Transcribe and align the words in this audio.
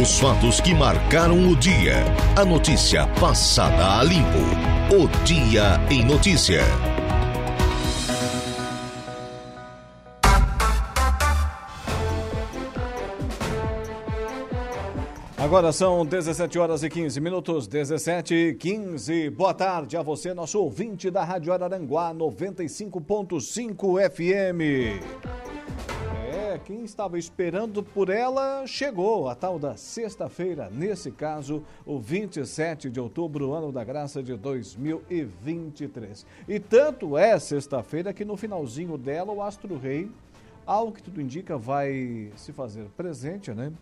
Os 0.00 0.18
fatos 0.18 0.62
que 0.62 0.72
marcaram 0.72 1.50
o 1.50 1.54
dia. 1.54 1.96
A 2.34 2.42
notícia 2.42 3.06
passada 3.20 3.98
a 3.98 4.02
limpo. 4.02 4.38
O 4.96 5.06
Dia 5.26 5.78
em 5.90 6.02
Notícia. 6.06 6.62
Agora 15.36 15.70
são 15.70 16.06
17 16.06 16.58
horas 16.58 16.82
e 16.82 16.88
15 16.88 17.20
minutos, 17.20 17.66
17 17.66 18.34
e 18.34 18.54
15. 18.54 19.28
Boa 19.28 19.52
tarde 19.52 19.98
a 19.98 20.02
você, 20.02 20.32
nosso 20.32 20.58
ouvinte 20.60 21.10
da 21.10 21.22
Rádio 21.24 21.52
Araranguá 21.52 22.14
95.5 22.14 24.10
FM. 24.10 25.49
Quem 26.70 26.84
estava 26.84 27.18
esperando 27.18 27.82
por 27.82 28.08
ela 28.08 28.64
chegou, 28.64 29.28
a 29.28 29.34
tal 29.34 29.58
da 29.58 29.76
sexta-feira, 29.76 30.70
nesse 30.70 31.10
caso, 31.10 31.64
o 31.84 31.98
27 31.98 32.88
de 32.88 33.00
outubro, 33.00 33.52
ano 33.52 33.72
da 33.72 33.82
graça 33.82 34.22
de 34.22 34.36
2023. 34.36 36.24
E 36.46 36.60
tanto 36.60 37.18
é 37.18 37.36
sexta-feira 37.40 38.12
que 38.12 38.24
no 38.24 38.36
finalzinho 38.36 38.96
dela, 38.96 39.32
o 39.32 39.42
Astro 39.42 39.76
Rei, 39.76 40.08
ao 40.64 40.92
que 40.92 41.02
tudo 41.02 41.20
indica, 41.20 41.58
vai 41.58 42.30
se 42.36 42.52
fazer 42.52 42.84
presente, 42.96 43.50
né? 43.50 43.72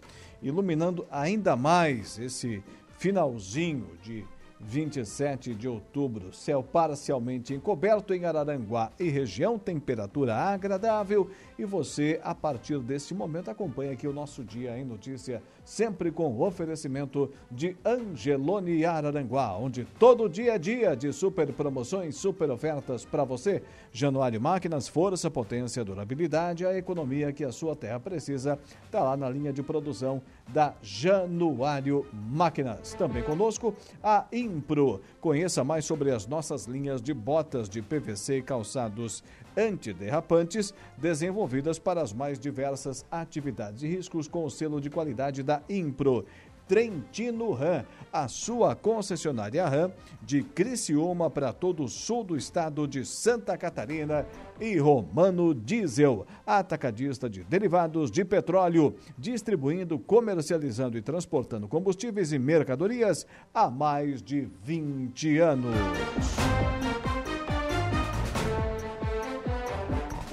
iluminando 0.40 1.06
ainda 1.10 1.54
mais 1.54 2.18
esse 2.18 2.64
finalzinho 2.96 3.86
de 4.02 4.24
27 4.60 5.54
de 5.54 5.68
outubro. 5.68 6.32
Céu 6.32 6.62
parcialmente 6.62 7.54
encoberto 7.54 8.12
em 8.12 8.24
Araranguá 8.24 8.90
e 8.98 9.08
região, 9.08 9.58
temperatura 9.58 10.34
agradável. 10.34 11.30
E 11.58 11.64
você, 11.64 12.20
a 12.22 12.34
partir 12.34 12.78
deste 12.80 13.14
momento, 13.14 13.50
acompanha 13.50 13.92
aqui 13.92 14.06
o 14.06 14.12
nosso 14.12 14.44
Dia 14.44 14.78
em 14.78 14.84
Notícia, 14.84 15.42
sempre 15.68 16.10
com 16.10 16.40
oferecimento 16.40 17.30
de 17.50 17.76
Angelone 17.84 18.86
Araranguá, 18.86 19.54
onde 19.54 19.84
todo 19.98 20.26
dia 20.26 20.54
é 20.54 20.58
dia 20.58 20.96
de 20.96 21.12
super 21.12 21.52
promoções, 21.52 22.16
super 22.16 22.50
ofertas 22.50 23.04
para 23.04 23.22
você. 23.22 23.62
Januário 23.92 24.40
Máquinas, 24.40 24.88
força, 24.88 25.30
potência, 25.30 25.84
durabilidade, 25.84 26.64
a 26.64 26.74
economia 26.74 27.34
que 27.34 27.44
a 27.44 27.52
sua 27.52 27.76
terra 27.76 28.00
precisa, 28.00 28.58
está 28.86 29.02
lá 29.02 29.14
na 29.14 29.28
linha 29.28 29.52
de 29.52 29.62
produção 29.62 30.22
da 30.48 30.74
Januário 30.80 32.06
Máquinas. 32.14 32.94
Também 32.94 33.22
conosco 33.22 33.74
a 34.02 34.24
Impro. 34.32 35.02
Conheça 35.20 35.62
mais 35.62 35.84
sobre 35.84 36.10
as 36.10 36.26
nossas 36.26 36.64
linhas 36.64 37.02
de 37.02 37.12
botas 37.12 37.68
de 37.68 37.82
PVC 37.82 38.38
e 38.38 38.42
calçados 38.42 39.22
antiderrapantes 39.58 40.72
desenvolvidas 40.96 41.78
para 41.78 42.00
as 42.00 42.12
mais 42.12 42.38
diversas 42.38 43.04
atividades 43.10 43.82
e 43.82 43.88
riscos 43.88 44.28
com 44.28 44.44
o 44.44 44.50
selo 44.50 44.80
de 44.80 44.88
qualidade 44.88 45.42
da 45.42 45.57
Impro. 45.68 46.24
Trentino 46.68 47.52
Ram, 47.52 47.82
a 48.12 48.28
sua 48.28 48.76
concessionária 48.76 49.66
Ram 49.66 49.90
de 50.22 50.42
Criciúma 50.42 51.30
para 51.30 51.52
todo 51.52 51.82
o 51.84 51.88
sul 51.88 52.22
do 52.22 52.36
estado 52.36 52.86
de 52.86 53.06
Santa 53.06 53.56
Catarina 53.56 54.26
e 54.60 54.76
Romano 54.76 55.54
Diesel, 55.54 56.26
atacadista 56.46 57.28
de 57.28 57.42
derivados 57.42 58.10
de 58.10 58.24
petróleo, 58.24 58.94
distribuindo, 59.16 59.98
comercializando 59.98 60.98
e 60.98 61.02
transportando 61.02 61.66
combustíveis 61.66 62.32
e 62.32 62.38
mercadorias 62.38 63.26
há 63.54 63.70
mais 63.70 64.22
de 64.22 64.48
20 64.62 65.38
anos. 65.38 65.74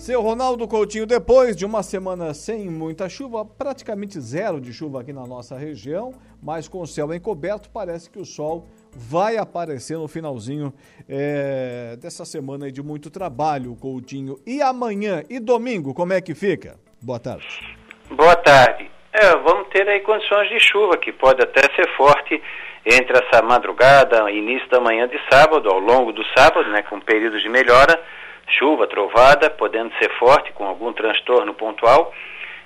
Seu 0.00 0.22
Ronaldo 0.22 0.66
Coutinho, 0.66 1.04
depois 1.04 1.54
de 1.54 1.66
uma 1.66 1.82
semana 1.82 2.32
sem 2.32 2.70
muita 2.70 3.06
chuva, 3.06 3.44
praticamente 3.44 4.18
zero 4.18 4.58
de 4.58 4.72
chuva 4.72 5.02
aqui 5.02 5.12
na 5.12 5.26
nossa 5.26 5.58
região, 5.58 6.14
mas 6.42 6.66
com 6.66 6.80
o 6.80 6.86
céu 6.86 7.12
encoberto, 7.12 7.68
parece 7.68 8.10
que 8.10 8.18
o 8.18 8.24
sol 8.24 8.66
vai 8.96 9.36
aparecer 9.36 9.98
no 9.98 10.08
finalzinho 10.08 10.72
é, 11.06 11.98
dessa 12.00 12.24
semana 12.24 12.72
de 12.72 12.82
muito 12.82 13.10
trabalho, 13.10 13.76
Coutinho. 13.76 14.36
E 14.46 14.62
amanhã 14.62 15.22
e 15.28 15.38
domingo, 15.38 15.92
como 15.92 16.14
é 16.14 16.20
que 16.22 16.34
fica? 16.34 16.76
Boa 17.02 17.20
tarde. 17.20 17.46
Boa 18.08 18.36
tarde. 18.36 18.90
É, 19.12 19.36
vamos 19.36 19.68
ter 19.68 19.86
aí 19.86 20.00
condições 20.00 20.48
de 20.48 20.60
chuva, 20.60 20.96
que 20.96 21.12
pode 21.12 21.42
até 21.42 21.60
ser 21.76 21.86
forte 21.98 22.42
entre 22.86 23.18
essa 23.18 23.42
madrugada, 23.42 24.30
início 24.30 24.66
da 24.70 24.80
manhã 24.80 25.06
de 25.06 25.20
sábado, 25.30 25.68
ao 25.68 25.78
longo 25.78 26.10
do 26.10 26.24
sábado, 26.34 26.70
né, 26.70 26.80
com 26.88 26.98
períodos 27.00 27.42
de 27.42 27.50
melhora 27.50 28.02
chuva, 28.58 28.86
trovada, 28.86 29.50
podendo 29.50 29.92
ser 29.98 30.10
forte, 30.18 30.52
com 30.52 30.66
algum 30.66 30.92
transtorno 30.92 31.54
pontual, 31.54 32.12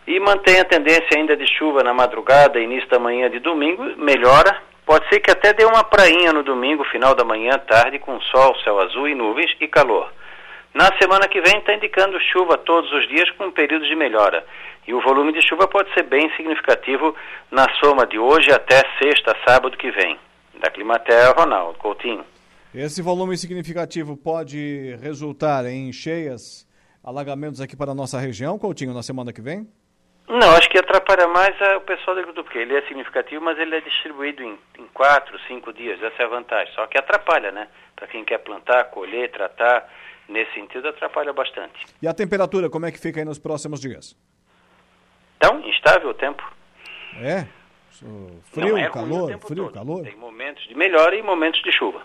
e 0.07 0.19
mantém 0.21 0.61
a 0.61 0.65
tendência 0.65 1.17
ainda 1.17 1.37
de 1.37 1.47
chuva 1.47 1.83
na 1.83 1.95
madrugada, 1.95 2.61
início 2.61 2.89
da 2.89 2.99
manhã 2.99 3.31
de 3.31 3.39
domingo, 3.39 3.83
melhora. 3.97 4.61
Pode 4.85 5.09
ser 5.09 5.21
que 5.21 5.31
até 5.31 5.55
dê 5.55 5.65
uma 5.65 5.83
prainha 5.83 6.33
no 6.33 6.43
domingo, 6.43 6.85
final 6.85 7.15
da 7.15 7.25
manhã, 7.25 7.59
tarde, 7.59 7.99
com 7.99 8.21
sol, 8.21 8.55
céu 8.63 8.79
azul 8.81 9.09
e 9.09 9.15
nuvens 9.15 9.51
e 9.61 9.67
calor. 9.67 10.13
Na 10.75 10.91
semana 11.01 11.29
que 11.29 11.41
vem 11.41 11.59
está 11.59 11.73
indicando 11.73 12.21
chuva 12.21 12.59
todos 12.59 12.93
os 12.93 13.09
dias 13.09 13.31
com 13.31 13.51
períodos 13.51 13.89
de 13.89 13.95
melhora. 13.95 14.45
E 14.87 14.93
o 14.93 15.01
volume 15.01 15.33
de 15.33 15.41
chuva 15.41 15.67
pode 15.69 15.93
ser 15.95 16.03
bem 16.03 16.29
significativo 16.37 17.15
na 17.51 17.67
soma 17.81 18.05
de 18.07 18.19
hoje 18.19 18.53
até 18.53 18.83
sexta, 18.99 19.35
sábado 19.47 19.79
que 19.79 19.91
vem. 19.91 20.19
Da 20.57 20.71
Climatea, 20.71 21.31
Ronaldo 21.31 21.79
Coutinho. 21.79 22.25
Esse 22.75 23.01
volume 23.01 23.37
significativo 23.37 24.17
pode 24.17 24.97
resultar 25.01 25.65
em 25.65 25.93
cheias, 25.93 26.67
alagamentos 27.05 27.61
aqui 27.61 27.77
para 27.77 27.93
a 27.93 27.95
nossa 27.95 28.19
região, 28.19 28.59
Coutinho, 28.59 28.93
na 28.93 29.01
semana 29.01 29.33
que 29.33 29.41
vem? 29.41 29.69
Não, 30.27 30.51
acho 30.57 30.69
que 30.69 30.79
atrapalha 30.79 31.29
mais 31.29 31.55
o 31.77 31.83
pessoal 31.83 32.17
da 32.17 32.23
agricultura, 32.23 32.43
porque 32.43 32.59
ele 32.59 32.77
é 32.77 32.83
significativo, 32.89 33.45
mas 33.45 33.57
ele 33.61 33.77
é 33.77 33.81
distribuído 33.81 34.43
em, 34.43 34.59
em 34.77 34.87
quatro, 34.93 35.39
cinco 35.47 35.73
dias, 35.73 36.03
essa 36.03 36.21
é 36.21 36.27
a 36.27 36.29
vantagem. 36.29 36.75
Só 36.75 36.85
que 36.89 36.99
atrapalha, 36.99 37.53
né? 37.53 37.69
Para 37.95 38.09
quem 38.09 38.25
quer 38.25 38.39
plantar, 38.39 38.83
colher, 38.87 39.31
tratar, 39.31 39.89
nesse 40.29 40.53
sentido 40.55 40.89
atrapalha 40.89 41.33
bastante. 41.33 41.79
E 42.03 42.09
a 42.09 42.13
temperatura, 42.13 42.69
como 42.69 42.87
é 42.87 42.91
que 42.91 42.99
fica 42.99 43.21
aí 43.21 43.25
nos 43.25 43.39
próximos 43.39 43.81
dias? 43.81 44.17
Então, 45.37 45.61
instável 45.61 46.09
o 46.11 46.15
tempo. 46.15 46.43
É? 47.21 47.47
Frio, 48.51 48.77
é 48.77 48.91
calor, 48.91 49.39
frio, 49.39 49.67
todo. 49.67 49.73
calor? 49.75 50.03
Tem 50.03 50.17
momentos 50.17 50.67
de 50.67 50.75
melhora 50.75 51.15
e 51.15 51.23
momentos 51.23 51.63
de 51.63 51.71
chuva. 51.71 52.03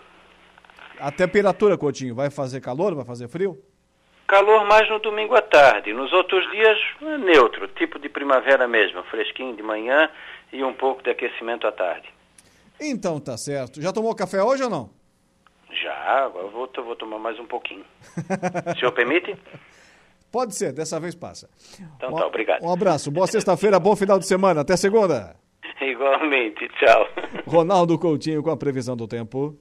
A 1.00 1.10
temperatura, 1.10 1.78
Coutinho, 1.78 2.14
vai 2.14 2.30
fazer 2.30 2.60
calor, 2.60 2.94
vai 2.94 3.04
fazer 3.04 3.28
frio? 3.28 3.58
Calor 4.28 4.64
mais 4.66 4.88
no 4.88 5.00
domingo 5.00 5.34
à 5.34 5.42
tarde. 5.42 5.92
Nos 5.92 6.12
outros 6.12 6.48
dias, 6.52 6.78
é 7.02 7.18
neutro, 7.18 7.66
tipo 7.68 7.98
de 7.98 8.08
primavera 8.08 8.68
mesmo, 8.68 9.02
fresquinho 9.04 9.56
de 9.56 9.62
manhã 9.62 10.08
e 10.52 10.62
um 10.62 10.72
pouco 10.72 11.02
de 11.02 11.10
aquecimento 11.10 11.66
à 11.66 11.72
tarde. 11.72 12.08
Então 12.80 13.18
tá 13.18 13.36
certo. 13.36 13.80
Já 13.82 13.92
tomou 13.92 14.14
café 14.14 14.42
hoje 14.42 14.62
ou 14.62 14.70
não? 14.70 14.90
Já, 15.72 16.24
agora 16.24 16.48
vou, 16.48 16.68
vou 16.84 16.96
tomar 16.96 17.18
mais 17.18 17.38
um 17.38 17.46
pouquinho. 17.46 17.84
o 18.16 18.74
senhor 18.78 18.92
permite? 18.92 19.36
Pode 20.30 20.54
ser, 20.54 20.72
dessa 20.72 21.00
vez 21.00 21.14
passa. 21.14 21.48
Então 21.96 22.10
um, 22.10 22.16
tá, 22.16 22.26
obrigado. 22.26 22.62
Um 22.62 22.72
abraço, 22.72 23.10
boa 23.10 23.26
sexta-feira, 23.26 23.80
bom 23.80 23.96
final 23.96 24.18
de 24.18 24.26
semana. 24.26 24.60
Até 24.60 24.76
segunda. 24.76 25.34
Igualmente, 25.80 26.68
tchau. 26.78 27.08
Ronaldo 27.46 27.98
Coutinho 27.98 28.42
com 28.42 28.50
a 28.50 28.56
previsão 28.56 28.96
do 28.96 29.08
tempo. 29.08 29.58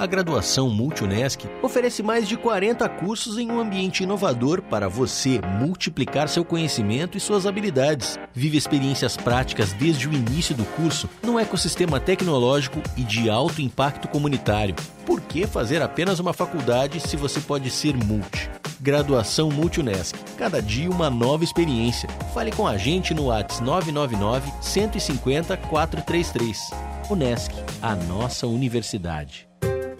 A 0.00 0.06
graduação 0.06 0.70
Multunesc 0.70 1.46
oferece 1.60 2.02
mais 2.02 2.26
de 2.26 2.34
40 2.34 2.88
cursos 2.88 3.36
em 3.36 3.52
um 3.52 3.60
ambiente 3.60 4.02
inovador 4.02 4.62
para 4.62 4.88
você 4.88 5.42
multiplicar 5.60 6.26
seu 6.26 6.42
conhecimento 6.42 7.18
e 7.18 7.20
suas 7.20 7.44
habilidades. 7.44 8.18
Vive 8.32 8.56
experiências 8.56 9.14
práticas 9.18 9.74
desde 9.74 10.08
o 10.08 10.12
início 10.14 10.54
do 10.54 10.64
curso 10.64 11.06
num 11.22 11.38
ecossistema 11.38 12.00
tecnológico 12.00 12.80
e 12.96 13.04
de 13.04 13.28
alto 13.28 13.60
impacto 13.60 14.08
comunitário. 14.08 14.74
Por 15.04 15.20
que 15.20 15.46
fazer 15.46 15.82
apenas 15.82 16.18
uma 16.18 16.32
faculdade 16.32 16.98
se 16.98 17.14
você 17.14 17.38
pode 17.38 17.70
ser 17.70 17.94
multi? 17.94 18.59
Graduação 18.82 19.50
Multunesc. 19.50 20.16
Cada 20.38 20.62
dia 20.62 20.88
uma 20.88 21.10
nova 21.10 21.44
experiência. 21.44 22.08
Fale 22.32 22.50
com 22.50 22.66
a 22.66 22.78
gente 22.78 23.12
no 23.12 23.24
WhatsApp 23.26 23.62
999 23.62 24.50
150 24.62 25.54
433. 25.54 26.70
Unesc, 27.10 27.52
a 27.82 27.94
nossa 27.94 28.46
universidade. 28.46 29.46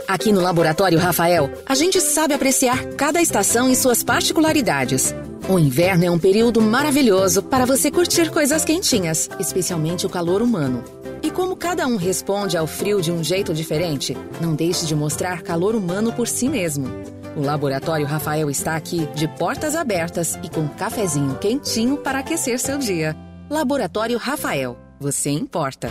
Aqui 0.08 0.32
no 0.32 0.40
Laboratório 0.40 0.98
Rafael, 0.98 1.50
a 1.66 1.74
gente 1.74 2.00
sabe 2.00 2.32
apreciar 2.32 2.86
cada 2.94 3.20
estação 3.20 3.70
e 3.70 3.76
suas 3.76 4.02
particularidades. 4.02 5.14
O 5.46 5.58
inverno 5.58 6.06
é 6.06 6.10
um 6.10 6.18
período 6.18 6.62
maravilhoso 6.62 7.42
para 7.42 7.66
você 7.66 7.90
curtir 7.90 8.30
coisas 8.30 8.64
quentinhas, 8.64 9.28
especialmente 9.38 10.06
o 10.06 10.10
calor 10.10 10.40
humano. 10.40 10.82
E 11.22 11.30
como 11.30 11.54
cada 11.54 11.86
um 11.86 11.96
responde 11.96 12.56
ao 12.56 12.66
frio 12.66 13.02
de 13.02 13.12
um 13.12 13.22
jeito 13.22 13.52
diferente, 13.52 14.16
não 14.40 14.54
deixe 14.54 14.86
de 14.86 14.94
mostrar 14.94 15.42
calor 15.42 15.74
humano 15.74 16.12
por 16.12 16.26
si 16.26 16.48
mesmo. 16.48 17.19
O 17.36 17.42
Laboratório 17.42 18.06
Rafael 18.06 18.50
está 18.50 18.74
aqui 18.74 19.06
de 19.14 19.28
portas 19.28 19.76
abertas 19.76 20.38
e 20.42 20.48
com 20.48 20.68
cafezinho 20.68 21.36
quentinho 21.36 21.96
para 21.96 22.18
aquecer 22.18 22.58
seu 22.58 22.76
dia. 22.76 23.16
Laboratório 23.48 24.18
Rafael, 24.18 24.76
você 24.98 25.30
importa. 25.30 25.90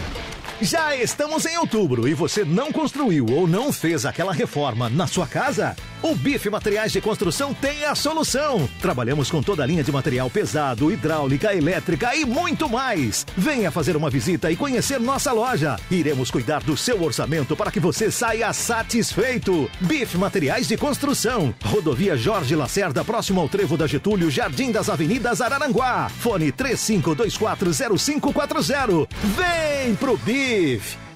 Já 0.61 0.93
estamos 0.93 1.45
em 1.45 1.57
outubro 1.57 2.05
e 2.05 2.13
você 2.13 2.43
não 2.43 2.69
construiu 2.73 3.25
ou 3.27 3.47
não 3.47 3.71
fez 3.71 4.05
aquela 4.05 4.33
reforma 4.33 4.89
na 4.89 5.07
sua 5.07 5.25
casa? 5.25 5.75
O 6.01 6.15
Bife 6.15 6.49
Materiais 6.49 6.93
de 6.93 7.01
Construção 7.01 7.53
tem 7.53 7.83
a 7.83 7.93
solução. 7.93 8.69
Trabalhamos 8.81 9.29
com 9.29 9.43
toda 9.43 9.63
a 9.63 9.65
linha 9.65 9.83
de 9.83 9.91
material 9.91 10.29
pesado, 10.29 10.89
hidráulica, 10.89 11.53
elétrica 11.53 12.15
e 12.15 12.23
muito 12.23 12.69
mais. 12.69 13.25
Venha 13.35 13.69
fazer 13.69 13.97
uma 13.97 14.09
visita 14.09 14.49
e 14.49 14.55
conhecer 14.55 14.97
nossa 14.97 15.33
loja. 15.33 15.75
Iremos 15.91 16.31
cuidar 16.31 16.63
do 16.63 16.77
seu 16.77 17.03
orçamento 17.03 17.53
para 17.53 17.69
que 17.69 17.81
você 17.81 18.09
saia 18.09 18.53
satisfeito. 18.53 19.69
Bife 19.81 20.17
Materiais 20.17 20.69
de 20.69 20.77
Construção. 20.77 21.53
Rodovia 21.65 22.15
Jorge 22.15 22.55
Lacerda, 22.55 23.03
próximo 23.03 23.41
ao 23.41 23.49
Trevo 23.49 23.75
da 23.75 23.85
Getúlio, 23.85 24.31
Jardim 24.31 24.71
das 24.71 24.89
Avenidas 24.89 25.41
Araranguá. 25.41 26.07
Fone 26.07 26.49
35240540. 26.53 29.05
Vem 29.35 29.95
pro 29.95 30.15
Bife. 30.15 31.08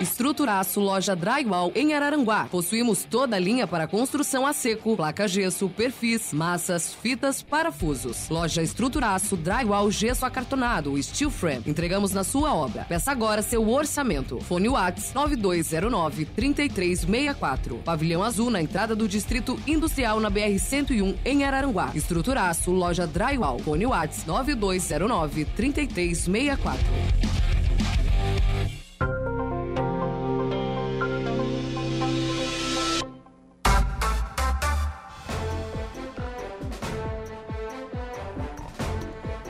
Estruturaço 0.00 0.78
Loja 0.78 1.16
Drywall 1.16 1.72
em 1.74 1.94
Araranguá. 1.94 2.46
Possuímos 2.50 3.04
toda 3.04 3.36
a 3.36 3.38
linha 3.38 3.66
para 3.66 3.86
construção 3.86 4.46
a 4.46 4.52
seco, 4.52 4.94
placa 4.94 5.26
gesso, 5.26 5.70
perfis, 5.70 6.34
massas, 6.34 6.92
fitas, 6.92 7.40
parafusos. 7.40 8.28
Loja 8.28 8.62
Estruturaço 8.62 9.36
Drywall 9.38 9.90
Gesso 9.90 10.26
Acartonado, 10.26 11.02
Steel 11.02 11.30
Frame. 11.30 11.62
Entregamos 11.66 12.12
na 12.12 12.24
sua 12.24 12.54
obra. 12.54 12.84
Peça 12.84 13.10
agora 13.10 13.40
seu 13.40 13.66
orçamento. 13.70 14.38
Fone 14.40 14.68
Whats 14.68 15.14
9209 15.14 16.26
3364. 16.26 17.76
Pavilhão 17.78 18.22
Azul 18.22 18.50
na 18.50 18.60
entrada 18.60 18.94
do 18.94 19.08
Distrito 19.08 19.58
Industrial 19.66 20.20
na 20.20 20.28
BR 20.28 20.58
101 20.58 21.14
em 21.24 21.44
Araranguá. 21.44 21.90
Estruturaço 21.94 22.70
Loja 22.70 23.06
Drywall. 23.06 23.60
Fone 23.60 23.86
Whats 23.86 24.26
9209 24.26 25.46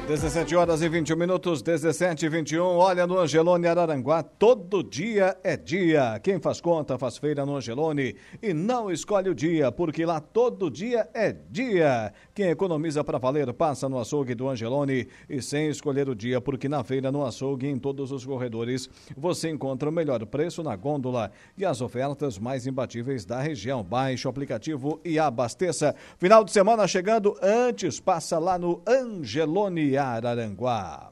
17 0.06 0.54
horas 0.54 0.82
e 0.82 0.88
21 0.88 1.16
minutos, 1.16 1.62
17 1.62 2.26
e 2.26 2.28
21. 2.28 2.62
Olha, 2.62 3.08
no 3.08 3.18
Angelone 3.18 3.66
Araranguá, 3.66 4.22
todo 4.22 4.80
dia 4.80 5.36
é 5.42 5.56
dia. 5.56 6.20
Quem 6.22 6.38
faz 6.38 6.60
conta 6.60 6.96
faz 6.96 7.18
feira 7.18 7.44
no 7.44 7.56
Angelone 7.56 8.14
e 8.40 8.54
não 8.54 8.88
escolhe 8.88 9.28
o 9.28 9.34
dia, 9.34 9.72
porque 9.72 10.06
lá 10.06 10.20
todo 10.20 10.70
dia 10.70 11.08
é 11.12 11.32
dia. 11.32 12.12
Quem 12.32 12.50
economiza 12.50 13.02
para 13.02 13.18
valer 13.18 13.52
passa 13.52 13.88
no 13.88 13.98
açougue 13.98 14.36
do 14.36 14.48
Angelone 14.48 15.08
e 15.28 15.42
sem 15.42 15.66
escolher 15.66 16.08
o 16.08 16.14
dia, 16.14 16.40
porque 16.40 16.68
na 16.68 16.84
feira, 16.84 17.10
no 17.10 17.26
açougue, 17.26 17.66
em 17.66 17.76
todos 17.76 18.12
os 18.12 18.24
corredores, 18.24 18.88
você 19.16 19.50
encontra 19.50 19.88
o 19.88 19.92
melhor 19.92 20.24
preço 20.24 20.62
na 20.62 20.76
gôndola 20.76 21.32
e 21.58 21.64
as 21.64 21.80
ofertas 21.80 22.38
mais 22.38 22.64
imbatíveis 22.64 23.24
da 23.24 23.40
região. 23.40 23.82
Baixe 23.82 24.28
o 24.28 24.30
aplicativo 24.30 25.00
e 25.04 25.18
abasteça. 25.18 25.96
Final 26.16 26.44
de 26.44 26.52
semana 26.52 26.86
chegando, 26.86 27.36
antes 27.42 27.98
passa 27.98 28.38
lá 28.38 28.56
no 28.56 28.80
Angelone 28.86 29.95
Araranguá. 29.98 31.10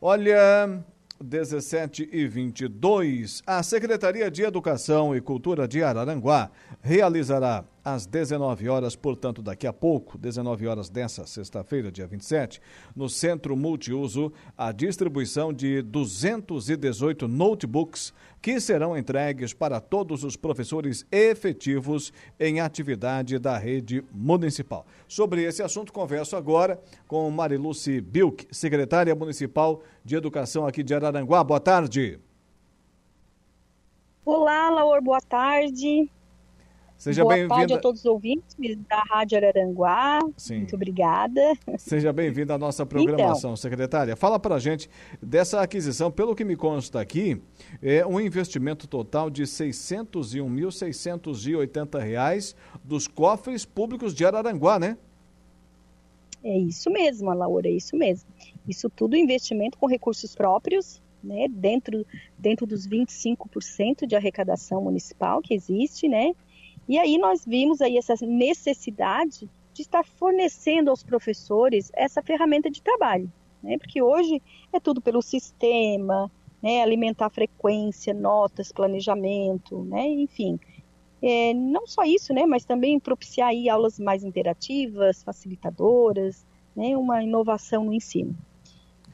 Olha, 0.00 0.84
17 1.20 2.08
e 2.12 2.26
22, 2.26 3.42
a 3.46 3.62
Secretaria 3.62 4.30
de 4.30 4.42
Educação 4.42 5.16
e 5.16 5.20
Cultura 5.20 5.66
de 5.66 5.82
Araranguá 5.82 6.50
realizará 6.82 7.64
às 7.86 8.04
19 8.04 8.68
horas, 8.68 8.96
portanto, 8.96 9.40
daqui 9.40 9.64
a 9.64 9.72
pouco, 9.72 10.18
19 10.18 10.66
horas 10.66 10.88
dessa 10.88 11.24
sexta-feira, 11.24 11.92
dia 11.92 12.04
27, 12.04 12.60
no 12.96 13.08
Centro 13.08 13.56
Multiuso, 13.56 14.32
a 14.58 14.72
distribuição 14.72 15.52
de 15.52 15.82
218 15.82 17.28
notebooks 17.28 18.12
que 18.42 18.58
serão 18.58 18.98
entregues 18.98 19.54
para 19.54 19.80
todos 19.80 20.24
os 20.24 20.36
professores 20.36 21.06
efetivos 21.12 22.12
em 22.40 22.58
atividade 22.58 23.38
da 23.38 23.56
rede 23.56 24.04
municipal. 24.12 24.84
Sobre 25.06 25.44
esse 25.44 25.62
assunto, 25.62 25.92
converso 25.92 26.34
agora 26.34 26.82
com 27.06 27.30
Mariluce 27.30 28.00
Bilk, 28.00 28.48
secretária 28.50 29.14
municipal 29.14 29.80
de 30.04 30.16
Educação 30.16 30.66
aqui 30.66 30.82
de 30.82 30.92
Araranguá. 30.92 31.44
Boa 31.44 31.60
tarde. 31.60 32.18
Olá, 34.24 34.70
Laura, 34.70 35.00
boa 35.00 35.20
tarde. 35.20 36.10
Seja 36.98 37.22
Boa 37.24 37.46
tarde 37.46 37.74
a 37.74 37.78
todos 37.78 38.00
os 38.00 38.06
ouvintes 38.06 38.56
da 38.88 39.02
Rádio 39.10 39.36
Araranguá. 39.36 40.18
Sim. 40.36 40.60
Muito 40.60 40.74
obrigada. 40.74 41.40
Seja 41.76 42.10
bem-vinda 42.12 42.54
à 42.54 42.58
nossa 42.58 42.86
programação, 42.86 43.50
Então. 43.50 43.56
secretária. 43.56 44.16
Fala 44.16 44.38
para 44.38 44.54
a 44.54 44.58
gente 44.58 44.88
dessa 45.22 45.60
aquisição, 45.60 46.10
pelo 46.10 46.34
que 46.34 46.42
me 46.44 46.56
consta 46.56 46.98
aqui, 46.98 47.38
é 47.82 48.06
um 48.06 48.18
investimento 48.18 48.88
total 48.88 49.28
de 49.28 49.42
601.680 49.42 51.98
reais 52.00 52.56
dos 52.82 53.06
cofres 53.06 53.66
públicos 53.66 54.14
de 54.14 54.24
Araranguá, 54.24 54.78
né? 54.78 54.96
É 56.42 56.56
isso 56.58 56.88
mesmo, 56.90 57.30
Laura, 57.32 57.68
é 57.68 57.72
isso 57.72 57.94
mesmo. 57.94 58.26
Isso 58.66 58.88
tudo 58.88 59.16
investimento 59.16 59.76
com 59.76 59.86
recursos 59.86 60.34
próprios, 60.34 61.02
né, 61.22 61.46
dentro, 61.50 62.06
dentro 62.38 62.66
dos 62.66 62.86
25% 62.86 64.06
de 64.06 64.14
arrecadação 64.14 64.80
municipal 64.80 65.42
que 65.42 65.52
existe, 65.52 66.08
né? 66.08 66.32
E 66.88 66.98
aí 66.98 67.18
nós 67.18 67.44
vimos 67.44 67.80
aí 67.80 67.98
essa 67.98 68.14
necessidade 68.24 69.48
de 69.72 69.82
estar 69.82 70.04
fornecendo 70.04 70.90
aos 70.90 71.02
professores 71.02 71.90
essa 71.94 72.22
ferramenta 72.22 72.70
de 72.70 72.80
trabalho, 72.80 73.30
né? 73.62 73.76
Porque 73.76 74.00
hoje 74.00 74.40
é 74.72 74.80
tudo 74.80 75.00
pelo 75.00 75.20
sistema, 75.20 76.30
né? 76.62 76.82
Alimentar 76.82 77.28
frequência, 77.28 78.14
notas, 78.14 78.72
planejamento, 78.72 79.84
né? 79.84 80.06
Enfim, 80.06 80.58
é, 81.20 81.52
não 81.52 81.86
só 81.86 82.04
isso, 82.04 82.32
né? 82.32 82.46
Mas 82.46 82.64
também 82.64 83.00
propiciar 83.00 83.48
aí 83.48 83.68
aulas 83.68 83.98
mais 83.98 84.22
interativas, 84.22 85.22
facilitadoras, 85.22 86.46
né? 86.74 86.96
Uma 86.96 87.22
inovação 87.22 87.84
no 87.84 87.92
ensino. 87.92 88.36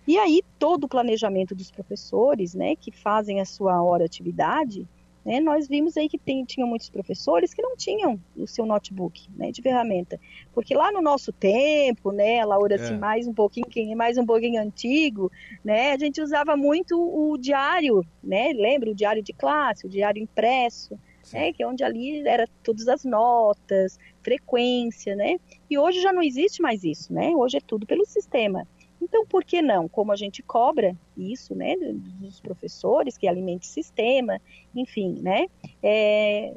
E 0.06 0.18
aí 0.18 0.42
todo 0.58 0.84
o 0.84 0.88
planejamento 0.88 1.54
dos 1.54 1.70
professores, 1.70 2.54
né? 2.54 2.76
Que 2.76 2.92
fazem 2.92 3.40
a 3.40 3.44
sua 3.44 3.82
hora 3.82 4.04
atividade, 4.04 4.86
né, 5.24 5.40
nós 5.40 5.68
vimos 5.68 5.96
aí 5.96 6.08
que 6.08 6.18
tem, 6.18 6.44
tinham 6.44 6.68
muitos 6.68 6.90
professores 6.90 7.54
que 7.54 7.62
não 7.62 7.76
tinham 7.76 8.20
o 8.36 8.46
seu 8.46 8.66
notebook 8.66 9.28
né, 9.36 9.50
de 9.52 9.62
ferramenta. 9.62 10.18
Porque 10.52 10.74
lá 10.74 10.90
no 10.90 11.00
nosso 11.00 11.32
tempo, 11.32 12.10
né, 12.12 12.44
Laura, 12.44 12.74
assim, 12.74 12.94
É. 12.94 12.98
mais 12.98 13.26
um 13.26 13.32
pouquinho, 13.32 13.96
mais 13.96 14.18
um 14.18 14.26
pouquinho 14.26 14.60
antigo, 14.60 15.30
né, 15.64 15.92
a 15.92 15.98
gente 15.98 16.20
usava 16.20 16.56
muito 16.56 16.98
o 17.00 17.38
diário, 17.38 18.04
né, 18.22 18.52
lembra 18.52 18.90
o 18.90 18.94
diário 18.94 19.22
de 19.22 19.32
classe, 19.32 19.86
o 19.86 19.90
diário 19.90 20.20
impresso, 20.22 20.98
né, 21.32 21.52
que 21.52 21.62
é 21.62 21.66
onde 21.66 21.84
ali 21.84 22.26
era 22.26 22.48
todas 22.64 22.88
as 22.88 23.04
notas, 23.04 23.98
frequência, 24.22 25.14
né, 25.14 25.36
e 25.70 25.78
hoje 25.78 26.00
já 26.00 26.12
não 26.12 26.22
existe 26.22 26.60
mais 26.60 26.82
isso, 26.82 27.12
né, 27.12 27.30
hoje 27.36 27.56
é 27.58 27.60
tudo 27.60 27.86
pelo 27.86 28.04
sistema. 28.04 28.66
Então, 29.02 29.26
por 29.26 29.42
que 29.44 29.60
não? 29.60 29.88
Como 29.88 30.12
a 30.12 30.16
gente 30.16 30.42
cobra 30.44 30.96
isso, 31.16 31.54
né, 31.56 31.74
dos 32.20 32.40
professores, 32.40 33.18
que 33.18 33.26
alimente 33.26 33.68
o 33.68 33.72
sistema, 33.72 34.40
enfim, 34.74 35.18
né, 35.20 35.46
é, 35.82 36.54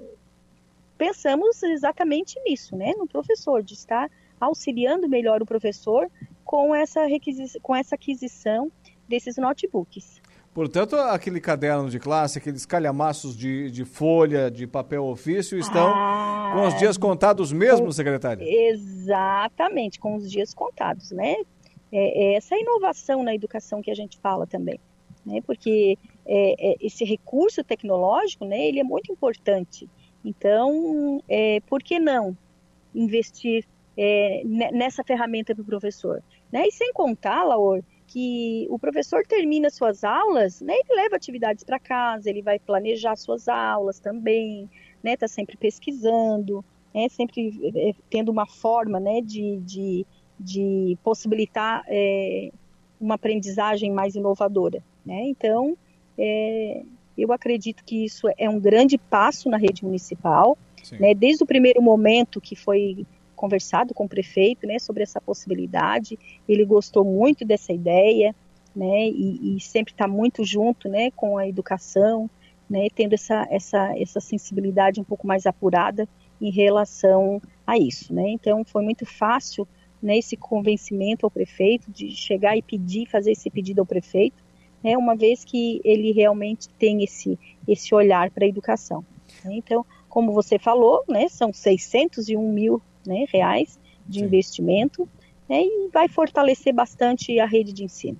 pensamos 0.97 1.61
exatamente 1.63 2.39
nisso, 2.45 2.75
né, 2.75 2.93
no 2.97 3.07
professor, 3.07 3.63
de 3.63 3.73
estar 3.73 4.09
auxiliando 4.39 5.09
melhor 5.09 5.41
o 5.41 5.45
professor 5.45 6.07
com 6.43 6.73
essa, 6.75 7.05
requisi- 7.05 7.59
com 7.61 7.75
essa 7.75 7.95
aquisição 7.95 8.71
desses 9.09 9.37
notebooks. 9.37 10.21
Portanto, 10.53 10.95
aquele 10.95 11.41
caderno 11.41 11.89
de 11.89 11.99
classe, 11.99 12.37
aqueles 12.37 12.65
calhamaços 12.65 13.35
de, 13.35 13.69
de 13.71 13.83
folha, 13.83 14.49
de 14.49 14.65
papel 14.65 15.03
ofício, 15.03 15.57
estão 15.59 15.87
ah, 15.93 16.53
com 16.55 16.67
os 16.67 16.77
dias 16.77 16.97
contados 16.97 17.51
mesmo, 17.51 17.87
com, 17.87 17.91
secretária? 17.91 18.41
Exatamente, 18.47 19.99
com 19.99 20.15
os 20.15 20.31
dias 20.31 20.53
contados, 20.53 21.11
né? 21.11 21.35
É, 21.97 22.23
é 22.23 22.33
essa 22.35 22.57
inovação 22.57 23.23
na 23.23 23.33
educação 23.33 23.81
que 23.81 23.89
a 23.89 23.95
gente 23.95 24.19
fala 24.19 24.45
também, 24.45 24.77
né? 25.25 25.39
Porque 25.45 25.97
é, 26.25 26.71
é, 26.71 26.75
esse 26.81 27.05
recurso 27.05 27.63
tecnológico, 27.63 28.43
né, 28.43 28.67
ele 28.67 28.81
é 28.81 28.83
muito 28.83 29.11
importante. 29.11 29.89
Então, 30.23 31.23
é, 31.29 31.61
por 31.61 31.81
que 31.81 31.99
não 31.99 32.35
investir 32.93 33.63
é, 33.97 34.41
nessa 34.73 35.03
ferramenta 35.03 35.55
para 35.55 35.61
o 35.61 35.65
professor? 35.65 36.21
Né? 36.51 36.67
E 36.67 36.71
sem 36.71 36.91
contar, 36.91 37.43
Laor, 37.43 37.81
que 38.07 38.67
o 38.69 38.77
professor 38.77 39.25
termina 39.25 39.69
suas 39.69 40.03
aulas, 40.03 40.61
né, 40.61 40.73
ele 40.73 41.01
leva 41.01 41.15
atividades 41.15 41.63
para 41.63 41.79
casa, 41.79 42.29
ele 42.29 42.41
vai 42.41 42.59
planejar 42.59 43.15
suas 43.15 43.47
aulas 43.47 43.99
também, 43.99 44.69
né, 45.03 45.13
está 45.13 45.27
sempre 45.27 45.55
pesquisando, 45.57 46.63
né, 46.93 47.07
sempre 47.09 47.51
tendo 48.09 48.31
uma 48.31 48.45
forma 48.45 48.99
né, 48.99 49.21
de, 49.21 49.57
de, 49.57 50.05
de 50.39 50.97
possibilitar 51.03 51.83
é, 51.87 52.51
uma 52.99 53.15
aprendizagem 53.15 53.91
mais 53.91 54.15
inovadora. 54.15 54.83
Né? 55.05 55.23
Então, 55.27 55.77
é, 56.17 56.83
eu 57.17 57.31
acredito 57.31 57.83
que 57.83 58.05
isso 58.05 58.27
é 58.37 58.49
um 58.49 58.59
grande 58.59 58.97
passo 58.97 59.49
na 59.49 59.57
rede 59.57 59.83
municipal, 59.83 60.57
né, 60.99 61.15
desde 61.15 61.43
o 61.43 61.47
primeiro 61.47 61.81
momento 61.81 62.39
que 62.39 62.55
foi 62.55 63.07
conversado 63.35 63.93
com 63.93 64.05
o 64.05 64.09
prefeito 64.09 64.67
né, 64.67 64.79
sobre 64.79 65.03
essa 65.03 65.19
possibilidade, 65.19 66.17
ele 66.47 66.63
gostou 66.63 67.03
muito 67.03 67.43
dessa 67.43 67.73
ideia, 67.73 68.35
né, 68.75 69.07
e, 69.07 69.57
e 69.57 69.59
sempre 69.59 69.93
está 69.93 70.07
muito 70.07 70.43
junto 70.43 70.87
né, 70.87 71.11
com 71.11 71.37
a 71.37 71.47
educação, 71.47 72.29
né, 72.69 72.87
tendo 72.93 73.13
essa, 73.13 73.47
essa, 73.49 73.97
essa 73.99 74.19
sensibilidade 74.19 74.99
um 74.99 75.03
pouco 75.03 75.25
mais 75.25 75.45
apurada 75.45 76.07
em 76.41 76.51
relação 76.51 77.41
a 77.65 77.77
isso. 77.77 78.13
Né? 78.13 78.29
Então, 78.29 78.63
foi 78.65 78.83
muito 78.83 79.05
fácil 79.05 79.67
né, 80.05 80.19
esse 80.19 80.37
convencimento 80.37 81.25
ao 81.25 81.31
prefeito 81.31 81.91
de 81.91 82.11
chegar 82.11 82.55
e 82.55 82.61
pedir, 82.61 83.07
fazer 83.07 83.31
esse 83.31 83.49
pedido 83.49 83.79
ao 83.79 83.85
prefeito, 83.87 84.37
né, 84.83 84.95
uma 84.95 85.15
vez 85.15 85.43
que 85.43 85.81
ele 85.83 86.11
realmente 86.11 86.69
tem 86.77 87.03
esse, 87.03 87.39
esse 87.67 87.93
olhar 87.95 88.29
para 88.29 88.45
a 88.45 88.47
educação. 88.47 89.03
Então, 89.45 89.83
como 90.07 90.31
você 90.31 90.59
falou, 90.59 91.03
né, 91.07 91.27
são 91.27 91.51
601 91.51 92.53
mil 92.53 92.79
né, 93.05 93.25
reais 93.33 93.79
de 94.07 94.19
Sim. 94.19 94.25
investimento 94.25 95.09
né, 95.49 95.63
e 95.63 95.89
vai 95.91 96.07
fortalecer 96.07 96.71
bastante 96.71 97.39
a 97.39 97.47
rede 97.47 97.73
de 97.73 97.83
ensino. 97.83 98.19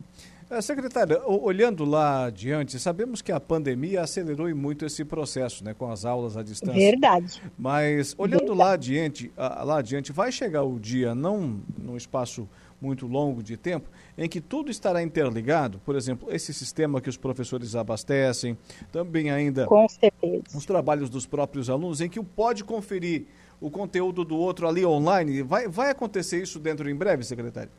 É, 0.56 0.62
secretária, 0.62 1.22
olhando 1.28 1.84
lá 1.84 2.28
adiante, 2.28 2.80
sabemos 2.80 3.22
que 3.22 3.30
a 3.30 3.42
pandemia 3.42 4.02
acelerou 4.02 4.54
muito 4.56 4.86
esse 4.86 5.04
processo, 5.04 5.66
né, 5.66 5.74
com 5.74 5.92
as 5.92 6.06
aulas 6.06 6.38
à 6.38 6.44
distância. 6.44 6.80
Verdade. 6.80 7.42
Mas 7.58 8.16
olhando 8.18 8.40
Verdade. 8.48 8.60
lá 8.60 8.72
adiante, 8.72 9.32
lá 9.36 9.80
adiante, 9.80 10.14
vai 10.14 10.32
chegar 10.32 10.64
o 10.64 10.80
dia, 10.80 11.14
não 11.14 11.60
num 11.78 11.98
espaço 11.98 12.48
muito 12.80 13.06
longo 13.06 13.44
de 13.44 13.58
tempo, 13.58 13.90
em 14.18 14.30
que 14.30 14.40
tudo 14.40 14.72
estará 14.72 15.04
interligado, 15.04 15.82
por 15.84 15.94
exemplo, 15.94 16.34
esse 16.34 16.54
sistema 16.54 17.02
que 17.02 17.10
os 17.10 17.18
professores 17.18 17.76
abastecem, 17.76 18.58
também 18.94 19.32
ainda 19.32 19.66
Com 19.66 19.90
certeza. 19.90 20.44
os 20.56 20.66
trabalhos 20.66 21.10
dos 21.10 21.26
próprios 21.26 21.70
alunos, 21.70 22.00
em 22.00 22.08
que 22.08 22.24
pode 22.24 22.64
conferir 22.64 23.26
o 23.60 23.70
conteúdo 23.70 24.24
do 24.24 24.38
outro 24.38 24.70
ali 24.70 24.86
online. 24.86 25.42
Vai, 25.42 25.68
vai 25.68 25.90
acontecer 25.90 26.42
isso 26.42 26.60
dentro 26.60 26.90
em 26.90 26.96
breve, 26.96 27.26
secretário? 27.26 27.72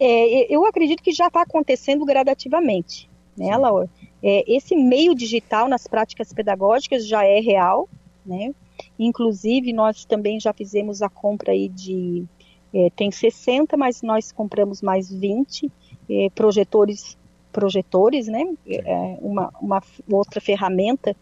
É, 0.00 0.52
eu 0.52 0.64
acredito 0.64 1.02
que 1.02 1.12
já 1.12 1.26
está 1.26 1.42
acontecendo 1.42 2.04
gradativamente, 2.06 3.08
né, 3.36 3.54
Laura? 3.56 3.88
É, 4.22 4.44
esse 4.50 4.74
meio 4.74 5.14
digital 5.14 5.68
nas 5.68 5.86
práticas 5.86 6.32
pedagógicas 6.32 7.06
já 7.06 7.24
é 7.24 7.38
real, 7.38 7.88
né? 8.24 8.54
Inclusive, 8.98 9.72
nós 9.72 10.04
também 10.04 10.40
já 10.40 10.52
fizemos 10.52 11.02
a 11.02 11.08
compra 11.08 11.52
aí 11.52 11.68
de 11.68 12.24
é, 12.72 12.88
tem 12.90 13.10
60, 13.10 13.76
mas 13.76 14.00
nós 14.00 14.32
compramos 14.32 14.80
mais 14.80 15.10
20 15.10 15.70
é, 16.08 16.30
projetores, 16.34 17.18
projetores, 17.52 18.26
né? 18.26 18.44
É, 18.66 19.18
uma, 19.20 19.52
uma 19.60 19.82
outra 20.10 20.40
ferramenta 20.40 21.14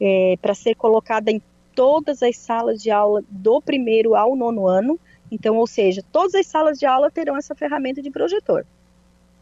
é, 0.00 0.36
para 0.40 0.54
ser 0.54 0.74
colocada 0.74 1.30
em 1.30 1.42
todas 1.74 2.22
as 2.22 2.36
salas 2.36 2.82
de 2.82 2.90
aula 2.90 3.22
do 3.28 3.60
primeiro 3.60 4.14
ao 4.14 4.36
nono 4.36 4.66
ano. 4.66 4.98
Então, 5.30 5.56
ou 5.56 5.66
seja, 5.66 6.02
todas 6.10 6.34
as 6.34 6.46
salas 6.46 6.78
de 6.78 6.86
aula 6.86 7.10
terão 7.10 7.36
essa 7.36 7.54
ferramenta 7.54 8.02
de 8.02 8.10
projetor. 8.10 8.66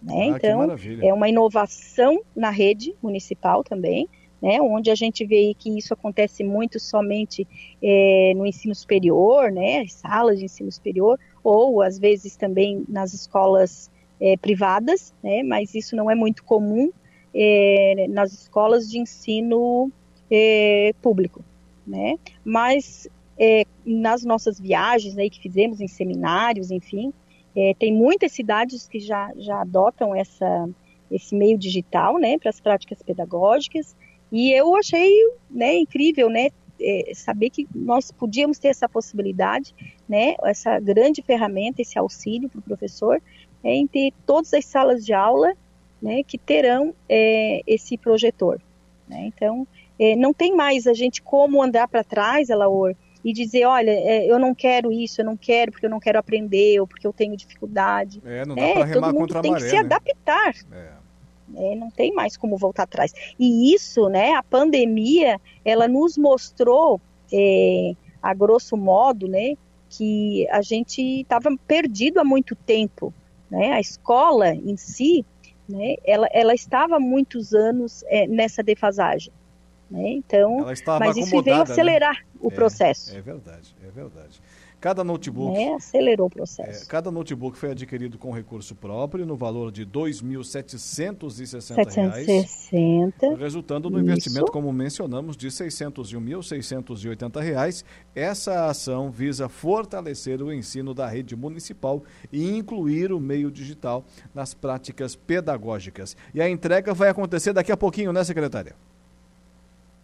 Né? 0.02 0.14
Ah, 0.14 0.26
então, 0.26 0.76
é 1.02 1.12
uma 1.12 1.28
inovação 1.28 2.20
na 2.36 2.50
rede 2.50 2.94
municipal 3.02 3.64
também 3.64 4.08
né, 4.40 4.60
onde 4.60 4.90
a 4.90 4.94
gente 4.94 5.24
vê 5.24 5.54
que 5.58 5.76
isso 5.76 5.92
acontece 5.92 6.44
muito 6.44 6.78
somente 6.78 7.46
é, 7.82 8.32
no 8.36 8.46
ensino 8.46 8.74
superior, 8.74 9.50
né, 9.50 9.86
salas 9.88 10.38
de 10.38 10.44
ensino 10.44 10.70
superior, 10.70 11.18
ou 11.42 11.82
às 11.82 11.98
vezes 11.98 12.36
também 12.36 12.84
nas 12.88 13.12
escolas 13.12 13.90
é, 14.20 14.36
privadas, 14.36 15.12
né, 15.22 15.42
mas 15.42 15.74
isso 15.74 15.96
não 15.96 16.10
é 16.10 16.14
muito 16.14 16.44
comum 16.44 16.90
é, 17.34 18.06
nas 18.08 18.32
escolas 18.32 18.88
de 18.88 18.98
ensino 18.98 19.90
é, 20.30 20.92
público, 21.02 21.44
né, 21.86 22.16
mas 22.44 23.08
é, 23.38 23.64
nas 23.84 24.24
nossas 24.24 24.58
viagens 24.58 25.16
aí 25.16 25.30
que 25.30 25.40
fizemos 25.40 25.80
em 25.80 25.88
seminários, 25.88 26.70
enfim, 26.70 27.12
é, 27.56 27.74
tem 27.74 27.92
muitas 27.92 28.32
cidades 28.32 28.86
que 28.88 28.98
já, 29.00 29.32
já 29.36 29.60
adotam 29.60 30.14
essa, 30.14 30.68
esse 31.10 31.34
meio 31.34 31.56
digital, 31.56 32.18
né, 32.18 32.38
para 32.38 32.50
as 32.50 32.60
práticas 32.60 33.02
pedagógicas, 33.02 33.96
e 34.30 34.52
eu 34.52 34.74
achei 34.76 35.10
né, 35.50 35.76
incrível, 35.76 36.28
né, 36.28 36.48
é, 36.80 37.12
saber 37.14 37.50
que 37.50 37.66
nós 37.74 38.10
podíamos 38.12 38.58
ter 38.58 38.68
essa 38.68 38.88
possibilidade, 38.88 39.74
né, 40.08 40.34
essa 40.44 40.78
grande 40.78 41.22
ferramenta, 41.22 41.82
esse 41.82 41.98
auxílio 41.98 42.48
para 42.48 42.58
o 42.58 42.62
professor, 42.62 43.20
é, 43.64 43.74
em 43.74 43.86
ter 43.86 44.12
todas 44.26 44.52
as 44.52 44.64
salas 44.64 45.04
de 45.04 45.12
aula 45.12 45.54
né, 46.00 46.22
que 46.22 46.38
terão 46.38 46.94
é, 47.08 47.60
esse 47.66 47.96
projetor. 47.96 48.60
Né? 49.08 49.32
Então, 49.34 49.66
é, 49.98 50.14
não 50.14 50.32
tem 50.32 50.54
mais 50.54 50.86
a 50.86 50.94
gente 50.94 51.20
como 51.20 51.62
andar 51.62 51.88
para 51.88 52.04
trás, 52.04 52.50
Elaor, 52.50 52.94
e 53.24 53.32
dizer, 53.32 53.64
olha, 53.64 53.90
é, 53.90 54.26
eu 54.26 54.38
não 54.38 54.54
quero 54.54 54.92
isso, 54.92 55.20
eu 55.20 55.24
não 55.24 55.36
quero 55.36 55.72
porque 55.72 55.86
eu 55.86 55.90
não 55.90 56.00
quero 56.00 56.18
aprender, 56.18 56.80
ou 56.80 56.86
porque 56.86 57.06
eu 57.06 57.12
tenho 57.12 57.36
dificuldade. 57.36 58.22
É, 58.24 58.44
não 58.44 58.54
dá 58.54 58.62
é, 58.62 58.72
para 58.74 58.84
remar 58.84 59.06
todo 59.08 59.20
mundo 59.20 59.42
tem 59.42 59.50
maré, 59.50 59.64
que 59.64 59.70
se 59.70 59.76
né? 59.76 59.80
adaptar. 59.80 60.54
É. 60.72 60.98
É, 61.56 61.74
não 61.74 61.90
tem 61.90 62.12
mais 62.12 62.36
como 62.36 62.56
voltar 62.56 62.82
atrás. 62.82 63.12
E 63.38 63.74
isso, 63.74 64.08
né, 64.08 64.34
a 64.34 64.42
pandemia, 64.42 65.40
ela 65.64 65.88
nos 65.88 66.18
mostrou, 66.18 67.00
é, 67.32 67.92
a 68.22 68.34
grosso 68.34 68.76
modo, 68.76 69.26
né, 69.26 69.54
que 69.88 70.46
a 70.50 70.60
gente 70.60 71.00
estava 71.22 71.50
perdido 71.66 72.20
há 72.20 72.24
muito 72.24 72.54
tempo. 72.54 73.12
Né? 73.50 73.72
A 73.72 73.80
escola 73.80 74.54
em 74.54 74.76
si, 74.76 75.24
né, 75.68 75.96
ela, 76.04 76.28
ela 76.32 76.54
estava 76.54 76.96
há 76.96 77.00
muitos 77.00 77.54
anos 77.54 78.04
é, 78.08 78.26
nessa 78.26 78.62
defasagem. 78.62 79.32
Né? 79.90 80.10
Então, 80.10 80.58
mas 81.00 81.16
isso 81.16 81.42
veio 81.42 81.56
né? 81.56 81.62
acelerar 81.62 82.14
né? 82.14 82.22
o 82.40 82.48
é, 82.48 82.54
processo. 82.54 83.16
É 83.16 83.20
verdade, 83.20 83.74
é 83.82 83.90
verdade. 83.90 84.40
Cada 84.80 85.02
notebook. 85.02 85.58
É, 85.58 85.74
acelerou 85.74 86.28
o 86.28 86.30
processo. 86.30 86.84
É, 86.84 86.86
cada 86.86 87.10
notebook 87.10 87.58
foi 87.58 87.72
adquirido 87.72 88.16
com 88.16 88.30
recurso 88.30 88.76
próprio 88.76 89.26
no 89.26 89.34
valor 89.34 89.72
de 89.72 89.82
R$ 89.82 89.90
2.760. 89.90 91.74
760. 91.74 93.34
Resultando 93.36 93.90
no 93.90 93.98
investimento, 93.98 94.52
como 94.52 94.72
mencionamos, 94.72 95.36
de 95.36 95.48
R$ 95.48 95.52
601.680. 95.52 97.84
Essa 98.14 98.66
ação 98.66 99.10
visa 99.10 99.48
fortalecer 99.48 100.40
o 100.40 100.52
ensino 100.52 100.94
da 100.94 101.08
rede 101.08 101.34
municipal 101.34 102.04
e 102.32 102.48
incluir 102.48 103.12
o 103.12 103.18
meio 103.18 103.50
digital 103.50 104.04
nas 104.32 104.54
práticas 104.54 105.16
pedagógicas. 105.16 106.16
E 106.32 106.40
a 106.40 106.48
entrega 106.48 106.94
vai 106.94 107.08
acontecer 107.08 107.52
daqui 107.52 107.72
a 107.72 107.76
pouquinho, 107.76 108.12
né, 108.12 108.22
secretária? 108.22 108.76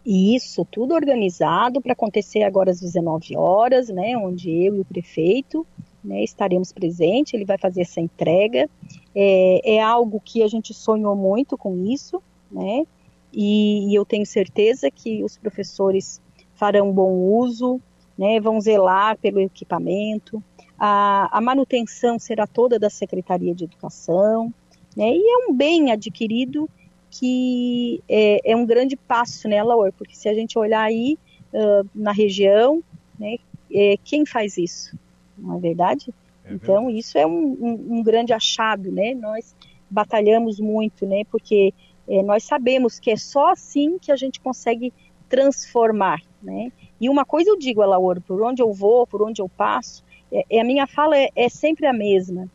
Isso, 0.05 0.63
tudo 0.65 0.93
organizado 0.93 1.81
para 1.81 1.93
acontecer 1.93 2.43
agora 2.43 2.69
às 2.69 2.79
19 2.79 3.35
horas, 3.35 3.89
né, 3.89 4.15
onde 4.15 4.51
eu 4.51 4.75
e 4.75 4.79
o 4.81 4.85
prefeito 4.85 5.65
né, 6.05 6.23
estaremos 6.23 6.71
presentes, 6.71 7.33
ele 7.33 7.45
vai 7.45 7.57
fazer 7.57 7.81
essa 7.81 7.99
entrega. 7.99 8.69
É, 9.15 9.75
é, 9.75 9.81
algo 9.81 10.21
que 10.23 10.43
a 10.43 10.47
gente 10.47 10.73
sonhou 10.73 11.15
muito 11.15 11.57
com 11.57 11.83
isso, 11.85 12.21
né, 12.51 12.85
e, 13.33 13.89
e 13.89 13.95
eu 13.95 14.05
tenho 14.05 14.25
certeza 14.25 14.91
que 14.91 15.23
os 15.23 15.37
professores 15.37 16.21
farão 16.53 16.91
bom 16.91 17.11
uso, 17.11 17.81
né, 18.17 18.39
vão 18.39 18.61
zelar 18.61 19.17
pelo 19.17 19.39
equipamento, 19.41 20.41
a, 20.77 21.29
a 21.35 21.41
manutenção 21.41 22.19
será 22.19 22.45
toda 22.45 22.77
da 22.77 22.89
Secretaria 22.89 23.55
de 23.55 23.63
Educação, 23.63 24.53
né, 24.95 25.09
e 25.09 25.19
é 25.19 25.49
um 25.49 25.53
bem 25.53 25.91
adquirido 25.91 26.69
que 27.19 28.03
é, 28.09 28.51
é 28.51 28.55
um 28.55 28.65
grande 28.65 28.95
passo, 28.95 29.47
né, 29.47 29.61
Laura? 29.63 29.91
Porque 29.97 30.15
se 30.15 30.27
a 30.27 30.33
gente 30.33 30.57
olhar 30.57 30.83
aí 30.83 31.17
uh, 31.53 31.87
na 31.93 32.11
região, 32.11 32.83
né, 33.19 33.37
é, 33.71 33.95
quem 34.03 34.25
faz 34.25 34.57
isso? 34.57 34.97
Não 35.37 35.57
é 35.57 35.59
verdade? 35.59 36.13
É 36.43 36.53
então, 36.53 36.85
verdade. 36.85 36.99
isso 36.99 37.17
é 37.17 37.25
um, 37.25 37.57
um, 37.59 37.97
um, 37.97 38.03
grande 38.03 38.33
achado, 38.33 38.91
né? 38.91 39.13
Nós 39.13 39.55
batalhamos 39.89 40.59
muito, 40.59 41.05
né? 41.05 41.23
Porque 41.31 41.73
é, 42.07 42.21
nós 42.21 42.43
sabemos 42.43 42.99
que 42.99 43.11
é 43.11 43.17
só 43.17 43.51
assim 43.51 43.97
que 43.97 44.11
a 44.11 44.15
gente 44.15 44.39
consegue 44.39 44.93
transformar, 45.29 46.21
né? 46.41 46.71
E 46.99 47.09
uma 47.09 47.25
coisa 47.25 47.49
eu 47.49 47.57
digo, 47.57 47.81
Alaor, 47.81 48.21
por 48.21 48.41
onde 48.41 48.61
eu 48.61 48.71
vou, 48.71 49.07
por 49.07 49.21
onde 49.21 49.41
eu 49.41 49.49
passo, 49.49 50.03
é, 50.31 50.45
é 50.49 50.61
a 50.61 50.63
minha 50.63 50.85
fala 50.85 51.17
é, 51.17 51.29
é 51.35 51.49
sempre 51.49 51.85
a 51.85 51.93
mesma. 51.93 52.49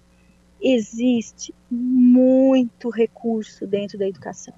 Existe 0.62 1.54
muito 1.70 2.90
recurso 2.90 3.66
dentro 3.66 3.98
da 3.98 4.06
educação, 4.06 4.54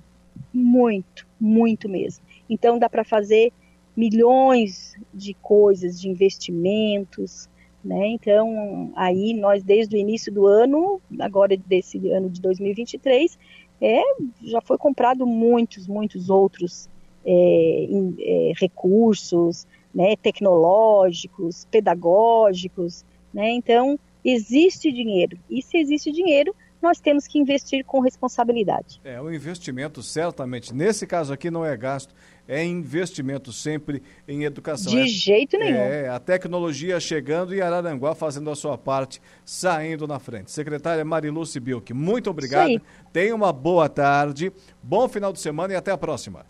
muito, 0.53 1.27
muito 1.41 1.89
mesmo. 1.89 2.25
Então 2.49 2.79
dá 2.79 2.89
para 2.89 3.05
fazer 3.05 3.53
milhões 3.97 4.95
de 5.13 5.35
coisas, 5.35 6.01
de 6.01 6.09
investimentos, 6.09 7.49
né? 7.85 8.09
Então, 8.09 8.93
aí 8.95 9.35
nós 9.35 9.63
desde 9.63 9.97
o 9.97 9.99
início 9.99 10.33
do 10.33 10.47
ano, 10.47 11.01
agora 11.19 11.57
desse 11.57 11.99
ano 12.11 12.31
de 12.31 12.41
2023, 12.41 13.39
é, 13.81 14.01
já 14.43 14.61
foi 14.61 14.79
comprado 14.79 15.27
muitos, 15.27 15.87
muitos 15.89 16.31
outros 16.31 16.89
é, 17.25 17.89
é, 18.21 18.53
recursos, 18.57 19.67
né, 19.95 20.17
tecnológicos, 20.17 21.67
pedagógicos, 21.71 23.05
né? 23.35 23.51
Então, 23.51 23.99
existe 24.25 24.93
dinheiro. 24.93 25.39
E 25.51 25.63
se 25.63 25.79
existe 25.79 26.13
dinheiro, 26.13 26.55
nós 26.83 26.99
temos 26.99 27.29
que 27.29 27.39
investir 27.39 27.85
com 27.85 28.01
responsabilidade. 28.01 29.01
É, 29.05 29.21
o 29.21 29.33
investimento 29.33 30.03
certamente, 30.03 30.75
nesse 30.75 31.07
caso 31.07 31.33
aqui 31.33 31.51
não 31.51 31.65
é 31.65 31.77
gasto, 31.77 32.13
é 32.47 32.65
investimento 32.65 33.53
sempre 33.53 34.03
em 34.27 34.43
educação. 34.43 34.93
De 34.93 35.01
é, 35.01 35.07
jeito 35.07 35.57
nenhum. 35.57 35.77
É, 35.77 36.09
a 36.09 36.19
tecnologia 36.19 36.99
chegando 36.99 37.55
e 37.55 37.63
Araranguá 37.63 38.17
fazendo 38.17 38.51
a 38.51 38.57
sua 38.57 38.77
parte, 38.77 39.23
saindo 39.45 40.09
na 40.09 40.19
frente. 40.19 40.51
Secretária 40.51 41.05
Marilu 41.05 41.47
Sibilk, 41.47 41.95
muito 41.95 42.29
obrigado. 42.29 42.83
Tenha 43.13 43.35
uma 43.35 43.53
boa 43.53 43.89
tarde, 43.89 44.53
bom 44.83 45.09
final 45.09 45.33
de 45.33 45.41
semana 45.41 45.73
e 45.73 45.77
até 45.77 45.93
a 45.93 45.97
próxima. 45.97 46.45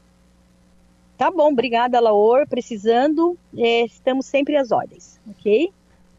Tá 1.18 1.30
bom, 1.30 1.52
obrigada, 1.52 2.00
Laor. 2.00 2.48
Precisando, 2.48 3.36
é, 3.56 3.84
estamos 3.84 4.26
sempre 4.26 4.56
às 4.56 4.72
ordens, 4.72 5.20
ok? 5.30 5.70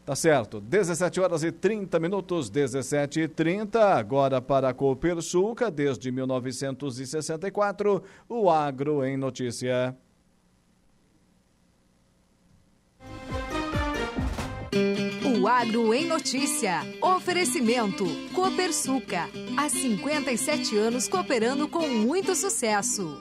Tá 0.04 0.14
certo. 0.14 0.60
17 0.60 1.18
horas 1.20 1.42
e 1.42 1.50
30 1.50 1.98
minutos, 1.98 2.50
17 2.50 3.20
e 3.20 3.28
30. 3.28 3.82
Agora 3.94 4.40
para 4.40 4.68
a 4.68 4.74
Copersuca, 4.74 5.70
desde 5.70 6.12
1964, 6.12 8.02
o 8.28 8.50
Agro 8.50 9.02
em 9.02 9.16
Notícia. 9.16 9.96
O 15.24 15.48
Agro 15.48 15.94
em 15.94 16.06
Notícia. 16.06 16.80
Oferecimento. 17.00 18.04
Copersuca. 18.34 19.30
Há 19.56 19.70
57 19.70 20.76
anos 20.76 21.08
cooperando 21.08 21.66
com 21.66 21.88
muito 21.88 22.34
sucesso. 22.34 23.18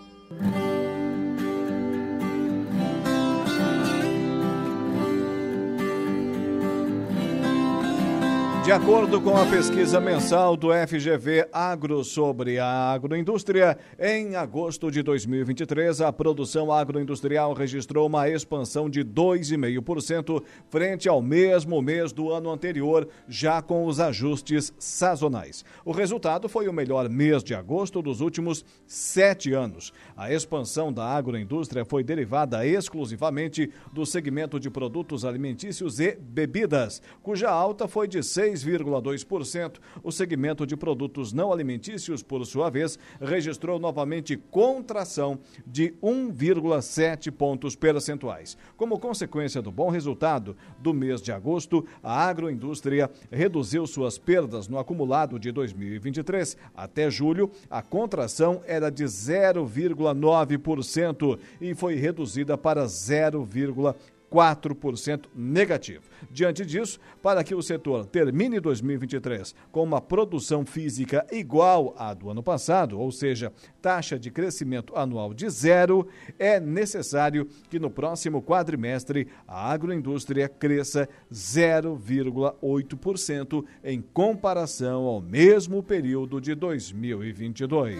De 8.63 8.71
acordo 8.71 9.19
com 9.19 9.35
a 9.35 9.45
pesquisa 9.45 9.99
mensal 9.99 10.55
do 10.55 10.69
FGV 10.71 11.49
Agro 11.51 12.01
sobre 12.01 12.59
a 12.59 12.93
agroindústria, 12.93 13.77
em 13.99 14.37
agosto 14.37 14.89
de 14.89 15.03
2023, 15.03 15.99
a 15.99 16.13
produção 16.13 16.71
agroindustrial 16.71 17.51
registrou 17.53 18.07
uma 18.07 18.29
expansão 18.29 18.89
de 18.89 19.03
2,5% 19.03 20.41
frente 20.69 21.09
ao 21.09 21.21
mesmo 21.21 21.81
mês 21.81 22.13
do 22.13 22.31
ano 22.31 22.49
anterior, 22.49 23.05
já 23.27 23.61
com 23.61 23.85
os 23.85 23.99
ajustes 23.99 24.73
sazonais. 24.79 25.65
O 25.83 25.91
resultado 25.91 26.47
foi 26.47 26.69
o 26.69 26.73
melhor 26.73 27.09
mês 27.09 27.43
de 27.43 27.53
agosto 27.53 28.01
dos 28.01 28.21
últimos 28.21 28.63
sete 28.87 29.51
anos. 29.51 29.91
A 30.15 30.31
expansão 30.31 30.91
da 30.93 31.03
agroindústria 31.03 31.83
foi 31.83 32.01
derivada 32.01 32.65
exclusivamente 32.65 33.69
do 33.91 34.05
segmento 34.05 34.57
de 34.57 34.69
produtos 34.69 35.25
alimentícios 35.25 35.99
e 35.99 36.15
bebidas, 36.17 37.01
cuja 37.21 37.49
alta 37.49 37.89
foi 37.89 38.07
de 38.07 38.23
6 38.23 38.52
6,2%. 38.53 39.79
O 40.03 40.11
segmento 40.11 40.65
de 40.65 40.75
produtos 40.75 41.31
não 41.33 41.51
alimentícios, 41.51 42.23
por 42.23 42.45
sua 42.45 42.69
vez, 42.69 42.97
registrou 43.19 43.79
novamente 43.79 44.37
contração 44.37 45.39
de 45.65 45.93
1,7 46.01 47.31
pontos 47.31 47.75
percentuais. 47.75 48.57
Como 48.77 48.99
consequência 48.99 49.61
do 49.61 49.71
bom 49.71 49.89
resultado 49.89 50.55
do 50.79 50.93
mês 50.93 51.21
de 51.21 51.31
agosto, 51.31 51.85
a 52.01 52.25
agroindústria 52.25 53.09
reduziu 53.31 53.85
suas 53.87 54.17
perdas 54.17 54.67
no 54.67 54.77
acumulado 54.77 55.39
de 55.39 55.51
2023. 55.51 56.57
Até 56.75 57.09
julho, 57.09 57.49
a 57.69 57.81
contração 57.81 58.61
era 58.65 58.89
de 58.89 59.03
0,9% 59.03 61.39
e 61.59 61.73
foi 61.73 61.95
reduzida 61.95 62.57
para 62.57 62.85
0,4%. 62.85 64.12
4% 64.33 65.25
negativo. 65.35 66.01
Diante 66.31 66.65
disso, 66.65 66.99
para 67.21 67.43
que 67.43 67.53
o 67.53 67.61
setor 67.61 68.07
termine 68.07 68.59
2023 68.59 69.53
com 69.71 69.83
uma 69.83 70.01
produção 70.01 70.65
física 70.65 71.23
igual 71.31 71.93
à 71.97 72.15
do 72.15 72.31
ano 72.31 72.41
passado, 72.41 72.99
ou 72.99 73.11
seja, 73.11 73.53
taxa 73.81 74.17
de 74.17 74.31
crescimento 74.31 74.95
anual 74.95 75.33
de 75.33 75.49
zero, 75.49 76.07
é 76.39 76.57
necessário 76.59 77.47
que 77.69 77.77
no 77.77 77.91
próximo 77.91 78.41
quadrimestre 78.41 79.27
a 79.47 79.71
agroindústria 79.71 80.49
cresça 80.49 81.07
0,8% 81.31 83.63
em 83.83 84.01
comparação 84.01 85.03
ao 85.03 85.21
mesmo 85.21 85.83
período 85.83 86.41
de 86.41 86.55
2022. 86.55 87.99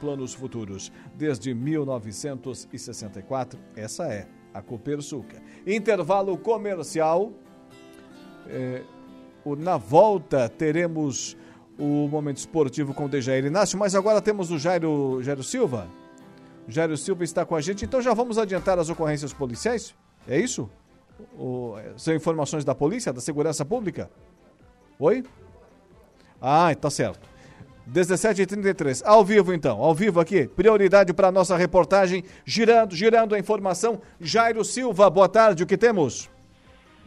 planos 0.00 0.34
futuros. 0.34 0.90
Desde 1.14 1.54
1964, 1.54 3.60
essa 3.76 4.06
é 4.06 4.26
a 4.52 4.62
Copersuca. 4.62 5.40
Intervalo 5.66 6.36
comercial. 6.36 7.32
É, 8.46 8.82
na 9.58 9.76
volta 9.76 10.48
teremos 10.48 11.36
o 11.78 12.08
momento 12.08 12.38
esportivo 12.38 12.92
com 12.92 13.04
o 13.04 13.08
Dejair 13.08 13.44
Inácio, 13.44 13.78
mas 13.78 13.94
agora 13.94 14.20
temos 14.20 14.50
o 14.50 14.58
Jairo, 14.58 15.22
Jairo 15.22 15.42
Silva. 15.42 15.88
O 16.66 16.70
Jairo 16.70 16.96
Silva 16.96 17.24
está 17.24 17.46
com 17.46 17.54
a 17.54 17.60
gente, 17.60 17.84
então 17.84 18.02
já 18.02 18.12
vamos 18.12 18.36
adiantar 18.36 18.78
as 18.78 18.90
ocorrências 18.90 19.32
policiais? 19.32 19.94
É 20.26 20.38
isso? 20.38 20.68
O, 21.38 21.74
são 21.96 22.14
informações 22.14 22.64
da 22.64 22.74
polícia, 22.74 23.12
da 23.12 23.20
segurança 23.20 23.64
pública? 23.64 24.10
Oi? 24.98 25.24
Ah, 26.40 26.72
está 26.72 26.90
certo. 26.90 27.28
17h33. 27.92 29.02
Ao 29.04 29.24
vivo, 29.24 29.52
então. 29.52 29.82
Ao 29.82 29.94
vivo 29.94 30.20
aqui. 30.20 30.46
Prioridade 30.46 31.12
para 31.14 31.32
nossa 31.32 31.56
reportagem. 31.56 32.24
Girando, 32.44 32.94
girando 32.94 33.34
a 33.34 33.38
informação. 33.38 34.00
Jairo 34.20 34.64
Silva, 34.64 35.08
boa 35.08 35.28
tarde. 35.28 35.62
O 35.62 35.66
que 35.66 35.76
temos? 35.76 36.30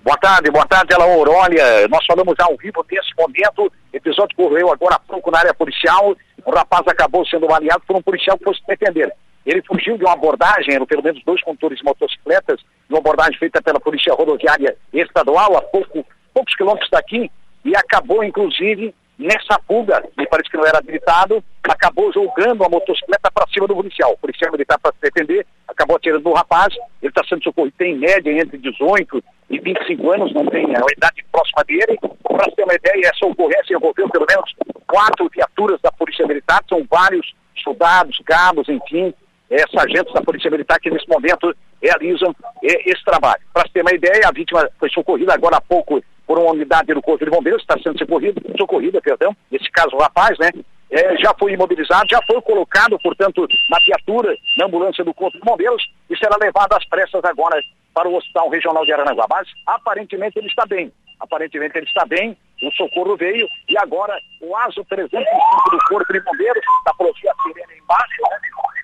Boa 0.04 0.17
tarde, 0.17 0.50
boa 0.50 0.65
tarde, 0.65 0.96
ela 0.96 1.06
Olha, 1.06 1.88
nós 1.88 2.04
falamos 2.08 2.34
ao 2.39 2.58
vivo 2.58 2.84
nesse 2.91 3.12
momento. 3.15 3.72
Episódio 3.94 4.36
correu 4.36 4.72
agora 4.72 4.96
há 4.96 5.00
pouco 5.00 5.30
na 5.30 5.38
área 5.38 5.54
policial. 5.54 6.15
O 6.44 6.52
rapaz 6.52 6.88
acabou 6.88 7.24
sendo 7.28 7.48
baleado 7.48 7.84
por 7.86 7.96
um 7.96 8.02
policial 8.02 8.36
que 8.36 8.44
fosse 8.44 8.62
defender. 8.67 9.13
Ele 9.46 9.62
fugiu 9.62 9.98
de 9.98 10.04
uma 10.04 10.13
abordagem, 10.13 10.74
eram 10.74 10.88
pelo 10.88 11.04
menos 11.04 11.24
dois 11.24 11.41
condutores 11.44 11.78
de 11.78 11.84
motocicletas, 11.84 12.60
de 12.60 12.94
uma 12.94 12.98
abordagem 12.98 13.38
feita 13.38 13.62
pela 13.62 13.80
Polícia 13.80 14.13
Rodoviária 14.13 14.76
Estadual, 14.91 15.56
a 15.56 15.62
pouco, 15.62 16.04
poucos 16.34 16.56
quilômetros 16.56 16.89
daqui, 16.89 17.30
e 17.63 17.76
acabou, 17.76 18.24
inclusive, 18.24 18.96
Nessa 19.21 19.62
fuga, 19.67 20.03
me 20.17 20.25
parece 20.25 20.49
que 20.49 20.57
não 20.57 20.65
era 20.65 20.79
habilitado, 20.79 21.43
acabou 21.63 22.12
jogando 22.12 22.63
a 22.63 22.69
motocicleta 22.69 23.29
para 23.31 23.45
cima 23.53 23.67
do 23.67 23.75
policial. 23.75 24.13
O 24.13 24.17
policial 24.17 24.51
militar, 24.51 24.79
para 24.79 24.91
se 24.93 24.99
defender, 24.99 25.45
acabou 25.67 25.95
atirando 25.95 26.23
no 26.23 26.34
rapaz. 26.34 26.73
Ele 26.99 27.12
está 27.12 27.23
sendo 27.29 27.43
socorrido, 27.43 27.75
tem 27.77 27.95
média 27.95 28.31
entre 28.31 28.57
18 28.57 29.23
e 29.51 29.60
25 29.60 30.12
anos, 30.12 30.34
não 30.34 30.47
tem 30.47 30.65
a 30.65 30.81
idade 30.91 31.23
próxima 31.31 31.63
dele. 31.63 31.99
Para 32.23 32.51
ter 32.51 32.63
uma 32.63 32.73
ideia, 32.73 33.12
essa 33.13 33.23
ocorrência 33.27 33.75
envolveu 33.75 34.10
pelo 34.10 34.25
menos 34.27 34.55
quatro 34.88 35.29
viaturas 35.29 35.79
da 35.81 35.91
Polícia 35.91 36.25
Militar, 36.25 36.63
são 36.67 36.84
vários 36.89 37.31
soldados, 37.63 38.19
cabos, 38.25 38.67
enfim, 38.69 39.13
é, 39.51 39.67
sargentos 39.67 40.15
da 40.15 40.23
Polícia 40.23 40.49
Militar 40.49 40.79
que 40.79 40.89
nesse 40.89 41.07
momento 41.07 41.55
realizam 41.79 42.36
é, 42.63 42.89
esse 42.89 43.05
trabalho. 43.05 43.41
Para 43.53 43.69
ter 43.69 43.81
uma 43.81 43.93
ideia, 43.93 44.27
a 44.27 44.31
vítima 44.31 44.67
foi 44.79 44.89
socorrida 44.89 45.31
agora 45.31 45.57
há 45.57 45.62
pouco 45.62 46.01
por 46.32 46.39
uma 46.39 46.52
unidade 46.52 46.94
do 46.94 47.02
Corpo 47.02 47.26
de 47.26 47.30
Bombeiros, 47.30 47.62
está 47.62 47.78
sendo 47.84 48.00
socorrida, 48.00 48.41
socorrida, 48.58 49.02
perdão, 49.02 49.36
nesse 49.52 49.70
caso 49.70 49.94
o 49.98 50.00
rapaz, 50.00 50.39
né? 50.39 50.50
é, 50.89 51.17
já 51.17 51.34
foi 51.38 51.52
imobilizado, 51.52 52.08
já 52.10 52.22
foi 52.26 52.41
colocado, 52.41 52.98
portanto, 53.04 53.46
na 53.70 53.78
viatura, 53.86 54.34
na 54.58 54.65
ambulância 54.65 55.04
do 55.04 55.13
Corpo 55.13 55.38
de 55.38 55.44
Bombeiros 55.44 55.84
e 56.10 56.17
será 56.17 56.38
levado 56.39 56.72
às 56.72 56.86
pressas 56.86 57.22
agora 57.26 57.60
para 57.94 58.08
o 58.08 58.15
Hospital 58.15 58.48
Regional 58.48 58.86
de 58.86 58.94
Aranaguá. 58.94 59.26
Mas 59.30 59.46
aparentemente 59.67 60.39
ele 60.39 60.48
está 60.48 60.65
bem. 60.65 60.89
Aparentemente 61.20 61.78
ele 61.78 61.86
está 61.86 62.06
bem, 62.06 62.38
o 62.62 62.71
socorro 62.71 63.17
veio 63.17 63.47
e 63.67 63.78
agora 63.78 64.17
o 64.39 64.56
ASO 64.56 64.84
305 64.86 65.69
do 65.71 65.78
Corpo 65.89 66.13
de 66.13 66.19
Bombeiros, 66.21 66.63
da 66.86 66.93
Polícia 66.93 67.34
Sirene 67.43 67.80
embaixo, 67.82 68.21
né, 68.30 68.38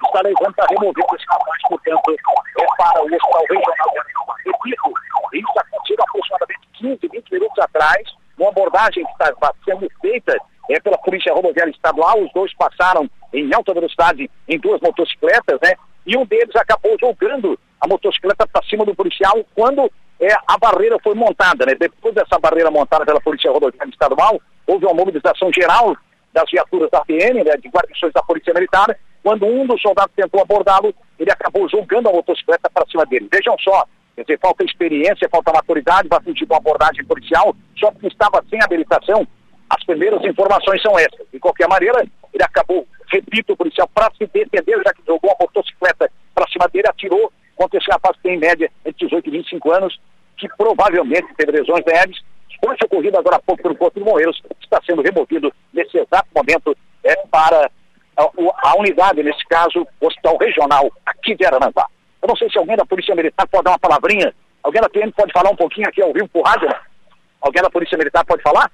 está 0.03 0.21
levando 0.21 0.53
para 0.53 0.65
remover 0.69 1.05
esse 1.15 1.25
rapaz, 1.27 1.61
portanto, 1.67 2.11
é 2.11 2.65
para 2.77 3.01
o 3.01 3.05
Hospital 3.05 3.07
Regional 3.07 3.43
de 3.49 3.57
Aranaguá. 3.57 4.35
Repito, 4.45 4.93
isso 5.33 5.59
aconteceu 5.59 5.97
aproximadamente 5.99 6.67
15, 6.73 6.99
20 7.07 7.31
minutos 7.31 7.59
atrás, 7.59 8.03
uma 8.37 8.49
abordagem 8.49 9.05
que 9.05 9.11
está 9.11 9.53
sendo 9.65 9.89
feita 10.01 10.37
é 10.69 10.79
pela 10.79 10.97
Polícia 10.97 11.33
Rodoviária 11.33 11.71
Estadual, 11.71 12.21
os 12.21 12.31
dois 12.33 12.53
passaram 12.55 13.09
em 13.33 13.53
alta 13.53 13.73
velocidade 13.73 14.29
em 14.47 14.59
duas 14.59 14.81
motocicletas, 14.81 15.59
né? 15.63 15.73
E 16.05 16.17
um 16.17 16.25
deles 16.25 16.55
acabou 16.55 16.97
jogando 16.99 17.57
a 17.79 17.87
motocicleta 17.87 18.47
para 18.47 18.65
cima 18.65 18.85
do 18.85 18.95
policial 18.95 19.45
quando 19.55 19.89
é, 20.19 20.33
a 20.47 20.57
barreira 20.57 20.97
foi 21.03 21.13
montada, 21.13 21.65
né? 21.65 21.75
Depois 21.75 22.13
dessa 22.15 22.39
barreira 22.39 22.71
montada 22.71 23.05
pela 23.05 23.21
Polícia 23.21 23.51
Rodoviária 23.51 23.89
Estadual, 23.89 24.41
houve 24.65 24.85
uma 24.85 24.93
mobilização 24.93 25.51
geral 25.53 25.95
das 26.33 26.49
viaturas 26.51 26.89
da 26.91 27.03
PM, 27.05 27.43
né, 27.43 27.55
de 27.57 27.69
guarnições 27.69 28.13
da 28.13 28.21
Polícia 28.21 28.53
Militar. 28.53 28.97
Quando 29.23 29.45
um 29.45 29.65
dos 29.65 29.81
soldados 29.81 30.13
tentou 30.15 30.41
abordá-lo, 30.41 30.93
ele 31.19 31.31
acabou 31.31 31.67
jogando 31.69 32.09
a 32.09 32.11
motocicleta 32.11 32.69
para 32.69 32.87
cima 32.87 33.05
dele. 33.05 33.27
Vejam 33.31 33.55
só, 33.59 33.85
quer 34.15 34.21
dizer, 34.21 34.39
falta 34.39 34.63
experiência, 34.63 35.29
falta 35.29 35.51
maturidade 35.51 36.07
para 36.07 36.21
de 36.21 36.45
uma 36.45 36.57
abordagem 36.57 37.03
policial, 37.05 37.55
só 37.77 37.91
porque 37.91 38.07
estava 38.07 38.43
sem 38.49 38.61
habilitação. 38.61 39.27
As 39.69 39.83
primeiras 39.83 40.23
informações 40.23 40.81
são 40.81 40.97
essas. 40.97 41.25
De 41.31 41.39
qualquer 41.39 41.67
maneira, 41.67 42.05
ele 42.33 42.43
acabou, 42.43 42.87
repito, 43.11 43.53
o 43.53 43.57
policial, 43.57 43.89
para 43.93 44.11
se 44.11 44.25
defender, 44.27 44.81
já 44.85 44.93
que 44.93 45.01
jogou 45.05 45.31
a 45.31 45.43
motocicleta 45.43 46.09
para 46.33 46.47
cima 46.49 46.67
dele, 46.69 46.87
atirou 46.87 47.31
contra 47.57 47.77
esse 47.79 47.91
rapaz 47.91 48.15
que 48.17 48.23
tem 48.23 48.35
em 48.35 48.39
média 48.39 48.71
entre 48.85 49.05
18 49.05 49.27
e 49.27 49.31
25 49.31 49.71
anos, 49.71 49.99
que 50.37 50.47
provavelmente 50.55 51.33
teve 51.35 51.51
lesões 51.51 51.83
leves, 51.85 52.21
foi 52.63 52.75
socorrido 52.81 53.17
agora 53.17 53.37
há 53.37 53.41
pouco 53.41 53.61
pelo 53.61 53.75
Corpo 53.75 53.99
de 53.99 54.05
Bombeiros, 54.05 54.41
está 54.61 54.79
sendo 54.85 55.01
removido 55.01 55.51
nesse 55.73 55.97
exato 55.97 56.27
momento 56.35 56.75
é, 57.03 57.15
para 57.27 57.69
a, 58.17 58.23
a, 58.23 58.77
unidade, 58.77 59.23
nesse 59.23 59.45
caso, 59.47 59.87
o 59.99 60.07
Hospital 60.07 60.37
Regional 60.37 60.91
aqui 61.05 61.35
de 61.35 61.45
Aranambá. 61.45 61.87
Eu 62.21 62.27
não 62.27 62.35
sei 62.35 62.49
se 62.49 62.57
alguém 62.57 62.75
da 62.75 62.85
Polícia 62.85 63.15
Militar 63.15 63.47
pode 63.47 63.63
dar 63.63 63.71
uma 63.71 63.79
palavrinha, 63.79 64.33
alguém 64.63 64.81
da 64.81 64.89
PM 64.89 65.11
pode 65.11 65.31
falar 65.31 65.49
um 65.49 65.55
pouquinho 65.55 65.87
aqui 65.87 66.01
ao 66.01 66.13
vivo 66.13 66.27
por 66.29 66.45
rádio, 66.45 66.67
né? 66.67 66.75
Alguém 67.41 67.61
da 67.61 67.69
Polícia 67.69 67.97
Militar 67.97 68.25
pode 68.25 68.41
falar? 68.41 68.71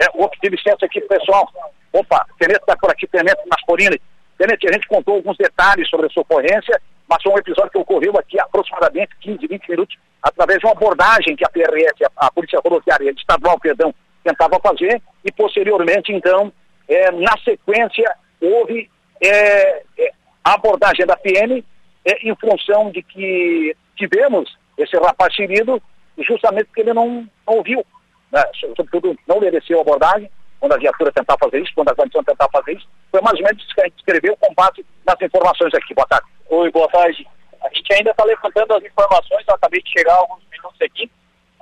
É, 0.00 0.06
vou 0.16 0.28
pedir 0.30 0.50
licença 0.50 0.86
aqui, 0.86 1.00
pessoal. 1.02 1.48
Opa, 1.92 2.26
Tenente 2.38 2.60
está 2.60 2.76
por 2.76 2.90
aqui, 2.90 3.06
Tenente 3.06 3.40
Masporini. 3.50 4.00
Tenente, 4.38 4.68
a 4.68 4.72
gente 4.72 4.88
contou 4.88 5.16
alguns 5.16 5.36
detalhes 5.36 5.88
sobre 5.88 6.06
essa 6.06 6.20
ocorrência, 6.20 6.80
mas 7.08 7.22
foi 7.22 7.32
um 7.32 7.38
episódio 7.38 7.70
que 7.70 7.78
ocorreu 7.78 8.16
aqui 8.18 8.38
aproximadamente 8.40 9.16
15, 9.20 9.46
20 9.46 9.68
minutos, 9.68 9.96
através 10.22 10.58
de 10.58 10.66
uma 10.66 10.72
abordagem 10.72 11.36
que 11.36 11.44
a 11.44 11.48
PRF, 11.48 12.04
a, 12.16 12.30
Polícia 12.30 12.60
Rodoviária 12.60 13.10
Estadual, 13.10 13.58
perdão, 13.58 13.94
tentava 14.22 14.60
fazer, 14.60 15.00
e 15.24 15.32
posteriormente, 15.32 16.12
então, 16.12 16.52
é, 16.88 17.10
na 17.12 17.36
sequência, 17.44 18.14
houve 18.40 18.90
é, 19.22 19.82
é, 19.98 20.12
a 20.44 20.54
abordagem 20.54 21.06
da 21.06 21.16
PM 21.16 21.64
é, 22.04 22.28
em 22.28 22.34
função 22.36 22.90
de 22.90 23.02
que 23.02 23.74
tivemos 23.96 24.56
esse 24.76 24.96
rapaz 24.96 25.34
ferido 25.34 25.82
justamente 26.18 26.66
porque 26.66 26.80
ele 26.82 26.92
não, 26.92 27.28
não 27.46 27.56
ouviu 27.56 27.84
né, 28.32 28.42
sobretudo 28.76 29.16
não 29.26 29.36
obedeceu 29.36 29.78
a 29.78 29.82
abordagem, 29.82 30.30
quando 30.60 30.72
a 30.72 30.78
viatura 30.78 31.12
tentar 31.12 31.36
fazer 31.38 31.62
isso, 31.62 31.72
quando 31.74 31.88
a 31.88 31.94
guarnição 31.94 32.22
tentar 32.24 32.48
fazer 32.52 32.72
isso, 32.72 32.88
foi 33.10 33.20
mais 33.20 33.38
ou 33.38 33.44
menos 33.44 33.62
isso 33.62 33.74
que 33.74 33.80
a 33.80 33.84
gente 33.84 33.98
escreveu 33.98 34.36
com 34.36 34.52
base 34.54 34.84
nas 35.06 35.20
informações 35.22 35.72
aqui. 35.74 35.94
Boa 35.94 36.06
tarde. 36.06 36.27
Oi, 36.58 36.72
boa 36.72 36.88
tarde. 36.88 37.24
A 37.62 37.68
gente 37.72 37.92
ainda 37.92 38.10
está 38.10 38.24
levantando 38.24 38.74
as 38.74 38.82
informações, 38.82 39.44
eu 39.46 39.54
acabei 39.54 39.80
de 39.80 39.92
chegar 39.92 40.16
alguns 40.16 40.42
minutos 40.50 40.80
aqui. 40.82 41.08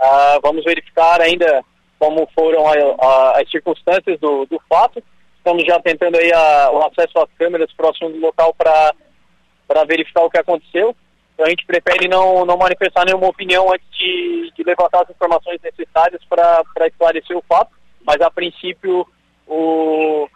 Uh, 0.01 0.41
vamos 0.43 0.65
verificar 0.65 1.21
ainda 1.21 1.63
como 1.99 2.27
foram 2.35 2.67
a, 2.67 2.73
a, 2.73 3.43
as 3.43 3.51
circunstâncias 3.51 4.19
do, 4.19 4.47
do, 4.47 4.59
fato. 4.67 5.03
Estamos 5.37 5.65
já 5.67 5.79
tentando 5.81 6.17
aí 6.17 6.33
a, 6.33 6.71
o 6.71 6.79
acesso 6.87 7.19
às 7.19 7.31
câmeras 7.37 7.71
próximo 7.75 8.09
do 8.09 8.19
local 8.21 8.55
para 8.55 9.85
verificar 9.87 10.23
o 10.23 10.31
que 10.31 10.39
aconteceu. 10.39 10.97
Então 11.35 11.45
a 11.45 11.51
gente 11.51 11.67
prefere 11.67 12.09
não, 12.09 12.47
não 12.47 12.57
manifestar 12.57 13.05
nenhuma 13.05 13.29
opinião 13.29 13.71
antes 13.71 13.87
de, 13.99 14.51
de 14.57 14.65
levantar 14.65 15.03
as 15.03 15.11
informações 15.11 15.61
necessárias 15.61 16.25
para 16.25 16.87
esclarecer 16.87 17.37
o 17.37 17.45
fato, 17.47 17.71
mas 18.03 18.19
a 18.23 18.31
princípio 18.31 19.07
o, 19.47 20.27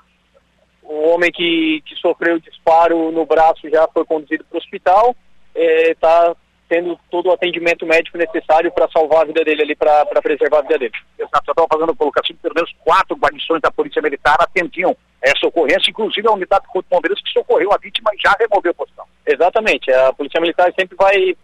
o 0.90 1.09
homem 1.11 1.31
que, 1.31 1.81
que 1.87 1.94
sofreu 1.96 2.35
o 2.35 2.40
disparo 2.40 3.12
no 3.12 3.24
braço 3.24 3.70
já 3.70 3.87
foi 3.94 4.05
conduzido 4.05 4.44
para 4.44 4.57
o 4.57 4.59
hospital, 4.59 5.14
está 5.55 6.31
é, 6.31 6.35
tendo 6.68 6.98
todo 7.09 7.29
o 7.29 7.33
atendimento 7.33 7.87
médico 7.87 8.18
necessário 8.18 8.72
para 8.72 8.90
salvar 8.90 9.22
a 9.22 9.24
vida 9.24 9.44
dele 9.44 9.62
ali, 9.62 9.76
para 9.76 10.05
preservar 10.20 10.59
a 10.59 10.62
vida 10.62 10.79
dele. 10.79 10.92
Exato, 11.16 11.44
eu 11.46 11.53
estava 11.53 11.68
fazendo 11.72 11.92
a 11.92 11.96
colocação, 11.96 12.37
pelo 12.42 12.55
menos 12.57 12.72
quatro 12.85 13.16
guarnições 13.16 13.62
da 13.62 13.70
Polícia 13.70 14.03
Militar 14.03 14.37
atendiam 14.40 14.96
essa 15.22 15.46
ocorrência, 15.46 15.90
inclusive 15.90 16.26
a 16.26 16.33
unidade 16.33 16.64
de 16.74 16.81
de 16.81 16.88
Bombeiros 16.90 17.20
que 17.22 17.33
socorreu 17.33 17.72
a 17.72 17.79
vítima 17.79 18.11
e 18.12 18.20
já 18.20 18.35
removeu 18.38 18.72
a 18.72 18.74
posição. 18.74 19.05
Exatamente. 19.24 19.92
A 19.92 20.12
Polícia 20.12 20.40
Militar 20.40 20.72
sempre 20.76 20.96
vai 20.96 21.37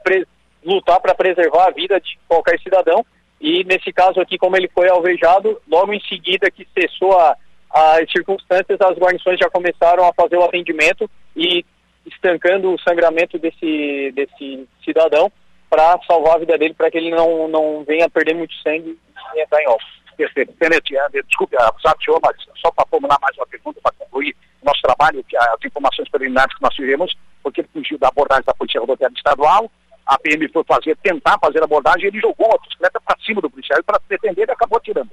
lutar 0.65 1.01
para 1.01 1.15
preservar 1.15 1.69
a 1.69 1.71
vida 1.71 2.01
de 2.01 2.19
qualquer 2.27 2.59
cidadão. 2.61 3.07
E 3.41 3.63
nesse 3.65 3.93
caso 3.93 4.21
aqui, 4.21 4.39
como 4.39 4.57
ele 4.57 4.69
foi 4.75 4.89
alvejado, 4.89 5.61
logo 5.69 5.93
em 5.93 6.01
seguida 6.01 6.51
que 6.51 6.67
cessou 6.75 7.17
a, 7.19 7.37
as 7.71 8.11
circunstâncias, 8.11 8.81
as 8.81 8.97
guarnições 8.97 9.39
já 9.39 9.51
começaram 9.51 10.05
a 10.05 10.13
fazer 10.15 10.37
o 10.37 10.45
atendimento 10.45 11.11
e 11.35 11.65
estancando 12.07 12.73
o 12.73 12.81
sangramento 12.81 13.39
desse, 13.39 14.13
desse 14.15 14.69
cidadão 14.85 15.31
para 15.69 15.99
salvar 16.07 16.37
a 16.37 16.39
vida 16.39 16.57
dele, 16.57 16.75
para 16.75 16.91
que 16.91 16.99
ele 16.99 17.11
não, 17.11 17.49
não 17.49 17.85
venha 17.85 18.09
perder 18.09 18.35
muito 18.35 18.55
sangue 18.63 18.99
e 19.35 19.41
entrar 19.41 19.61
em 19.61 19.69
óbito. 19.69 19.97
Perfeito. 20.17 20.53
Tenente, 20.55 20.97
eh, 20.97 21.23
desculpe 21.27 21.57
abusar 21.59 21.95
do 21.95 22.03
senhor, 22.03 22.21
mas 22.23 22.37
só 22.59 22.71
para 22.71 22.87
formular 22.87 23.19
mais 23.21 23.37
uma 23.37 23.47
pergunta, 23.47 23.79
para 23.83 23.93
concluir 23.99 24.35
nosso 24.63 24.81
trabalho, 24.81 25.25
as 25.39 25.65
informações 25.65 26.09
preliminares 26.09 26.55
que 26.55 26.63
nós 26.63 26.75
tivemos, 26.75 27.15
porque 27.43 27.61
ele 27.61 27.69
fugiu 27.73 27.99
da 27.99 28.09
abordagem 28.09 28.45
da 28.45 28.55
Polícia 28.55 28.81
Rodoviária 28.81 29.15
Estadual, 29.15 29.71
a 30.07 30.19
PM 30.19 30.49
foi 30.49 30.65
fazer, 30.65 30.97
tentar 31.03 31.39
fazer 31.39 31.61
a 31.61 31.65
abordagem, 31.65 32.07
ele 32.07 32.21
jogou 32.21 32.53
a 32.55 32.59
bicicleta 32.59 33.01
para 33.01 33.19
cima 33.25 33.41
do 33.41 33.51
policial 33.51 33.79
e 33.79 33.83
para 33.83 34.01
defender 34.09 34.43
ele 34.43 34.53
acabou 34.53 34.81
tirando. 34.81 35.11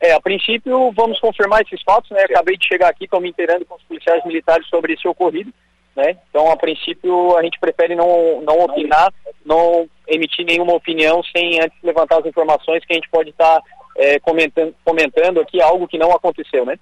É, 0.00 0.12
a 0.12 0.20
princípio 0.20 0.92
vamos 0.92 1.18
confirmar 1.18 1.62
esses 1.62 1.82
fatos, 1.82 2.10
né? 2.10 2.22
Acabei 2.22 2.56
de 2.56 2.66
chegar 2.66 2.88
aqui, 2.88 3.04
estou 3.04 3.20
me 3.20 3.28
inteirando 3.28 3.64
com 3.64 3.74
os 3.74 3.82
policiais 3.82 4.24
militares 4.24 4.66
sobre 4.68 4.92
esse 4.94 5.08
ocorrido, 5.08 5.52
né? 5.96 6.16
Então, 6.30 6.50
a 6.50 6.56
princípio, 6.56 7.36
a 7.36 7.42
gente 7.42 7.58
prefere 7.58 7.96
não, 7.96 8.40
não 8.42 8.60
opinar, 8.60 9.12
não 9.44 9.88
emitir 10.06 10.44
nenhuma 10.44 10.74
opinião 10.74 11.20
sem 11.36 11.60
antes 11.60 11.76
levantar 11.82 12.18
as 12.18 12.26
informações 12.26 12.84
que 12.84 12.92
a 12.92 12.96
gente 12.96 13.08
pode 13.08 13.30
estar 13.30 13.60
tá, 13.60 13.62
é, 13.96 14.20
comentando, 14.20 14.74
comentando 14.84 15.40
aqui 15.40 15.60
algo 15.60 15.88
que 15.88 15.98
não 15.98 16.12
aconteceu, 16.12 16.64
né? 16.64 16.78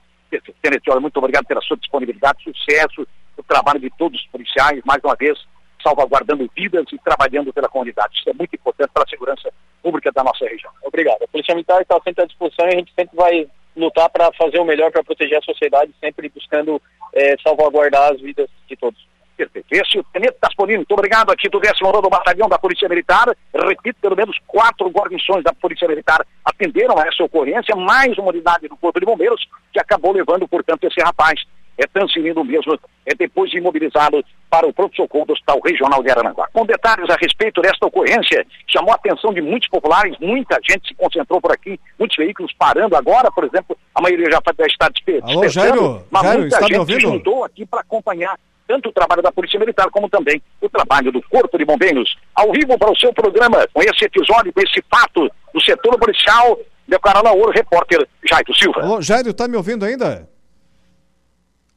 Tenente, 0.61 0.91
muito 1.01 1.17
obrigado 1.17 1.47
pela 1.47 1.63
sua 1.63 1.77
disponibilidade, 1.77 2.43
sucesso, 2.43 3.07
o 3.37 3.43
trabalho 3.43 3.81
de 3.81 3.91
todos 3.97 4.21
os 4.21 4.27
policiais, 4.27 4.83
mais 4.85 5.03
uma 5.03 5.15
vez, 5.15 5.39
salvaguardando 5.87 6.51
vidas 6.57 6.85
e 6.93 6.99
trabalhando 6.99 7.53
pela 7.53 7.69
comunidade. 7.69 8.19
Isso 8.19 8.29
é 8.29 8.33
muito 8.33 8.55
importante 8.55 8.91
para 8.93 9.05
a 9.05 9.09
segurança 9.09 9.53
pública 9.81 10.11
da 10.11 10.25
nossa 10.25 10.45
região. 10.45 10.73
Obrigado. 10.83 11.23
A 11.23 11.29
Polícia 11.29 11.55
Militar 11.55 11.81
está 11.81 11.97
sempre 12.03 12.25
à 12.25 12.27
disposição 12.27 12.67
e 12.67 12.75
a 12.75 12.79
gente 12.79 12.93
sempre 12.93 13.17
vai 13.17 13.47
lutar 13.77 14.09
para 14.11 14.33
fazer 14.33 14.59
o 14.59 14.65
melhor 14.65 14.91
para 14.91 15.05
proteger 15.05 15.39
a 15.39 15.43
sociedade, 15.43 15.95
sempre 16.01 16.29
buscando 16.29 16.83
é, 17.13 17.37
salvaguardar 17.39 18.13
as 18.13 18.21
vidas 18.21 18.49
de 18.69 18.77
todos. 18.77 19.07
Perfeito. 19.37 19.67
Esse 19.71 19.99
é 19.99 20.01
o 20.01 20.05
Tenente 20.05 20.37
Taspolino, 20.41 20.79
muito 20.79 20.93
obrigado 20.93 21.31
aqui 21.31 21.47
do 21.51 21.61
19 21.61 22.09
Batalhão 22.09 22.49
da 22.49 22.59
Polícia 22.59 22.89
Militar. 22.89 23.27
Repito, 23.55 24.01
pelo 24.01 24.17
menos 24.17 24.39
quatro 24.47 24.89
guarnições 24.89 25.45
da 25.45 25.53
Polícia 25.53 25.87
Militar 25.87 26.27
atenderam 26.43 26.99
a 26.99 27.07
essa 27.07 27.23
ocorrência, 27.23 27.77
mais 27.77 28.17
uma 28.17 28.31
unidade 28.31 28.67
do 28.67 28.79
Corpo 28.79 28.99
de 28.99 29.05
Bombeiros 29.05 29.47
que 29.71 29.79
acabou 29.79 30.13
levando, 30.13 30.49
portanto, 30.49 30.85
esse 30.85 31.01
rapaz 31.03 31.39
é 31.79 31.87
transferindo 31.87 32.43
mesmo, 32.45 32.79
é 33.05 33.15
depois 33.15 33.51
de 33.51 33.59
imobilizado 33.59 34.25
para 34.49 34.67
o 34.67 34.73
pronto-socorro 34.73 35.27
do 35.27 35.33
Hospital 35.33 35.61
Regional 35.65 36.03
de 36.03 36.11
Arananguá. 36.11 36.49
Com 36.53 36.65
detalhes 36.65 37.09
a 37.11 37.17
respeito 37.17 37.61
desta 37.61 37.87
ocorrência, 37.87 38.47
chamou 38.67 38.93
a 38.93 38.97
atenção 38.97 39.33
de 39.33 39.43
muitos 39.43 39.69
populares, 39.69 40.17
muita 40.21 40.59
gente 40.69 40.89
se 40.89 40.95
concentrou 40.95 41.41
por 41.41 41.53
aqui, 41.53 41.79
muitos 41.99 42.17
veículos 42.17 42.53
parando 42.59 42.97
agora, 42.97 43.31
por 43.31 43.45
exemplo, 43.45 43.77
a 43.95 44.01
maioria 44.01 44.31
já 44.31 44.39
está 44.39 44.89
dispersando, 44.89 45.33
Alô, 45.33 45.49
Jairo, 45.49 46.07
mas 46.11 46.23
Jairo, 46.23 46.41
muita 46.41 46.61
gente 46.63 46.95
se 46.95 47.01
juntou 47.01 47.45
aqui 47.45 47.67
para 47.67 47.81
acompanhar 47.81 48.39
tanto 48.67 48.89
o 48.89 48.93
trabalho 48.93 49.23
da 49.23 49.31
Polícia 49.31 49.61
Militar 49.61 49.89
como 49.91 50.09
também 50.09 50.43
o 50.61 50.69
trabalho 50.69 51.13
do 51.13 51.23
Corpo 51.23 51.57
de 51.57 51.65
Bombeiros. 51.65 52.17
Ao 52.35 52.51
vivo 52.51 52.77
para 52.77 52.91
o 52.91 52.97
seu 52.97 53.13
programa, 53.13 53.67
com 53.73 53.81
esse 53.81 54.05
episódio, 54.05 54.53
com 54.53 54.61
esse 54.61 54.83
fato 54.91 55.31
do 55.55 55.61
setor 55.63 55.97
policial, 55.99 56.59
meu 56.89 56.99
canal 56.99 57.37
Ouro, 57.37 57.53
repórter 57.53 58.07
Jairo 58.29 58.55
Silva. 58.57 58.81
Alô, 58.81 59.01
Jairo, 59.01 59.33
tá 59.33 59.47
me 59.47 59.57
ouvindo 59.57 59.85
ainda? 59.85 60.29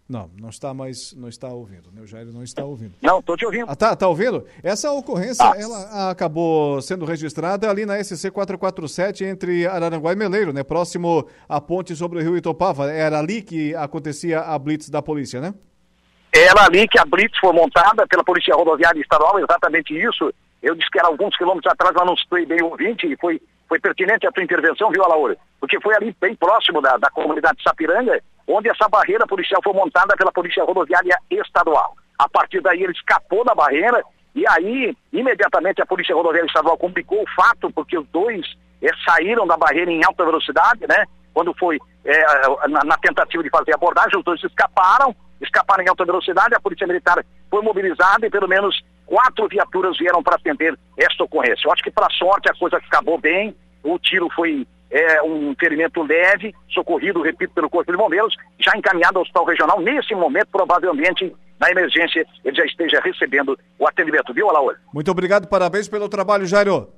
Não, 0.09 0.27
não 0.41 0.49
está 0.49 0.73
mais, 0.73 1.13
não 1.13 1.29
está 1.29 1.49
ouvindo, 1.49 1.91
né? 1.93 2.01
O 2.01 2.07
Jair 2.07 2.25
não 2.25 2.41
está 2.41 2.65
ouvindo. 2.65 2.95
Não, 2.99 3.19
estou 3.19 3.37
te 3.37 3.45
ouvindo. 3.45 3.65
Ah, 3.69 3.75
tá, 3.75 3.95
tá 3.95 4.07
ouvindo? 4.07 4.43
Essa 4.63 4.91
ocorrência, 4.91 5.45
ah. 5.45 5.53
ela 5.55 6.09
acabou 6.09 6.81
sendo 6.81 7.05
registrada 7.05 7.69
ali 7.69 7.85
na 7.85 8.03
SC 8.03 8.31
447 8.31 9.23
entre 9.23 9.67
Araranguá 9.67 10.11
e 10.11 10.15
Meleiro, 10.15 10.51
né? 10.51 10.63
Próximo 10.63 11.29
à 11.47 11.61
ponte 11.61 11.95
sobre 11.95 12.17
o 12.17 12.21
rio 12.23 12.35
Itopava. 12.35 12.91
Era 12.91 13.19
ali 13.19 13.43
que 13.43 13.75
acontecia 13.75 14.39
a 14.41 14.57
blitz 14.57 14.89
da 14.89 14.99
polícia, 14.99 15.39
né? 15.39 15.53
Era 16.33 16.65
ali 16.65 16.87
que 16.87 16.99
a 16.99 17.05
blitz 17.05 17.37
foi 17.39 17.53
montada 17.53 18.07
pela 18.07 18.23
Polícia 18.23 18.55
Rodoviária 18.55 18.99
Estadual, 18.99 19.39
exatamente 19.39 19.93
isso. 19.93 20.33
Eu 20.61 20.73
disse 20.73 20.89
que 20.89 20.97
era 20.97 21.07
alguns 21.07 21.37
quilômetros 21.37 21.71
atrás, 21.71 21.93
mas 21.95 22.05
não 22.05 22.15
estou 22.15 22.45
bem 22.47 22.63
ouvinte, 22.63 23.05
e 23.05 23.15
foi, 23.17 23.39
foi 23.67 23.79
pertinente 23.79 24.25
a 24.25 24.31
tua 24.31 24.43
intervenção, 24.43 24.89
viu, 24.89 25.03
Alaura? 25.03 25.37
Porque 25.59 25.79
foi 25.81 25.95
ali 25.95 26.15
bem 26.19 26.35
próximo 26.35 26.81
da, 26.81 26.97
da 26.97 27.09
comunidade 27.11 27.57
de 27.57 27.63
Sapiranga, 27.63 28.21
onde 28.49 28.67
essa 28.67 28.89
barreira 28.89 29.27
policial 29.27 29.61
foi 29.63 29.73
montada 29.73 30.15
pela 30.17 30.31
Polícia 30.31 30.63
Rodoviária 30.63 31.15
Estadual. 31.29 31.95
A 32.17 32.27
partir 32.27 32.61
daí 32.61 32.83
ele 32.83 32.93
escapou 32.93 33.45
da 33.45 33.53
barreira 33.53 34.03
e 34.33 34.43
aí 34.47 34.97
imediatamente 35.13 35.81
a 35.81 35.85
Polícia 35.85 36.15
Rodoviária 36.15 36.47
Estadual 36.47 36.77
complicou 36.77 37.21
o 37.21 37.29
fato 37.35 37.71
porque 37.71 37.97
os 37.97 38.07
dois 38.07 38.45
é, 38.81 38.89
saíram 39.07 39.45
da 39.45 39.55
barreira 39.55 39.91
em 39.91 40.03
alta 40.03 40.25
velocidade, 40.25 40.81
né? 40.87 41.05
Quando 41.31 41.53
foi 41.57 41.77
é, 42.03 42.67
na, 42.67 42.83
na, 42.83 42.97
tentativa 42.97 43.43
de 43.43 43.49
fazer 43.49 43.73
abordagem, 43.73 44.17
os 44.17 44.25
dois 44.25 44.43
escaparam, 44.43 45.15
escaparam 45.39 45.83
em 45.83 45.89
alta 45.89 46.03
velocidade, 46.03 46.55
a 46.55 46.59
Polícia 46.59 46.87
Militar 46.87 47.23
foi 47.51 47.61
mobilizada 47.61 48.25
e 48.25 48.31
pelo 48.31 48.47
menos 48.47 48.81
quatro 49.05 49.47
viaturas 49.47 49.97
vieram 49.97 50.23
para 50.23 50.35
atender 50.35 50.77
esta 50.97 51.23
ocorrência. 51.23 51.67
Eu 51.67 51.71
acho 51.71 51.83
que 51.83 51.91
para 51.91 52.09
sorte 52.09 52.49
a 52.49 52.55
coisa 52.55 52.77
acabou 52.77 53.19
bem, 53.19 53.55
o 53.83 53.99
tiro 53.99 54.27
foi 54.35 54.67
é, 54.91 55.21
um 55.21 55.53
ferimento 55.59 56.01
leve, 56.03 56.53
socorrido, 56.69 57.21
repito, 57.21 57.53
pelo 57.53 57.69
Corpo 57.69 57.91
de 57.91 57.97
Bombeiros, 57.97 58.35
já 58.59 58.71
encaminhado 58.75 59.17
ao 59.17 59.23
Hospital 59.23 59.45
Regional. 59.45 59.79
Nesse 59.81 60.15
momento, 60.15 60.47
provavelmente, 60.51 61.33
na 61.59 61.69
emergência, 61.69 62.25
ele 62.43 62.55
já 62.55 62.65
esteja 62.65 62.99
recebendo 63.01 63.57
o 63.77 63.87
atendimento. 63.87 64.33
Viu, 64.33 64.49
Alaor? 64.49 64.75
Muito 64.93 65.11
obrigado, 65.11 65.47
parabéns 65.47 65.87
pelo 65.87 66.09
trabalho, 66.09 66.45
Jairo. 66.45 66.89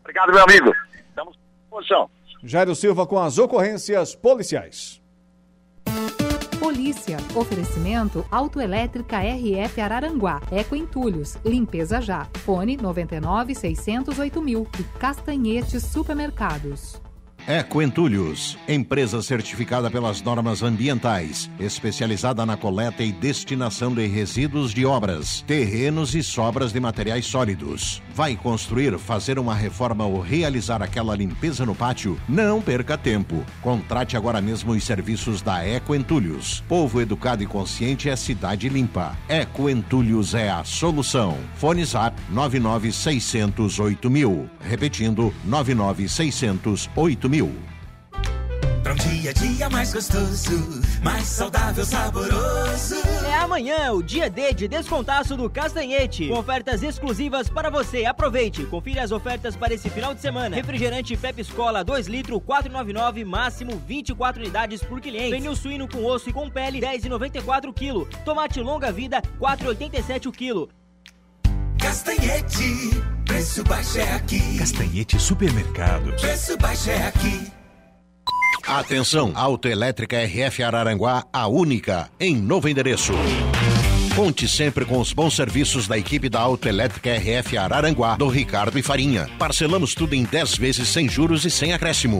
Obrigado, 0.00 0.32
meu 0.32 0.42
amigo. 0.42 0.72
Estamos 1.08 1.36
à 1.36 1.62
disposição. 1.62 2.10
Jairo 2.42 2.74
Silva 2.74 3.06
com 3.06 3.18
as 3.18 3.38
ocorrências 3.38 4.14
policiais. 4.14 5.00
Polícia. 6.58 7.18
Oferecimento 7.34 8.24
Autoelétrica 8.30 9.18
RF 9.18 9.80
Araranguá. 9.80 10.40
Eco 10.50 10.74
Entulhos. 10.74 11.36
Limpeza 11.44 12.00
já. 12.00 12.26
Fone 12.44 12.76
99 12.76 13.54
608 13.54 14.42
mil. 14.42 14.66
E 14.78 14.98
Castanhetes 14.98 15.84
Supermercados. 15.84 17.00
Ecoentulhos, 17.48 18.58
empresa 18.66 19.22
certificada 19.22 19.88
pelas 19.88 20.20
normas 20.20 20.64
ambientais, 20.64 21.48
especializada 21.60 22.44
na 22.44 22.56
coleta 22.56 23.04
e 23.04 23.12
destinação 23.12 23.94
de 23.94 24.04
resíduos 24.08 24.74
de 24.74 24.84
obras, 24.84 25.44
terrenos 25.46 26.16
e 26.16 26.24
sobras 26.24 26.72
de 26.72 26.80
materiais 26.80 27.24
sólidos. 27.24 28.02
Vai 28.12 28.34
construir, 28.34 28.98
fazer 28.98 29.38
uma 29.38 29.54
reforma 29.54 30.04
ou 30.04 30.20
realizar 30.20 30.82
aquela 30.82 31.14
limpeza 31.14 31.64
no 31.64 31.72
pátio? 31.72 32.20
Não 32.28 32.60
perca 32.60 32.98
tempo. 32.98 33.44
Contrate 33.62 34.16
agora 34.16 34.40
mesmo 34.40 34.72
os 34.72 34.82
serviços 34.82 35.40
da 35.40 35.64
Ecoentulhos. 35.64 36.64
Povo 36.68 37.00
educado 37.00 37.44
e 37.44 37.46
consciente 37.46 38.10
é 38.10 38.16
cidade 38.16 38.68
limpa. 38.68 39.16
Ecoentulhos 39.28 40.34
é 40.34 40.50
a 40.50 40.64
solução. 40.64 41.38
Fone 41.54 41.84
Zap 41.84 42.20
99608 42.28 44.10
mil. 44.10 44.50
Repetindo, 44.60 45.32
99608 45.44 47.28
mil 47.28 47.35
mil. 47.36 47.52
Pra 48.82 48.92
um 48.94 48.96
dia 48.96 49.30
a 49.30 49.32
dia 49.34 49.68
mais 49.68 49.92
gostoso, 49.92 50.80
mais 51.02 51.26
saudável, 51.26 51.84
saboroso. 51.84 52.94
É 53.26 53.34
amanhã 53.34 53.92
o 53.92 54.02
dia 54.02 54.30
D 54.30 54.54
de 54.54 54.68
descontaço 54.68 55.36
do 55.36 55.50
Castanhete. 55.50 56.28
Com 56.28 56.38
ofertas 56.38 56.82
exclusivas 56.82 57.50
para 57.50 57.68
você. 57.68 58.04
Aproveite. 58.06 58.64
Confira 58.64 59.02
as 59.02 59.10
ofertas 59.10 59.56
para 59.56 59.74
esse 59.74 59.90
final 59.90 60.14
de 60.14 60.20
semana. 60.20 60.56
Refrigerante 60.56 61.16
Pepe 61.16 61.42
Escola 61.42 61.84
2 61.84 62.06
litros 62.06 62.38
4,99, 62.40 63.24
máximo 63.24 63.82
24 63.86 64.40
unidades 64.40 64.82
por 64.82 65.00
cliente. 65.00 65.36
Pneu 65.36 65.56
suíno 65.56 65.88
com 65.88 66.04
osso 66.04 66.30
e 66.30 66.32
com 66.32 66.48
pele 66.48 66.80
10,94 66.80 67.74
kg. 67.74 68.24
Tomate 68.24 68.60
longa 68.60 68.92
vida 68.92 69.20
4,87 69.40 70.26
o 70.26 70.32
quilo. 70.32 70.70
Castanhete, 71.86 72.90
preço 73.24 73.62
baixo 73.62 73.98
é 73.98 74.12
aqui. 74.14 74.58
Castanhete 74.58 75.20
Supermercados. 75.20 76.20
Preço 76.20 76.58
baixo 76.58 76.90
é 76.90 77.06
aqui. 77.06 77.46
Atenção, 78.66 79.30
Autoelétrica 79.36 80.16
RF 80.24 80.64
Araranguá, 80.64 81.22
a 81.32 81.46
única, 81.46 82.10
em 82.18 82.34
novo 82.34 82.68
endereço. 82.68 83.12
Conte 84.16 84.48
sempre 84.48 84.84
com 84.84 84.98
os 84.98 85.12
bons 85.12 85.36
serviços 85.36 85.86
da 85.86 85.96
equipe 85.96 86.28
da 86.28 86.40
Autoelétrica 86.40 87.08
RF 87.08 87.56
Araranguá, 87.56 88.16
do 88.16 88.26
Ricardo 88.26 88.76
e 88.76 88.82
Farinha. 88.82 89.30
Parcelamos 89.38 89.94
tudo 89.94 90.14
em 90.14 90.24
10 90.24 90.56
vezes 90.56 90.88
sem 90.88 91.08
juros 91.08 91.44
e 91.44 91.50
sem 91.52 91.72
acréscimo. 91.72 92.18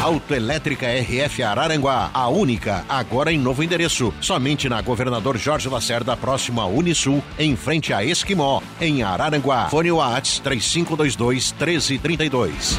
Autoelétrica 0.00 0.86
RF 0.86 1.42
Araranguá, 1.42 2.10
a 2.14 2.28
única, 2.28 2.84
agora 2.88 3.32
em 3.32 3.38
novo 3.38 3.62
endereço. 3.62 4.14
Somente 4.20 4.68
na 4.68 4.80
Governador 4.80 5.36
Jorge 5.36 5.68
Lacerda, 5.68 6.16
próximo 6.16 6.60
à 6.60 6.66
Unisul, 6.66 7.22
em 7.38 7.56
frente 7.56 7.92
a 7.92 8.04
Esquimó, 8.04 8.62
em 8.80 9.02
Araranguá. 9.02 9.68
Fone 9.68 9.90
Whats 9.90 10.38
3522 10.38 11.52
1332. 11.52 12.78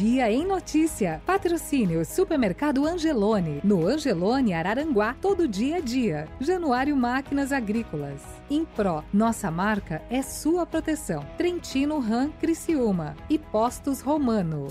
Dia 0.00 0.32
em 0.32 0.46
Notícia. 0.46 1.20
Patrocínio 1.26 2.06
Supermercado 2.06 2.86
Angelone. 2.86 3.60
No 3.62 3.86
Angelone, 3.86 4.54
Araranguá, 4.54 5.14
todo 5.20 5.46
dia 5.46 5.76
a 5.76 5.80
dia. 5.80 6.26
Januário 6.40 6.96
Máquinas 6.96 7.52
Agrícolas. 7.52 8.39
Impro, 8.50 9.04
nossa 9.12 9.48
marca 9.50 10.02
é 10.10 10.20
sua 10.22 10.66
proteção. 10.66 11.24
Trentino 11.38 12.00
Ram 12.00 12.30
Criciúma 12.40 13.16
e 13.28 13.38
Postos 13.38 14.00
Romano. 14.00 14.66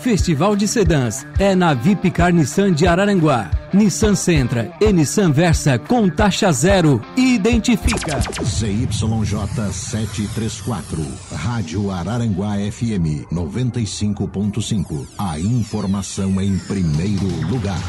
Festival 0.00 0.54
de 0.54 0.68
Sedãs 0.68 1.26
é 1.38 1.54
na 1.56 1.74
Vipcar 1.74 2.32
Nissan 2.32 2.72
de 2.72 2.86
Araranguá. 2.86 3.50
Nissan 3.72 4.14
Sentra 4.14 4.72
e 4.80 4.92
Nissan 4.92 5.32
Versa 5.32 5.78
com 5.78 6.08
taxa 6.08 6.52
zero. 6.52 7.02
Identifica. 7.16 8.20
CYJ 8.20 9.72
734, 9.72 11.04
Rádio 11.32 11.90
Araranguá 11.90 12.54
FM 12.70 13.26
95.5. 13.32 15.06
A 15.18 15.40
informação 15.40 16.40
em 16.40 16.56
primeiro 16.58 17.26
lugar. 17.48 17.80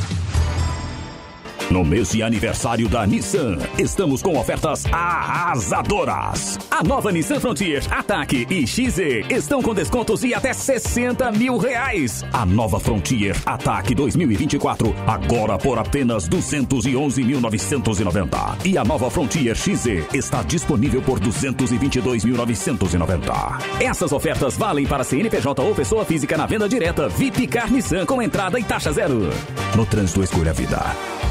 No 1.69 1.83
mês 1.83 2.11
de 2.11 2.21
aniversário 2.21 2.87
da 2.87 3.07
Nissan, 3.07 3.57
estamos 3.79 4.21
com 4.21 4.37
ofertas 4.37 4.85
arrasadoras. 4.91 6.59
A 6.69 6.83
nova 6.83 7.11
Nissan 7.11 7.39
Frontier, 7.39 7.81
Ataque 7.89 8.45
e 8.49 8.67
XZ 8.67 9.31
estão 9.31 9.63
com 9.63 9.73
descontos 9.73 10.19
de 10.21 10.33
até 10.33 10.53
60 10.53 11.31
mil 11.31 11.57
reais. 11.57 12.23
A 12.31 12.45
nova 12.45 12.79
Frontier 12.79 13.35
Ataque 13.45 13.93
2024, 13.95 14.93
agora 15.07 15.57
por 15.57 15.79
apenas 15.79 16.29
211.990. 16.29 18.57
E 18.63 18.77
a 18.77 18.83
nova 18.83 19.09
Frontier 19.09 19.55
XZ 19.55 20.13
está 20.13 20.43
disponível 20.43 21.01
por 21.01 21.19
222.990. 21.19 23.81
Essas 23.81 24.11
ofertas 24.11 24.55
valem 24.55 24.85
para 24.85 25.03
CNPJ 25.03 25.63
ou 25.63 25.73
pessoa 25.73 26.05
física 26.05 26.37
na 26.37 26.45
venda 26.45 26.69
direta 26.69 27.09
VIP 27.09 27.47
Car 27.47 27.71
Nissan 27.71 28.05
com 28.05 28.21
entrada 28.21 28.59
e 28.59 28.63
taxa 28.63 28.91
zero. 28.91 29.31
No 29.75 29.83
trânsito, 29.85 30.21
escolha 30.21 30.51
a 30.51 30.53
vida. 30.53 31.24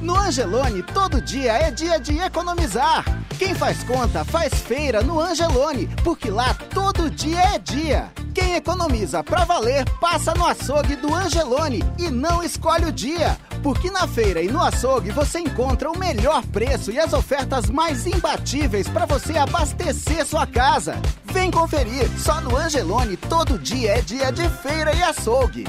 No 0.00 0.16
Angelone, 0.16 0.82
todo 0.82 1.20
dia 1.20 1.52
é 1.52 1.70
dia 1.70 2.00
de 2.00 2.18
economizar. 2.18 3.04
Quem 3.38 3.54
faz 3.54 3.84
conta 3.84 4.24
faz 4.24 4.54
feira 4.54 5.02
no 5.02 5.20
Angelone, 5.20 5.88
porque 6.02 6.30
lá 6.30 6.54
todo 6.54 7.10
dia 7.10 7.40
é 7.54 7.58
dia. 7.58 8.10
Quem 8.34 8.54
economiza 8.54 9.22
pra 9.22 9.44
valer 9.44 9.84
passa 10.00 10.32
no 10.32 10.46
açougue 10.46 10.96
do 10.96 11.14
Angelone 11.14 11.82
e 11.98 12.08
não 12.08 12.42
escolhe 12.42 12.86
o 12.86 12.92
dia, 12.92 13.36
porque 13.62 13.90
na 13.90 14.08
feira 14.08 14.40
e 14.40 14.48
no 14.48 14.62
açougue 14.62 15.10
você 15.10 15.40
encontra 15.40 15.90
o 15.90 15.98
melhor 15.98 16.46
preço 16.46 16.90
e 16.90 16.98
as 16.98 17.12
ofertas 17.12 17.68
mais 17.68 18.06
imbatíveis 18.06 18.88
para 18.88 19.04
você 19.04 19.36
abastecer 19.36 20.24
sua 20.24 20.46
casa. 20.46 20.96
Vem 21.24 21.50
conferir, 21.50 22.08
só 22.18 22.40
no 22.40 22.56
Angelone 22.56 23.16
todo 23.18 23.58
dia 23.58 23.98
é 23.98 24.00
dia 24.00 24.32
de 24.32 24.48
feira 24.48 24.94
e 24.94 25.02
açougue. 25.02 25.64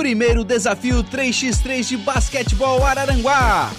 Primeiro 0.00 0.42
desafio 0.44 1.04
3x3 1.04 1.88
de 1.88 1.96
basquetebol 1.98 2.82
Araranguá. 2.86 3.70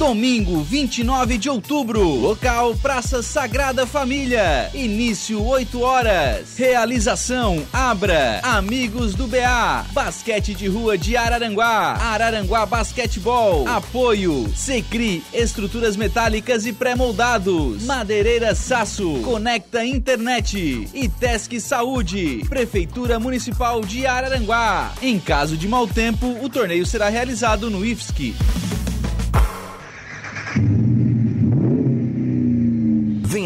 Domingo, 0.00 0.62
29 0.62 1.36
de 1.36 1.50
outubro. 1.50 2.02
Local 2.02 2.74
Praça 2.76 3.22
Sagrada 3.22 3.84
Família. 3.86 4.70
Início 4.72 5.44
8 5.44 5.78
horas. 5.82 6.56
Realização 6.56 7.62
Abra. 7.70 8.40
Amigos 8.42 9.14
do 9.14 9.26
BA. 9.26 9.84
Basquete 9.92 10.54
de 10.54 10.68
Rua 10.68 10.96
de 10.96 11.18
Araranguá. 11.18 11.98
Araranguá 12.00 12.64
Basquetebol. 12.64 13.68
Apoio 13.68 14.50
Secri 14.56 15.22
Estruturas 15.34 15.96
Metálicas 15.96 16.64
e 16.64 16.72
Pré-moldados. 16.72 17.82
Madeireira 17.82 18.54
Saço. 18.54 19.20
Conecta 19.22 19.84
Internet. 19.84 20.88
E 20.94 21.10
Tesc 21.10 21.60
Saúde. 21.60 22.42
Prefeitura 22.48 23.20
Municipal 23.20 23.82
de 23.82 24.06
Araranguá. 24.06 24.94
Em 25.02 25.20
caso 25.20 25.58
de 25.58 25.68
mau 25.68 25.86
tempo, 25.86 26.38
o 26.42 26.48
torneio 26.48 26.86
será 26.86 27.10
realizado 27.10 27.68
no 27.68 27.84
IFSC. 27.84 28.34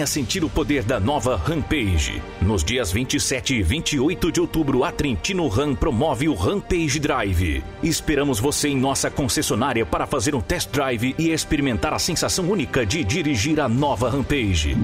Venha 0.04 0.06
sentir 0.06 0.44
o 0.44 0.50
poder 0.50 0.82
da 0.84 1.00
nova 1.00 1.34
Rampage. 1.34 2.22
Nos 2.42 2.62
dias 2.62 2.92
27 2.92 3.54
e 3.54 3.62
28 3.62 4.30
de 4.30 4.38
outubro, 4.38 4.84
a 4.84 4.92
Trentino 4.92 5.48
Ram 5.48 5.74
promove 5.74 6.28
o 6.28 6.34
Rampage 6.34 6.98
Drive. 6.98 7.64
Esperamos 7.82 8.38
você 8.38 8.68
em 8.68 8.76
nossa 8.76 9.10
concessionária 9.10 9.86
para 9.86 10.06
fazer 10.06 10.34
um 10.34 10.42
test 10.42 10.70
drive 10.70 11.14
e 11.18 11.30
experimentar 11.30 11.94
a 11.94 11.98
sensação 11.98 12.50
única 12.50 12.84
de 12.84 13.02
dirigir 13.02 13.58
a 13.58 13.66
nova 13.66 14.10
Rampage. 14.10 14.76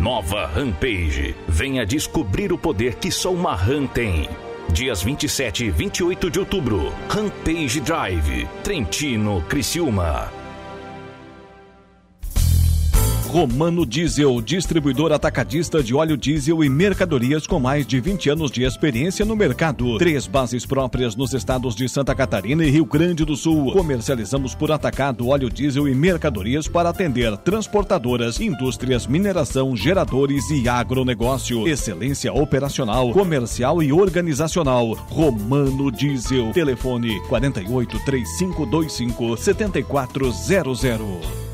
Nova 0.00 0.46
Rampage. 0.46 1.36
Venha 1.46 1.86
descobrir 1.86 2.52
o 2.52 2.58
poder 2.58 2.96
que 2.96 3.12
só 3.12 3.32
uma 3.32 3.54
Ram 3.54 3.86
tem. 3.86 4.28
Dias 4.72 5.00
27 5.00 5.66
e 5.66 5.70
28 5.70 6.28
de 6.28 6.40
outubro, 6.40 6.92
Rampage 7.08 7.78
Drive, 7.80 8.48
Trentino, 8.64 9.44
Criciúma. 9.48 10.35
Romano 13.36 13.84
Diesel, 13.84 14.40
distribuidor 14.40 15.12
atacadista 15.12 15.82
de 15.82 15.94
óleo 15.94 16.16
diesel 16.16 16.64
e 16.64 16.70
mercadorias 16.70 17.46
com 17.46 17.60
mais 17.60 17.86
de 17.86 18.00
20 18.00 18.30
anos 18.30 18.50
de 18.50 18.62
experiência 18.62 19.26
no 19.26 19.36
mercado. 19.36 19.98
Três 19.98 20.26
bases 20.26 20.64
próprias 20.64 21.14
nos 21.14 21.34
estados 21.34 21.76
de 21.76 21.86
Santa 21.86 22.14
Catarina 22.14 22.64
e 22.64 22.70
Rio 22.70 22.86
Grande 22.86 23.26
do 23.26 23.36
Sul. 23.36 23.74
Comercializamos 23.74 24.54
por 24.54 24.72
atacado 24.72 25.28
óleo 25.28 25.50
diesel 25.50 25.86
e 25.86 25.94
mercadorias 25.94 26.66
para 26.66 26.88
atender 26.88 27.36
transportadoras, 27.36 28.40
indústrias, 28.40 29.06
mineração, 29.06 29.76
geradores 29.76 30.48
e 30.48 30.66
agronegócio. 30.66 31.68
Excelência 31.68 32.32
operacional, 32.32 33.12
comercial 33.12 33.82
e 33.82 33.92
organizacional. 33.92 34.94
Romano 35.10 35.92
Diesel. 35.92 36.52
Telefone 36.54 37.20
48 37.28 38.00
3525 38.02 39.36
7400. 39.36 41.45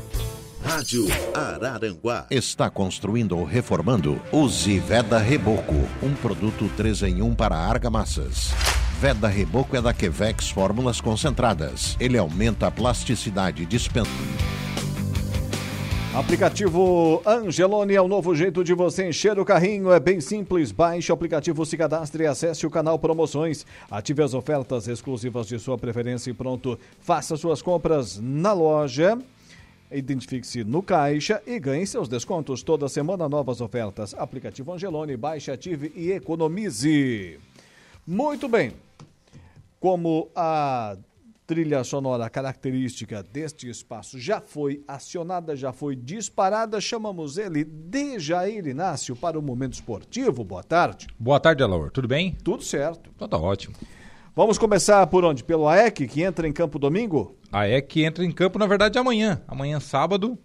Rádio 0.73 1.05
Araranguá. 1.35 2.25
Está 2.31 2.67
construindo 2.67 3.37
ou 3.37 3.43
reformando? 3.43 4.19
Use 4.31 4.79
Veda 4.79 5.19
Reboco, 5.19 5.75
um 6.01 6.15
produto 6.15 6.67
3 6.75 7.03
em 7.03 7.21
1 7.21 7.35
para 7.35 7.55
argamassas. 7.55 8.51
Veda 8.99 9.27
Reboco 9.27 9.75
é 9.75 9.81
da 9.83 9.93
Quevex 9.93 10.49
Fórmulas 10.49 10.99
Concentradas. 10.99 11.95
Ele 11.99 12.17
aumenta 12.17 12.65
a 12.65 12.71
plasticidade 12.71 13.67
dispensa. 13.67 14.09
Aplicativo 16.15 17.21
Angelone 17.23 17.93
é 17.93 18.01
o 18.01 18.07
novo 18.07 18.33
jeito 18.33 18.63
de 18.63 18.73
você 18.73 19.09
encher 19.09 19.37
o 19.37 19.45
carrinho. 19.45 19.91
É 19.91 19.99
bem 19.99 20.21
simples. 20.21 20.71
Baixe 20.71 21.11
o 21.11 21.15
aplicativo, 21.15 21.65
se 21.67 21.77
cadastre 21.77 22.23
e 22.23 22.27
acesse 22.27 22.65
o 22.65 22.69
canal 22.71 22.97
Promoções. 22.97 23.63
Ative 23.89 24.23
as 24.23 24.33
ofertas 24.33 24.87
exclusivas 24.87 25.47
de 25.47 25.59
sua 25.59 25.77
preferência 25.77 26.31
e 26.31 26.33
pronto. 26.33 26.79
Faça 26.99 27.37
suas 27.37 27.61
compras 27.61 28.19
na 28.19 28.53
loja. 28.53 29.19
Identifique-se 29.93 30.63
no 30.63 30.81
caixa 30.81 31.41
e 31.45 31.59
ganhe 31.59 31.85
seus 31.85 32.09
descontos. 32.09 32.63
Toda 32.63 32.89
semana, 32.89 33.29
novas 33.29 33.61
ofertas. 33.61 34.13
Aplicativo 34.15 34.73
Angelone, 34.73 35.15
baixe, 35.15 35.51
ative 35.51 35.91
e 35.95 36.11
economize. 36.11 37.39
Muito 38.05 38.49
bem. 38.49 38.73
Como 39.79 40.29
a 40.35 40.97
trilha 41.45 41.83
sonora 41.83 42.29
característica 42.29 43.21
deste 43.21 43.69
espaço 43.69 44.19
já 44.19 44.41
foi 44.41 44.83
acionada, 44.87 45.55
já 45.55 45.73
foi 45.73 45.95
disparada, 45.95 46.79
chamamos 46.79 47.37
ele 47.37 47.63
de 47.63 48.17
Jair 48.17 48.65
Inácio 48.65 49.15
para 49.15 49.37
o 49.37 49.41
Momento 49.41 49.73
Esportivo. 49.73 50.43
Boa 50.43 50.63
tarde. 50.63 51.07
Boa 51.19 51.39
tarde, 51.39 51.61
Alaor. 51.61 51.91
Tudo 51.91 52.07
bem? 52.07 52.35
Tudo 52.43 52.63
certo. 52.63 53.09
Então 53.15 53.27
tá 53.27 53.37
ótimo. 53.37 53.75
Vamos 54.35 54.57
começar 54.57 55.05
por 55.07 55.23
onde? 55.23 55.43
Pelo 55.43 55.67
AEC, 55.67 56.07
que 56.07 56.23
entra 56.23 56.47
em 56.47 56.53
campo 56.53 56.79
domingo? 56.79 57.35
A 57.53 57.69
EC 57.69 57.97
entra 57.97 58.25
em 58.25 58.31
campo, 58.31 58.57
na 58.57 58.65
verdade, 58.65 58.97
amanhã. 58.97 59.41
Amanhã, 59.47 59.79
sábado, 59.79 60.37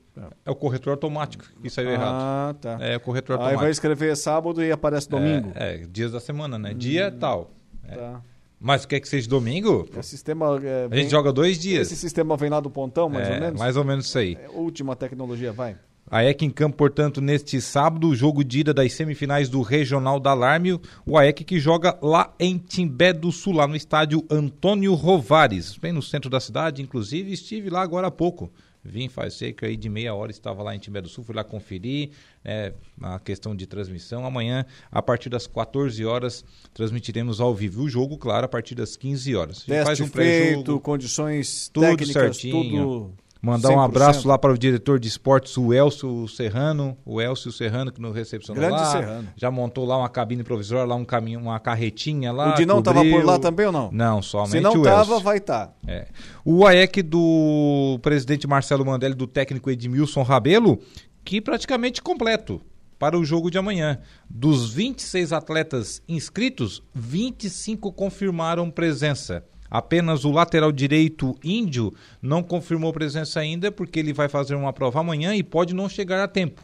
é 0.44 0.50
o 0.50 0.54
corretor 0.54 0.90
automático 0.90 1.44
que 1.62 1.70
saiu 1.70 1.88
ah, 1.88 1.92
errado. 1.92 2.14
Ah, 2.14 2.54
tá. 2.60 2.78
É 2.80 2.96
o 2.96 3.00
corretor 3.00 3.34
Aí 3.34 3.38
automático. 3.38 3.62
vai 3.62 3.70
escrever 3.70 4.16
sábado 4.16 4.62
e 4.62 4.70
aparece 4.70 5.08
domingo. 5.08 5.50
É, 5.54 5.76
é, 5.76 5.78
dias 5.86 6.12
da 6.12 6.20
semana, 6.20 6.58
né? 6.58 6.74
Dia 6.74 7.10
tal. 7.10 7.50
É. 7.86 7.96
Tá. 7.96 8.22
Mas 8.60 8.84
quer 8.84 8.98
que 9.00 9.08
seja 9.08 9.28
domingo? 9.28 9.88
O 9.96 10.02
sistema. 10.02 10.60
é, 10.62 10.88
A 10.90 10.96
gente 10.96 11.10
joga 11.10 11.32
dois 11.32 11.58
dias. 11.58 11.86
Esse 11.86 11.96
sistema 11.96 12.36
vem 12.36 12.50
lá 12.50 12.58
do 12.60 12.68
pontão, 12.68 13.08
mais 13.08 13.28
É, 13.28 13.34
ou 13.34 13.40
menos? 13.40 13.58
Mais 13.60 13.76
ou 13.76 13.84
menos 13.84 14.06
isso 14.06 14.18
aí. 14.18 14.36
É, 14.40 14.48
última 14.50 14.96
tecnologia, 14.96 15.52
vai. 15.52 15.76
A 16.10 16.24
EC 16.24 16.42
em 16.42 16.50
campo, 16.50 16.76
portanto, 16.76 17.20
neste 17.20 17.60
sábado, 17.60 18.08
o 18.08 18.16
jogo 18.16 18.42
de 18.42 18.60
ida 18.60 18.72
das 18.72 18.92
semifinais 18.94 19.48
do 19.48 19.60
Regional 19.60 20.18
da 20.18 20.30
Alarme. 20.30 20.80
O 21.04 21.18
AEC 21.18 21.44
que 21.44 21.60
joga 21.60 21.98
lá 22.00 22.34
em 22.40 22.56
Timbé 22.56 23.12
do 23.12 23.30
Sul, 23.30 23.54
lá 23.54 23.66
no 23.66 23.76
estádio 23.76 24.24
Antônio 24.30 24.94
Rovares, 24.94 25.76
bem 25.76 25.92
no 25.92 26.02
centro 26.02 26.30
da 26.30 26.40
cidade. 26.40 26.82
Inclusive, 26.82 27.32
estive 27.32 27.68
lá 27.68 27.82
agora 27.82 28.06
há 28.06 28.10
pouco. 28.10 28.50
Vim 28.82 29.08
faz 29.08 29.34
cerca 29.34 29.66
aí 29.66 29.76
de 29.76 29.88
meia 29.88 30.14
hora, 30.14 30.30
estava 30.30 30.62
lá 30.62 30.74
em 30.74 30.78
Timbé 30.78 31.00
do 31.00 31.08
Sul, 31.08 31.24
fui 31.24 31.34
lá 31.34 31.44
conferir 31.44 32.10
né, 32.42 32.72
a 33.02 33.18
questão 33.18 33.54
de 33.54 33.66
transmissão. 33.66 34.24
Amanhã, 34.24 34.64
a 34.90 35.02
partir 35.02 35.28
das 35.28 35.46
14 35.46 36.04
horas, 36.06 36.44
transmitiremos 36.72 37.40
ao 37.40 37.54
vivo 37.54 37.82
o 37.82 37.88
jogo, 37.88 38.16
claro, 38.16 38.46
a 38.46 38.48
partir 38.48 38.74
das 38.74 38.96
15 38.96 39.36
horas. 39.36 39.62
Teste 39.64 39.84
faz 39.84 40.00
um 40.00 40.06
feito, 40.06 40.80
condições 40.80 41.68
tudo 41.68 41.86
técnicas, 41.86 42.36
certinho. 42.36 42.84
tudo. 42.84 43.27
Mandar 43.40 43.70
um 43.70 43.76
100%. 43.76 43.84
abraço 43.84 44.28
lá 44.28 44.36
para 44.36 44.52
o 44.52 44.58
diretor 44.58 44.98
de 44.98 45.06
esportes, 45.06 45.56
o 45.56 45.72
Elcio 45.72 46.26
Serrano, 46.26 46.98
o 47.04 47.20
Elcio 47.20 47.52
Serrano 47.52 47.92
que 47.92 48.00
nos 48.00 48.14
recepcionou 48.14 48.60
Grande 48.60 48.82
lá. 48.82 48.90
Serrano. 48.90 49.28
Já 49.36 49.50
montou 49.50 49.84
lá 49.84 49.96
uma 49.96 50.08
cabine 50.08 50.42
provisória, 50.42 50.84
lá 50.84 50.96
um 50.96 51.04
caminho, 51.04 51.38
uma 51.38 51.60
carretinha 51.60 52.32
lá. 52.32 52.52
O 52.52 52.56
Dinão 52.56 52.80
estava 52.80 53.04
por 53.04 53.24
lá 53.24 53.38
também 53.38 53.66
ou 53.66 53.72
não? 53.72 53.90
Não, 53.92 54.20
somente 54.20 54.50
Se 54.52 54.60
não 54.60 54.76
estava, 54.76 55.20
vai 55.20 55.38
estar. 55.38 55.72
É. 55.86 56.08
O 56.44 56.66
AEC 56.66 57.02
do 57.02 57.98
presidente 58.02 58.46
Marcelo 58.46 58.84
Mandelli, 58.84 59.14
do 59.14 59.26
técnico 59.26 59.70
Edmilson 59.70 60.22
Rabelo, 60.22 60.80
que 61.24 61.40
praticamente 61.40 62.02
completo 62.02 62.60
para 62.98 63.16
o 63.16 63.24
jogo 63.24 63.50
de 63.50 63.58
amanhã. 63.58 64.00
Dos 64.28 64.72
26 64.72 65.32
atletas 65.32 66.02
inscritos, 66.08 66.82
25 66.92 67.92
confirmaram 67.92 68.70
presença. 68.70 69.44
Apenas 69.70 70.24
o 70.24 70.30
lateral 70.30 70.72
direito 70.72 71.34
índio 71.44 71.92
não 72.22 72.42
confirmou 72.42 72.92
presença 72.92 73.40
ainda, 73.40 73.70
porque 73.70 73.98
ele 73.98 74.12
vai 74.12 74.28
fazer 74.28 74.54
uma 74.54 74.72
prova 74.72 75.00
amanhã 75.00 75.34
e 75.34 75.42
pode 75.42 75.74
não 75.74 75.88
chegar 75.88 76.22
a 76.22 76.28
tempo. 76.28 76.62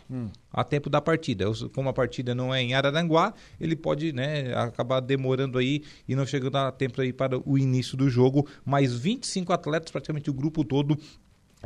A 0.52 0.64
tempo 0.64 0.88
da 0.88 1.00
partida. 1.00 1.50
Os- 1.50 1.64
Como 1.74 1.88
a 1.88 1.92
partida 1.92 2.34
não 2.34 2.54
é 2.54 2.62
em 2.62 2.74
Araranguá, 2.74 3.34
ele 3.60 3.76
pode 3.76 4.12
né, 4.12 4.54
acabar 4.54 5.00
demorando 5.00 5.58
aí 5.58 5.82
e 6.08 6.14
não 6.16 6.24
chegando 6.24 6.56
a 6.56 6.72
tempo 6.72 7.00
aí 7.00 7.12
para 7.12 7.38
o 7.44 7.58
início 7.58 7.96
do 7.96 8.08
jogo. 8.08 8.46
Mas 8.64 8.94
25 8.94 9.52
atletas, 9.52 9.90
praticamente 9.90 10.30
o 10.30 10.32
grupo 10.32 10.64
todo, 10.64 10.96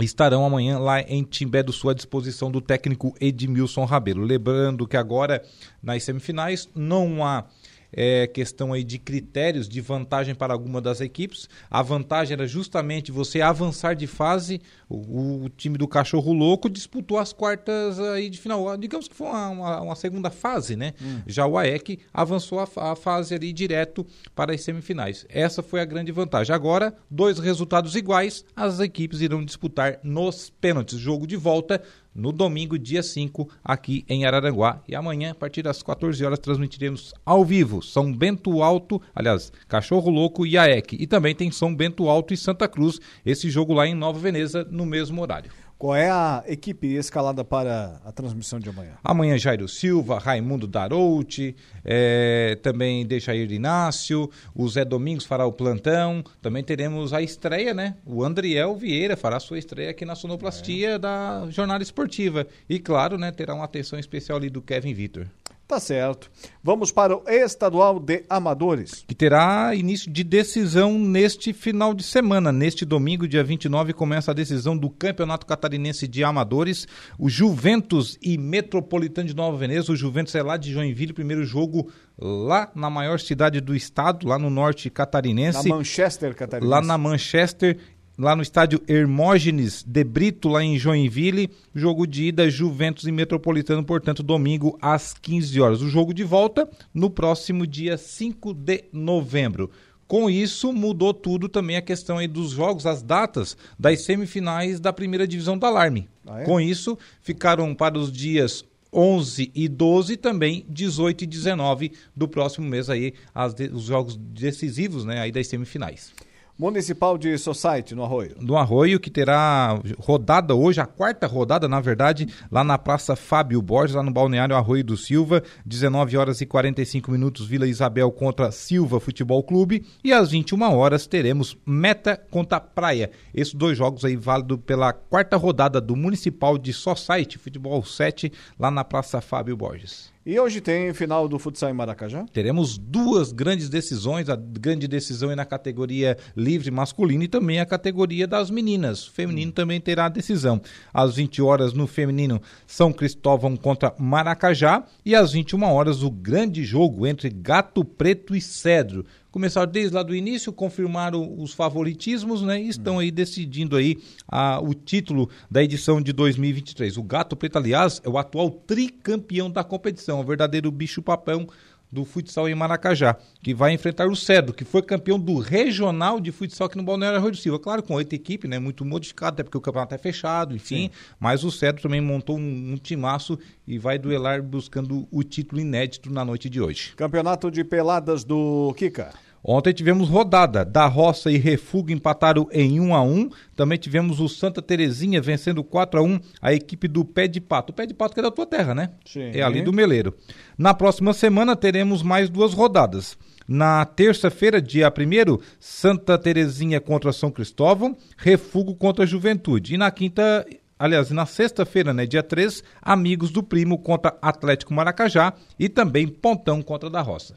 estarão 0.00 0.44
amanhã 0.44 0.78
lá 0.78 1.00
em 1.02 1.22
Timbé 1.24 1.62
do 1.62 1.72
Sul 1.72 1.90
à 1.90 1.94
disposição 1.94 2.50
do 2.50 2.60
técnico 2.60 3.14
Edmilson 3.20 3.84
Rabelo. 3.84 4.22
Lembrando 4.22 4.86
que 4.86 4.96
agora 4.96 5.42
nas 5.82 6.02
semifinais 6.04 6.68
não 6.74 7.24
há 7.24 7.44
é, 7.92 8.26
questão 8.26 8.72
aí 8.72 8.84
de 8.84 8.98
critérios 8.98 9.68
de 9.68 9.80
vantagem 9.80 10.34
para 10.34 10.52
alguma 10.52 10.80
das 10.80 11.00
equipes. 11.00 11.48
A 11.70 11.82
vantagem 11.82 12.34
era 12.34 12.46
justamente 12.46 13.10
você 13.10 13.40
avançar 13.40 13.94
de 13.94 14.06
fase. 14.06 14.60
O, 14.88 15.44
o 15.44 15.48
time 15.48 15.78
do 15.78 15.88
Cachorro 15.88 16.32
Louco 16.32 16.68
disputou 16.68 17.18
as 17.18 17.32
quartas 17.32 17.98
aí 18.00 18.28
de 18.28 18.38
final. 18.38 18.76
Digamos 18.76 19.08
que 19.08 19.14
foi 19.14 19.26
uma, 19.26 19.48
uma- 19.48 19.80
uma 19.82 19.96
segunda 19.96 20.30
fase, 20.30 20.76
né? 20.76 20.92
Já 21.26 21.46
o 21.46 21.56
AEC 21.56 21.98
avançou 22.12 22.60
a, 22.60 22.68
a 22.92 22.96
fase 22.96 23.34
ali 23.34 23.52
direto 23.52 24.06
para 24.34 24.52
as 24.54 24.60
semifinais. 24.62 25.24
Essa 25.28 25.62
foi 25.62 25.80
a 25.80 25.84
grande 25.84 26.12
vantagem. 26.12 26.54
Agora, 26.54 26.94
dois 27.10 27.38
resultados 27.38 27.94
iguais, 27.94 28.44
as 28.54 28.80
equipes 28.80 29.20
irão 29.20 29.44
disputar 29.44 29.98
nos 30.02 30.50
pênaltis. 30.50 30.98
Jogo 30.98 31.26
de 31.26 31.36
volta 31.36 31.82
no 32.14 32.32
domingo, 32.32 32.78
dia 32.78 33.02
5, 33.02 33.48
aqui 33.62 34.04
em 34.08 34.24
Araranguá. 34.24 34.82
E 34.88 34.94
amanhã, 34.94 35.30
a 35.30 35.34
partir 35.34 35.62
das 35.62 35.82
14 35.82 36.24
horas, 36.24 36.38
transmitiremos 36.38 37.14
ao 37.24 37.44
vivo 37.44 37.82
São 37.82 38.12
Bento 38.12 38.62
Alto, 38.62 39.00
aliás, 39.14 39.52
Cachorro 39.68 40.10
Louco 40.10 40.44
e 40.46 40.58
AEC. 40.58 40.96
E 40.98 41.06
também 41.06 41.34
tem 41.34 41.50
São 41.50 41.74
Bento 41.74 42.08
Alto 42.08 42.34
e 42.34 42.36
Santa 42.36 42.66
Cruz, 42.66 42.98
esse 43.24 43.48
jogo 43.50 43.72
lá 43.72 43.86
em 43.86 43.94
Nova 43.94 44.18
Veneza, 44.18 44.66
no 44.70 44.84
mesmo 44.84 45.22
horário. 45.22 45.50
Qual 45.78 45.94
é 45.94 46.10
a 46.10 46.42
equipe 46.48 46.88
escalada 46.88 47.44
para 47.44 48.00
a 48.04 48.10
transmissão 48.10 48.58
de 48.58 48.68
amanhã? 48.68 48.94
Amanhã 49.04 49.38
Jairo 49.38 49.68
Silva, 49.68 50.18
Raimundo 50.18 50.66
Darouti, 50.66 51.54
é, 51.84 52.58
também 52.60 53.06
Deixair 53.06 53.52
Inácio, 53.52 54.28
o 54.52 54.68
Zé 54.68 54.84
Domingos 54.84 55.24
fará 55.24 55.46
o 55.46 55.52
plantão, 55.52 56.24
também 56.42 56.64
teremos 56.64 57.12
a 57.12 57.22
estreia, 57.22 57.72
né? 57.72 57.94
O 58.04 58.24
Andriel 58.24 58.74
Vieira 58.74 59.16
fará 59.16 59.38
sua 59.38 59.56
estreia 59.56 59.90
aqui 59.90 60.04
na 60.04 60.16
Sonoplastia 60.16 60.90
é. 60.94 60.98
da 60.98 61.46
Jornada 61.48 61.84
Esportiva. 61.84 62.44
E 62.68 62.80
claro, 62.80 63.16
né, 63.16 63.30
terá 63.30 63.54
uma 63.54 63.64
atenção 63.64 64.00
especial 64.00 64.36
ali 64.36 64.50
do 64.50 64.60
Kevin 64.60 64.94
Vitor. 64.94 65.28
Tá 65.68 65.78
certo. 65.78 66.30
Vamos 66.64 66.90
para 66.90 67.14
o 67.14 67.28
Estadual 67.28 68.00
de 68.00 68.24
Amadores. 68.26 69.04
Que 69.06 69.14
terá 69.14 69.74
início 69.74 70.10
de 70.10 70.24
decisão 70.24 70.98
neste 70.98 71.52
final 71.52 71.92
de 71.92 72.02
semana. 72.02 72.50
Neste 72.50 72.86
domingo, 72.86 73.28
dia 73.28 73.44
29, 73.44 73.92
começa 73.92 74.30
a 74.30 74.34
decisão 74.34 74.74
do 74.74 74.88
Campeonato 74.88 75.44
Catarinense 75.44 76.08
de 76.08 76.24
Amadores. 76.24 76.88
O 77.18 77.28
Juventus 77.28 78.16
e 78.22 78.38
Metropolitano 78.38 79.28
de 79.28 79.36
Nova 79.36 79.58
Veneza. 79.58 79.92
O 79.92 79.96
Juventus 79.96 80.34
é 80.34 80.42
lá 80.42 80.56
de 80.56 80.72
Joinville, 80.72 81.12
primeiro 81.12 81.44
jogo 81.44 81.92
lá 82.18 82.72
na 82.74 82.88
maior 82.88 83.20
cidade 83.20 83.60
do 83.60 83.76
estado, 83.76 84.26
lá 84.26 84.38
no 84.38 84.48
norte 84.48 84.88
catarinense. 84.88 85.68
Na 85.68 85.76
Manchester 85.76 86.34
catarinense. 86.34 86.70
Lá 86.70 86.80
na 86.80 86.96
Manchester 86.96 87.78
lá 88.18 88.34
no 88.34 88.42
estádio 88.42 88.82
Hermógenes 88.88 89.84
de 89.86 90.02
Brito, 90.02 90.48
lá 90.48 90.62
em 90.62 90.76
Joinville. 90.76 91.50
Jogo 91.72 92.06
de 92.06 92.24
ida 92.24 92.50
Juventus 92.50 93.04
e 93.04 93.12
Metropolitano, 93.12 93.84
portanto, 93.84 94.22
domingo 94.22 94.76
às 94.82 95.14
15 95.14 95.60
horas. 95.60 95.82
O 95.82 95.88
jogo 95.88 96.12
de 96.12 96.24
volta 96.24 96.68
no 96.92 97.08
próximo 97.08 97.66
dia 97.66 97.96
5 97.96 98.52
de 98.52 98.84
novembro. 98.92 99.70
Com 100.08 100.28
isso, 100.28 100.72
mudou 100.72 101.12
tudo 101.12 101.48
também 101.48 101.76
a 101.76 101.82
questão 101.82 102.16
aí 102.18 102.26
dos 102.26 102.50
jogos, 102.50 102.86
as 102.86 103.02
datas 103.02 103.56
das 103.78 104.00
semifinais 104.00 104.80
da 104.80 104.92
primeira 104.92 105.28
divisão 105.28 105.56
do 105.56 105.66
Alarme. 105.66 106.08
Ah, 106.26 106.40
é? 106.40 106.44
Com 106.44 106.58
isso, 106.58 106.98
ficaram 107.20 107.74
para 107.74 107.98
os 107.98 108.10
dias 108.10 108.64
11 108.90 109.52
e 109.54 109.68
12 109.68 110.16
também 110.16 110.64
18 110.66 111.24
e 111.24 111.26
19 111.26 111.92
do 112.16 112.26
próximo 112.26 112.66
mês 112.66 112.88
aí 112.88 113.12
as, 113.34 113.54
os 113.70 113.82
jogos 113.82 114.16
decisivos, 114.16 115.04
né, 115.04 115.20
aí 115.20 115.30
das 115.30 115.46
semifinais. 115.46 116.14
Municipal 116.58 117.16
de 117.16 117.38
Society, 117.38 117.94
no 117.94 118.02
Arroio. 118.02 118.34
No 118.40 118.56
Arroio, 118.56 118.98
que 118.98 119.10
terá 119.10 119.80
rodada 119.96 120.56
hoje, 120.56 120.80
a 120.80 120.86
quarta 120.86 121.24
rodada, 121.24 121.68
na 121.68 121.80
verdade, 121.80 122.26
lá 122.50 122.64
na 122.64 122.76
Praça 122.76 123.14
Fábio 123.14 123.62
Borges, 123.62 123.94
lá 123.94 124.02
no 124.02 124.10
Balneário 124.10 124.56
Arroio 124.56 124.82
do 124.82 124.96
Silva, 124.96 125.40
19 125.64 126.16
horas 126.16 126.40
e 126.40 126.46
45 126.46 127.12
minutos, 127.12 127.46
Vila 127.46 127.64
Isabel 127.64 128.10
contra 128.10 128.50
Silva 128.50 128.98
Futebol 128.98 129.40
Clube. 129.44 129.86
E 130.02 130.12
às 130.12 130.32
21 130.32 130.60
horas 130.76 131.06
teremos 131.06 131.56
Meta 131.64 132.20
contra 132.28 132.58
Praia. 132.58 133.12
Esses 133.32 133.54
dois 133.54 133.78
jogos 133.78 134.04
aí 134.04 134.16
válido 134.16 134.58
pela 134.58 134.92
quarta 134.92 135.36
rodada 135.36 135.80
do 135.80 135.94
Municipal 135.94 136.58
de 136.58 136.72
Society 136.72 137.38
Futebol 137.38 137.84
7, 137.84 138.32
lá 138.58 138.68
na 138.68 138.82
Praça 138.82 139.20
Fábio 139.20 139.56
Borges. 139.56 140.12
E 140.30 140.38
hoje 140.38 140.60
tem 140.60 140.92
final 140.92 141.26
do 141.26 141.38
futsal 141.38 141.70
em 141.70 141.72
Maracajá? 141.72 142.26
Teremos 142.30 142.76
duas 142.76 143.32
grandes 143.32 143.70
decisões, 143.70 144.28
a 144.28 144.36
grande 144.36 144.86
decisão 144.86 145.30
é 145.30 145.34
na 145.34 145.46
categoria 145.46 146.18
livre 146.36 146.70
masculina 146.70 147.24
e 147.24 147.28
também 147.28 147.60
a 147.60 147.64
categoria 147.64 148.26
das 148.26 148.50
meninas. 148.50 149.08
O 149.08 149.12
feminino 149.12 149.50
hum. 149.50 149.54
também 149.54 149.80
terá 149.80 150.04
a 150.04 150.10
decisão. 150.10 150.60
Às 150.92 151.16
20 151.16 151.40
horas 151.40 151.72
no 151.72 151.86
feminino, 151.86 152.42
São 152.66 152.92
Cristóvão 152.92 153.56
contra 153.56 153.94
Maracajá 153.98 154.84
e 155.02 155.14
às 155.14 155.32
21 155.32 155.62
horas 155.62 156.02
o 156.02 156.10
grande 156.10 156.62
jogo 156.62 157.06
entre 157.06 157.30
Gato 157.30 157.82
Preto 157.82 158.36
e 158.36 158.40
Cedro 158.42 159.06
começaram 159.30 159.70
desde 159.70 159.94
lá 159.94 160.02
do 160.02 160.14
início, 160.14 160.52
confirmaram 160.52 161.40
os 161.40 161.52
favoritismos, 161.52 162.42
né? 162.42 162.60
E 162.60 162.68
estão 162.68 162.98
aí 162.98 163.10
decidindo 163.10 163.76
aí 163.76 163.98
a, 164.26 164.60
o 164.60 164.74
título 164.74 165.28
da 165.50 165.62
edição 165.62 166.00
de 166.00 166.12
2023. 166.12 166.96
O 166.96 167.02
Gato 167.02 167.36
Preto, 167.36 167.58
aliás, 167.58 168.00
é 168.04 168.08
o 168.08 168.18
atual 168.18 168.50
tricampeão 168.50 169.50
da 169.50 169.62
competição, 169.62 170.20
o 170.20 170.24
verdadeiro 170.24 170.70
bicho-papão 170.70 171.48
do 171.90 172.04
futsal 172.04 172.48
em 172.48 172.54
Maracajá, 172.54 173.16
que 173.42 173.54
vai 173.54 173.72
enfrentar 173.72 174.06
o 174.08 174.16
Cedro, 174.16 174.54
que 174.54 174.64
foi 174.64 174.82
campeão 174.82 175.18
do 175.18 175.38
regional 175.38 176.20
de 176.20 176.30
futsal 176.30 176.66
aqui 176.66 176.76
no 176.76 176.82
Balneário 176.82 177.18
Arroio 177.18 177.32
do 177.32 177.38
Silva. 177.38 177.58
Claro, 177.58 177.82
com 177.82 177.94
oito 177.94 178.12
equipes, 178.12 178.48
né? 178.48 178.58
Muito 178.58 178.84
modificado, 178.84 179.34
até 179.34 179.42
porque 179.42 179.58
o 179.58 179.60
campeonato 179.60 179.94
é 179.94 179.98
fechado, 179.98 180.54
enfim. 180.54 180.88
Sim. 180.88 180.90
Mas 181.18 181.44
o 181.44 181.50
Cedro 181.50 181.82
também 181.82 182.00
montou 182.00 182.38
um, 182.38 182.72
um 182.72 182.76
timaço 182.76 183.38
e 183.66 183.78
vai 183.78 183.98
duelar 183.98 184.42
buscando 184.42 185.08
o 185.10 185.22
título 185.22 185.60
inédito 185.60 186.12
na 186.12 186.24
noite 186.24 186.48
de 186.48 186.60
hoje. 186.60 186.92
Campeonato 186.96 187.50
de 187.50 187.64
peladas 187.64 188.24
do 188.24 188.74
Kika. 188.76 189.12
Ontem 189.50 189.72
tivemos 189.72 190.10
rodada. 190.10 190.62
Da 190.62 190.84
Roça 190.84 191.30
e 191.30 191.38
Refugo 191.38 191.90
empataram 191.90 192.46
em 192.52 192.78
1 192.78 192.94
a 192.94 193.02
1 193.02 193.30
Também 193.56 193.78
tivemos 193.78 194.20
o 194.20 194.28
Santa 194.28 194.60
Terezinha 194.60 195.22
vencendo 195.22 195.64
4 195.64 195.98
a 195.98 196.02
1 196.02 196.20
a 196.42 196.52
equipe 196.52 196.86
do 196.86 197.02
Pé 197.02 197.26
de 197.26 197.40
Pato. 197.40 197.72
O 197.72 197.74
Pé 197.74 197.86
de 197.86 197.94
Pato 197.94 198.12
que 198.12 198.20
é 198.20 198.22
da 198.22 198.30
tua 198.30 198.44
terra, 198.44 198.74
né? 198.74 198.90
Sim. 199.06 199.30
É 199.32 199.40
ali 199.40 199.62
do 199.62 199.72
Meleiro. 199.72 200.14
Na 200.58 200.74
próxima 200.74 201.14
semana 201.14 201.56
teremos 201.56 202.02
mais 202.02 202.28
duas 202.28 202.52
rodadas. 202.52 203.16
Na 203.48 203.86
terça-feira, 203.86 204.60
dia 204.60 204.92
1 204.94 205.38
Santa 205.58 206.18
Terezinha 206.18 206.78
contra 206.78 207.10
São 207.10 207.30
Cristóvão, 207.30 207.96
Refugo 208.18 208.74
contra 208.74 209.04
a 209.04 209.06
Juventude. 209.06 209.76
E 209.76 209.78
na 209.78 209.90
quinta, 209.90 210.44
aliás, 210.78 211.10
na 211.10 211.24
sexta-feira, 211.24 211.94
né, 211.94 212.04
dia 212.04 212.22
3, 212.22 212.62
Amigos 212.82 213.30
do 213.30 213.42
Primo 213.42 213.78
contra 213.78 214.14
Atlético 214.20 214.74
Maracajá 214.74 215.32
e 215.58 215.70
também 215.70 216.06
Pontão 216.06 216.60
contra 216.60 216.90
da 216.90 217.00
Roça. 217.00 217.34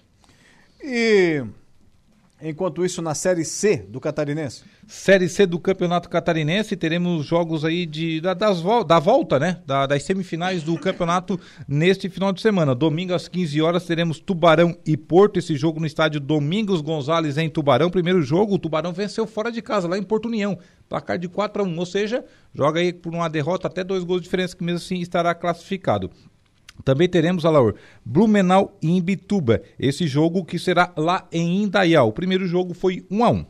E 0.84 1.46
Enquanto 2.44 2.84
isso, 2.84 3.02
na 3.02 3.14
Série 3.14 3.46
C 3.46 3.78
do 3.88 4.00
Catarinense? 4.00 4.64
Série 4.88 5.30
C 5.30 5.46
do 5.46 5.60
Campeonato 5.60 6.10
Catarinense, 6.10 6.76
teremos 6.76 7.26
jogos 7.26 7.64
aí 7.64 7.86
de, 7.86 8.20
da, 8.20 8.34
das, 8.34 8.64
da 8.88 8.98
volta, 8.98 9.38
né? 9.38 9.62
Da, 9.66 9.86
das 9.86 10.02
semifinais 10.04 10.64
do 10.64 10.78
campeonato 10.78 11.40
neste 11.68 12.10
final 12.10 12.34
de 12.34 12.42
semana. 12.42 12.74
Domingo 12.74 13.14
às 13.14 13.28
15 13.28 13.62
horas 13.62 13.86
teremos 13.86 14.20
Tubarão 14.20 14.76
e 14.86 14.98
Porto. 14.98 15.38
Esse 15.38 15.56
jogo 15.56 15.80
no 15.80 15.86
estádio 15.86 16.20
Domingos 16.20 16.82
Gonzalez 16.82 17.38
em 17.38 17.50
Tubarão. 17.50 17.92
Primeiro 17.92 18.24
jogo, 18.24 18.56
o 18.56 18.60
Tubarão 18.60 18.92
venceu 18.92 19.28
fora 19.28 19.52
de 19.52 19.62
casa, 19.62 19.88
lá 19.88 19.98
em 19.98 20.04
Porto 20.04 20.28
União. 20.28 20.58
Placar 20.90 21.20
de 21.20 21.30
4 21.30 21.62
a 21.62 21.66
1 21.66 21.80
ou 21.80 21.86
seja, 21.86 22.26
joga 22.54 22.80
aí 22.80 22.92
por 22.92 23.14
uma 23.14 23.30
derrota 23.30 23.68
até 23.68 23.84
dois 23.84 24.04
gols 24.04 24.22
de 24.22 24.26
diferença, 24.26 24.58
que 24.58 24.64
mesmo 24.64 24.78
assim 24.78 25.00
estará 25.00 25.34
classificado. 25.36 26.10
Também 26.84 27.08
teremos, 27.08 27.46
Alaur, 27.46 27.76
Blumenau 28.04 28.78
e 28.82 28.90
Imbituba. 28.90 29.62
Esse 29.80 30.08
jogo 30.08 30.46
que 30.46 30.60
será 30.60 30.92
lá 30.98 31.28
em 31.32 31.64
Indaial. 31.64 32.10
O 32.10 32.14
primeiro 32.14 32.48
jogo 32.48 32.74
foi 32.74 33.06
1 33.10 33.24
a 33.24 33.32
1 33.32 33.46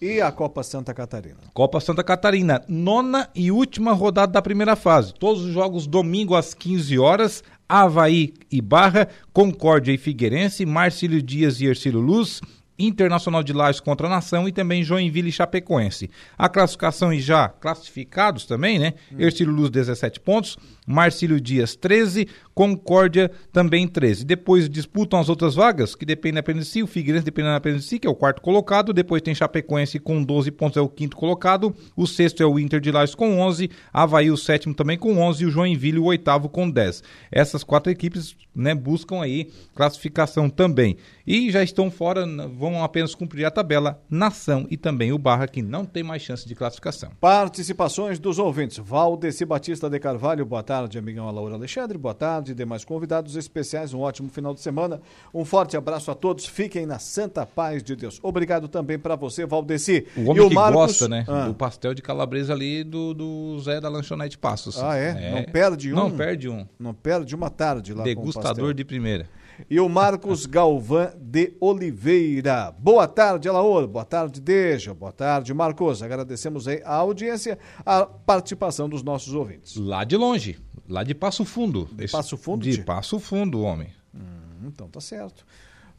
E 0.00 0.20
a 0.20 0.32
Copa 0.32 0.62
Santa 0.62 0.92
Catarina? 0.92 1.38
Copa 1.52 1.80
Santa 1.80 2.02
Catarina, 2.02 2.62
nona 2.68 3.28
e 3.34 3.50
última 3.50 3.92
rodada 3.92 4.32
da 4.32 4.42
primeira 4.42 4.76
fase. 4.76 5.14
Todos 5.14 5.44
os 5.44 5.52
jogos 5.52 5.86
domingo 5.86 6.34
às 6.34 6.54
15 6.54 6.98
horas. 6.98 7.42
Havaí 7.68 8.34
e 8.50 8.60
Barra, 8.60 9.06
Concórdia 9.32 9.92
e 9.92 9.96
Figueirense, 9.96 10.66
Marcílio 10.66 11.22
Dias 11.22 11.60
e 11.60 11.66
Ercílio 11.66 12.00
Luz, 12.00 12.40
Internacional 12.86 13.42
de 13.42 13.52
Lages 13.52 13.80
contra 13.80 14.06
a 14.06 14.10
Nação 14.10 14.48
e 14.48 14.52
também 14.52 14.82
Joinville 14.82 15.28
e 15.28 15.32
Chapecoense. 15.32 16.10
A 16.36 16.48
classificação 16.48 17.12
e 17.12 17.20
já 17.20 17.48
classificados 17.48 18.46
também, 18.46 18.78
né? 18.78 18.94
Hum. 19.12 19.16
Ercílio 19.20 19.52
Luz 19.52 19.70
17 19.70 20.20
pontos, 20.20 20.56
Marcílio 20.86 21.40
Dias 21.40 21.76
13, 21.76 22.28
Concórdia 22.60 23.30
também 23.54 23.88
13. 23.88 24.22
Depois 24.22 24.68
disputam 24.68 25.18
as 25.18 25.30
outras 25.30 25.54
vagas, 25.54 25.94
que 25.94 26.04
dependem 26.04 26.40
apenas 26.40 26.66
de 26.66 26.70
si, 26.70 26.82
o 26.82 26.86
Figueirense 26.86 27.24
dependendo 27.24 27.54
apenas 27.54 27.80
de 27.80 27.88
si, 27.88 27.98
que 27.98 28.06
é 28.06 28.10
o 28.10 28.14
quarto 28.14 28.42
colocado, 28.42 28.92
depois 28.92 29.22
tem 29.22 29.34
Chapecoense 29.34 29.98
com 29.98 30.22
12 30.22 30.50
pontos, 30.50 30.76
é 30.76 30.80
o 30.82 30.86
quinto 30.86 31.16
colocado, 31.16 31.74
o 31.96 32.06
sexto 32.06 32.42
é 32.42 32.46
o 32.46 32.58
Inter 32.58 32.78
de 32.78 32.92
Lages 32.92 33.14
com 33.14 33.40
11, 33.40 33.70
Havaí 33.90 34.30
o 34.30 34.36
sétimo 34.36 34.74
também 34.74 34.98
com 34.98 35.16
11 35.16 35.42
e 35.42 35.46
o 35.46 35.50
Joinville 35.50 35.98
o 35.98 36.04
oitavo 36.04 36.50
com 36.50 36.70
10. 36.70 37.02
Essas 37.32 37.64
quatro 37.64 37.90
equipes 37.90 38.36
né, 38.54 38.74
buscam 38.74 39.22
aí 39.22 39.50
classificação 39.74 40.50
também. 40.50 40.98
E 41.26 41.50
já 41.50 41.62
estão 41.62 41.90
fora, 41.90 42.26
vão 42.48 42.82
apenas 42.82 43.14
cumprir 43.14 43.44
a 43.44 43.50
tabela 43.50 44.02
Nação 44.10 44.66
e 44.70 44.76
também 44.76 45.12
o 45.12 45.18
Barra, 45.18 45.46
que 45.46 45.62
não 45.62 45.84
tem 45.84 46.02
mais 46.02 46.22
chance 46.22 46.46
de 46.46 46.54
classificação. 46.54 47.12
Participações 47.20 48.18
dos 48.18 48.38
ouvintes. 48.38 48.78
Valdeci 48.78 49.44
Batista 49.44 49.88
de 49.88 49.98
Carvalho, 49.98 50.44
boa 50.44 50.62
tarde, 50.62 50.98
amigão 50.98 51.30
Laura 51.30 51.54
Alexandre, 51.54 51.96
boa 51.96 52.14
tarde, 52.14 52.49
demais 52.54 52.84
convidados 52.84 53.36
especiais, 53.36 53.94
um 53.94 54.00
ótimo 54.00 54.28
final 54.28 54.54
de 54.54 54.60
semana. 54.60 55.00
Um 55.32 55.44
forte 55.44 55.76
abraço 55.76 56.10
a 56.10 56.14
todos, 56.14 56.46
fiquem 56.46 56.86
na 56.86 56.98
santa 56.98 57.44
paz 57.44 57.82
de 57.82 57.96
Deus. 57.96 58.18
Obrigado 58.22 58.68
também 58.68 58.98
para 58.98 59.16
você, 59.16 59.46
Valdeci. 59.46 60.06
O 60.16 60.30
homem 60.30 60.36
e 60.36 60.40
o 60.40 60.48
que 60.48 60.54
Marcos... 60.54 60.74
gosta, 60.74 61.08
né, 61.08 61.24
ah. 61.28 61.46
do 61.46 61.54
pastel 61.54 61.94
de 61.94 62.02
calabresa 62.02 62.52
ali 62.52 62.84
do, 62.84 63.14
do 63.14 63.58
Zé 63.60 63.80
da 63.80 63.88
Lanchonete 63.88 64.38
Passos. 64.38 64.82
Ah, 64.82 64.96
é? 64.96 65.08
é? 65.08 65.34
Não 65.34 65.52
perde 65.52 65.92
um? 65.92 65.96
Não 65.96 66.10
perde 66.10 66.48
um. 66.48 66.66
Não 66.78 66.94
perde 66.94 67.34
uma 67.34 67.50
tarde 67.50 67.94
lá 67.94 68.04
Degustador 68.04 68.74
de 68.74 68.84
primeira. 68.84 69.28
E 69.68 69.80
o 69.80 69.88
Marcos 69.88 70.46
Galvão 70.46 71.10
de 71.20 71.56
Oliveira. 71.60 72.74
Boa 72.78 73.06
tarde, 73.06 73.48
Alaor. 73.48 73.86
Boa 73.86 74.04
tarde, 74.04 74.40
Deja. 74.40 74.94
Boa 74.94 75.12
tarde, 75.12 75.52
Marcos. 75.52 76.02
Agradecemos 76.02 76.66
aí 76.68 76.80
a 76.84 76.94
audiência, 76.94 77.58
a 77.84 78.06
participação 78.06 78.88
dos 78.88 79.02
nossos 79.02 79.34
ouvintes. 79.34 79.76
Lá 79.76 80.04
de 80.04 80.16
longe, 80.16 80.58
lá 80.88 81.02
de 81.02 81.14
Passo 81.14 81.44
Fundo. 81.44 81.88
De 81.92 82.08
Passo 82.08 82.36
Fundo? 82.36 82.62
De 82.62 82.82
Passo 82.82 83.18
Fundo, 83.18 83.60
homem. 83.60 83.88
Hum, 84.14 84.66
então 84.66 84.88
tá 84.88 85.00
certo. 85.00 85.44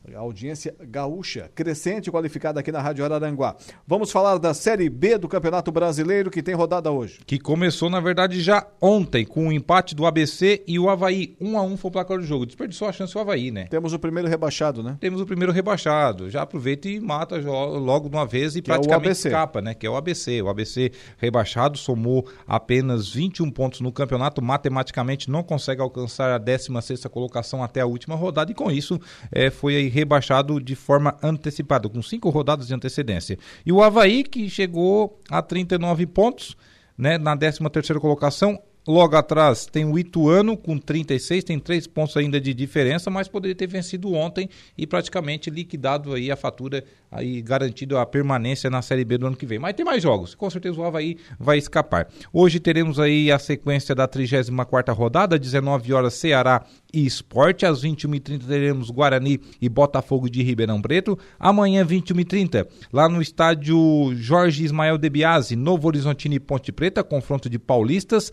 A 0.03 0.17
audiência 0.17 0.75
gaúcha, 0.81 1.51
crescente 1.53 2.07
e 2.07 2.11
qualificada 2.11 2.59
aqui 2.59 2.71
na 2.71 2.81
Rádio 2.81 3.05
Araranguá. 3.05 3.55
Vamos 3.85 4.11
falar 4.11 4.39
da 4.39 4.51
Série 4.51 4.89
B 4.89 5.17
do 5.17 5.27
Campeonato 5.27 5.71
Brasileiro 5.71 6.31
que 6.31 6.41
tem 6.41 6.55
rodada 6.55 6.91
hoje. 6.91 7.19
Que 7.25 7.37
começou, 7.37 7.87
na 7.87 7.99
verdade, 7.99 8.41
já 8.41 8.65
ontem, 8.81 9.23
com 9.23 9.47
o 9.47 9.51
empate 9.51 9.93
do 9.93 10.05
ABC 10.05 10.63
e 10.67 10.79
o 10.79 10.89
Havaí. 10.89 11.35
Um 11.39 11.55
a 11.57 11.61
um 11.61 11.77
foi 11.77 11.89
o 11.89 11.91
placar 11.91 12.17
do 12.17 12.23
jogo. 12.23 12.47
Desperdiçou 12.47 12.87
a 12.87 12.91
chance 12.91 13.15
o 13.15 13.21
Havaí, 13.21 13.51
né? 13.51 13.67
Temos 13.69 13.93
o 13.93 13.99
primeiro 13.99 14.27
rebaixado, 14.27 14.81
né? 14.81 14.97
Temos 14.99 15.21
o 15.21 15.25
primeiro 15.25 15.53
rebaixado. 15.53 16.31
Já 16.31 16.41
aproveita 16.41 16.89
e 16.89 16.99
mata 16.99 17.37
logo 17.37 18.09
de 18.09 18.15
uma 18.15 18.25
vez 18.25 18.55
e 18.55 18.61
que 18.61 18.71
praticamente 18.71 19.07
é 19.07 19.11
escapa, 19.11 19.61
né? 19.61 19.75
Que 19.75 19.85
é 19.85 19.89
o 19.89 19.95
ABC. 19.95 20.41
O 20.41 20.49
ABC 20.49 20.91
rebaixado 21.17 21.77
somou 21.77 22.27
apenas 22.47 23.07
21 23.09 23.51
pontos 23.51 23.81
no 23.81 23.91
campeonato. 23.91 24.41
Matematicamente 24.41 25.29
não 25.29 25.43
consegue 25.43 25.79
alcançar 25.79 26.31
a 26.31 26.39
16 26.39 27.05
colocação 27.05 27.63
até 27.63 27.81
a 27.81 27.85
última 27.85 28.15
rodada 28.15 28.51
e 28.51 28.55
com 28.55 28.71
isso 28.71 28.99
é, 29.31 29.51
foi 29.51 29.75
aí 29.75 29.90
rebaixado 29.91 30.59
de 30.59 30.75
forma 30.75 31.17
antecipada, 31.21 31.87
com 31.89 32.01
cinco 32.01 32.29
rodadas 32.29 32.67
de 32.67 32.73
antecedência. 32.73 33.37
E 33.65 33.71
o 33.71 33.83
Havaí, 33.83 34.23
que 34.23 34.49
chegou 34.49 35.19
a 35.29 35.41
39 35.41 36.07
pontos, 36.07 36.55
né, 36.97 37.17
na 37.17 37.35
13 37.35 37.59
terceira 37.69 37.99
colocação, 37.99 38.59
Logo 38.87 39.15
atrás 39.15 39.67
tem 39.67 39.85
o 39.85 39.97
Ituano 39.97 40.57
com 40.57 40.75
36, 40.75 41.43
tem 41.43 41.59
três 41.59 41.85
pontos 41.85 42.17
ainda 42.17 42.41
de 42.41 42.51
diferença, 42.51 43.11
mas 43.11 43.27
poderia 43.27 43.53
ter 43.53 43.67
vencido 43.67 44.11
ontem 44.13 44.49
e 44.75 44.87
praticamente 44.87 45.51
liquidado 45.51 46.13
aí 46.13 46.31
a 46.31 46.35
fatura 46.35 46.83
aí 47.11 47.43
garantido 47.43 47.95
a 47.99 48.05
permanência 48.07 48.71
na 48.71 48.81
Série 48.81 49.05
B 49.05 49.19
do 49.19 49.27
ano 49.27 49.35
que 49.35 49.45
vem. 49.45 49.59
Mas 49.59 49.75
tem 49.75 49.85
mais 49.85 50.01
jogos, 50.01 50.33
com 50.33 50.49
certeza 50.49 50.79
o 50.79 50.83
Havaí 50.83 51.17
vai 51.39 51.59
escapar. 51.59 52.07
Hoje 52.33 52.59
teremos 52.59 52.99
aí 52.99 53.31
a 53.31 53.37
sequência 53.37 53.93
da 53.93 54.07
34ª 54.07 54.91
rodada, 54.95 55.37
19 55.37 55.93
horas 55.93 56.15
Ceará 56.15 56.65
e 56.91 57.05
Esporte, 57.05 57.67
às 57.67 57.83
21h30 57.83 58.47
teremos 58.47 58.89
Guarani 58.89 59.39
e 59.61 59.69
Botafogo 59.69 60.27
de 60.27 60.41
Ribeirão 60.41 60.81
Preto. 60.81 61.19
Amanhã 61.39 61.85
21h30, 61.85 62.65
lá 62.91 63.07
no 63.07 63.21
estádio 63.21 64.11
Jorge 64.15 64.63
Ismael 64.63 64.97
de 64.97 65.09
Biase, 65.09 65.55
Novo 65.55 65.87
Horizontino 65.87 66.33
e 66.33 66.39
Ponte 66.39 66.71
Preta, 66.71 67.03
confronto 67.03 67.47
de 67.47 67.59
paulistas. 67.59 68.31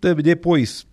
Depois, 0.00 0.86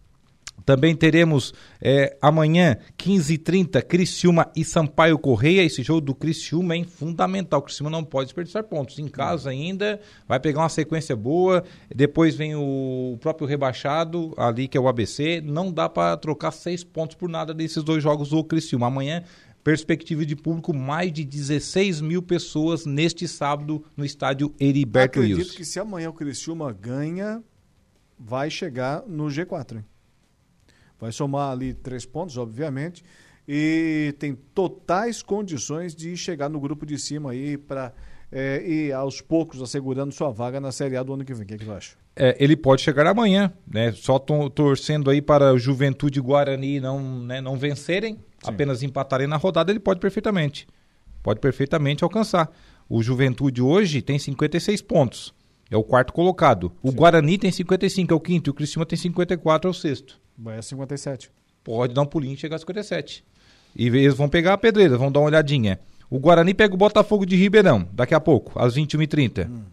também 0.66 0.94
teremos 0.96 1.54
é, 1.82 2.18
amanhã, 2.22 2.78
15h30, 2.98 3.82
Criciúma 3.84 4.52
e 4.54 4.66
Sampaio 4.66 5.18
Correia. 5.18 5.64
Esse 5.64 5.82
jogo 5.82 6.02
do 6.02 6.14
Criciúma 6.14 6.76
é 6.76 6.84
fundamental. 6.84 7.60
O 7.60 7.64
Criciúma 7.64 7.90
não 7.90 8.04
pode 8.04 8.28
desperdiçar 8.28 8.66
pontos. 8.66 9.00
Em 9.00 9.08
casa 9.08 9.50
ainda, 9.50 10.00
vai 10.28 10.40
pegar 10.40 10.62
uma 10.62 10.70
sequência 10.70 11.16
boa. 11.16 11.64
Depois 11.96 12.36
vem 12.36 12.54
o 12.56 13.18
próprio 13.22 13.48
rebaixado 13.48 14.34
ali, 14.36 14.68
que 14.68 14.78
é 14.78 14.82
o 14.82 14.90
ABC. 14.90 15.42
Não 15.42 15.72
dá 15.72 15.88
para 15.88 16.18
trocar 16.18 16.52
seis 16.52 16.84
pontos 16.84 17.16
por 17.16 17.30
nada 17.30 17.54
desses 17.54 17.82
dois 17.82 18.04
jogos 18.04 18.32
do 18.32 18.44
Criciúma. 18.44 18.88
Amanhã, 18.88 19.24
perspectiva 19.64 20.26
de 20.26 20.36
público, 20.36 20.74
mais 20.74 21.12
de 21.12 21.24
16 21.24 22.02
mil 22.02 22.22
pessoas 22.22 22.86
neste 22.86 23.28
sábado 23.28 23.84
no 23.96 24.06
estádio 24.06 24.54
Heriberto 24.60 25.20
Wilson. 25.20 25.34
Acredito 25.34 25.58
que 25.58 25.66
se 25.66 25.80
amanhã 25.80 26.10
o 26.10 26.14
Criciúma 26.14 26.72
ganha, 26.72 27.44
vai 28.18 28.50
chegar 28.50 29.04
no 29.08 29.26
G4. 29.26 29.78
Hein? 29.78 29.86
Vai 31.00 31.12
somar 31.12 31.52
ali 31.52 31.74
três 31.74 32.06
pontos, 32.06 32.38
obviamente, 32.38 33.04
e 33.48 34.16
tem 34.20 34.36
totais 34.36 35.22
condições 35.22 35.96
de 35.96 36.18
chegar 36.18 36.50
no 36.50 36.60
grupo 36.60 36.86
de 36.86 36.98
cima 36.98 37.32
aí 37.32 37.58
para 37.58 37.94
é, 38.32 38.62
e 38.68 38.92
aos 38.92 39.22
poucos 39.22 39.62
assegurando 39.62 40.14
sua 40.14 40.32
vaga 40.32 40.60
na 40.60 40.72
Série 40.72 40.98
A 40.98 41.04
do 41.04 41.14
ano 41.14 41.24
que 41.24 41.34
vem. 41.34 41.44
O 41.44 41.48
que, 41.48 41.54
é 41.54 41.58
que 41.58 41.66
tu 41.66 41.72
acha? 41.72 41.96
É, 42.16 42.36
ele 42.40 42.58
pode 42.58 42.82
chegar 42.82 43.08
amanhã, 43.08 43.54
né? 43.66 43.92
Só 43.92 44.20
torcendo 44.20 45.10
aí 45.10 45.22
para 45.22 45.54
o 45.54 45.60
Juventude 45.60 46.20
Guarani 46.20 46.80
não, 46.80 47.24
né, 47.24 47.40
não 47.40 47.56
vencerem, 47.56 48.16
Sim. 48.16 48.20
apenas 48.44 48.84
empatarem 48.84 49.28
na 49.28 49.38
rodada, 49.38 49.72
ele 49.72 49.80
pode 49.80 50.00
perfeitamente. 50.00 50.68
Pode 51.22 51.40
perfeitamente 51.40 52.04
alcançar. 52.04 52.52
O 52.90 53.04
Juventude 53.04 53.62
hoje 53.62 54.02
tem 54.02 54.18
56 54.18 54.82
pontos. 54.82 55.34
É 55.70 55.78
o 55.78 55.84
quarto 55.84 56.14
colocado. 56.14 56.72
O 56.82 56.92
Sim. 56.92 56.96
Guarani 56.96 57.38
tem 57.38 57.52
55, 57.52 58.14
é 58.14 58.16
o 58.16 58.20
quinto. 58.20 58.50
E 58.50 58.52
o 58.52 58.54
Criciúma 58.54 58.86
tem 58.86 58.98
54, 58.98 59.68
é 59.68 59.72
o 59.72 59.74
sexto. 59.74 60.20
Vai 60.38 60.58
a 60.58 60.62
57. 60.62 61.30
Pode 61.64 61.94
dar 61.94 62.02
um 62.02 62.06
pulinho 62.06 62.34
e 62.34 62.38
chegar 62.38 62.56
a 62.56 62.60
57. 62.60 63.24
E 63.76 63.88
eles 63.88 64.16
vão 64.16 64.30
pegar 64.30 64.54
a 64.54 64.58
pedreira, 64.58 64.98
vão 64.98 65.12
dar 65.12 65.20
uma 65.20 65.28
olhadinha. 65.28 65.80
O 66.10 66.20
Guarani 66.20 66.54
pega 66.54 66.74
o 66.74 66.78
Botafogo 66.78 67.26
de 67.26 67.36
Ribeirão, 67.36 67.88
daqui 67.92 68.16
a 68.16 68.20
pouco, 68.20 68.58
às 68.58 68.76
21h30. 68.76 69.50
Hum. 69.50 69.64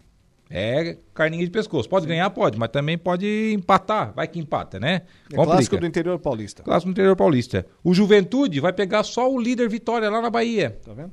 É 0.49 0.97
carninha 1.13 1.43
de 1.43 1.49
pescoço. 1.49 1.89
Pode 1.89 2.03
Sim. 2.03 2.09
ganhar? 2.09 2.29
Pode, 2.29 2.59
mas 2.59 2.69
também 2.69 2.97
pode 2.97 3.53
empatar. 3.53 4.13
Vai 4.13 4.27
que 4.27 4.39
empata, 4.39 4.79
né? 4.79 5.01
É 5.31 5.35
clássico 5.35 5.77
do 5.77 5.87
interior 5.87 6.19
paulista. 6.19 6.61
Clássico 6.61 6.89
do 6.89 6.91
interior 6.91 7.15
paulista. 7.15 7.65
O 7.83 7.93
Juventude 7.93 8.59
vai 8.59 8.71
pegar 8.71 9.03
só 9.03 9.31
o 9.31 9.39
líder 9.39 9.67
Vitória 9.69 10.09
lá 10.09 10.21
na 10.21 10.29
Bahia. 10.29 10.77
Tá 10.85 10.93
vendo? 10.93 11.11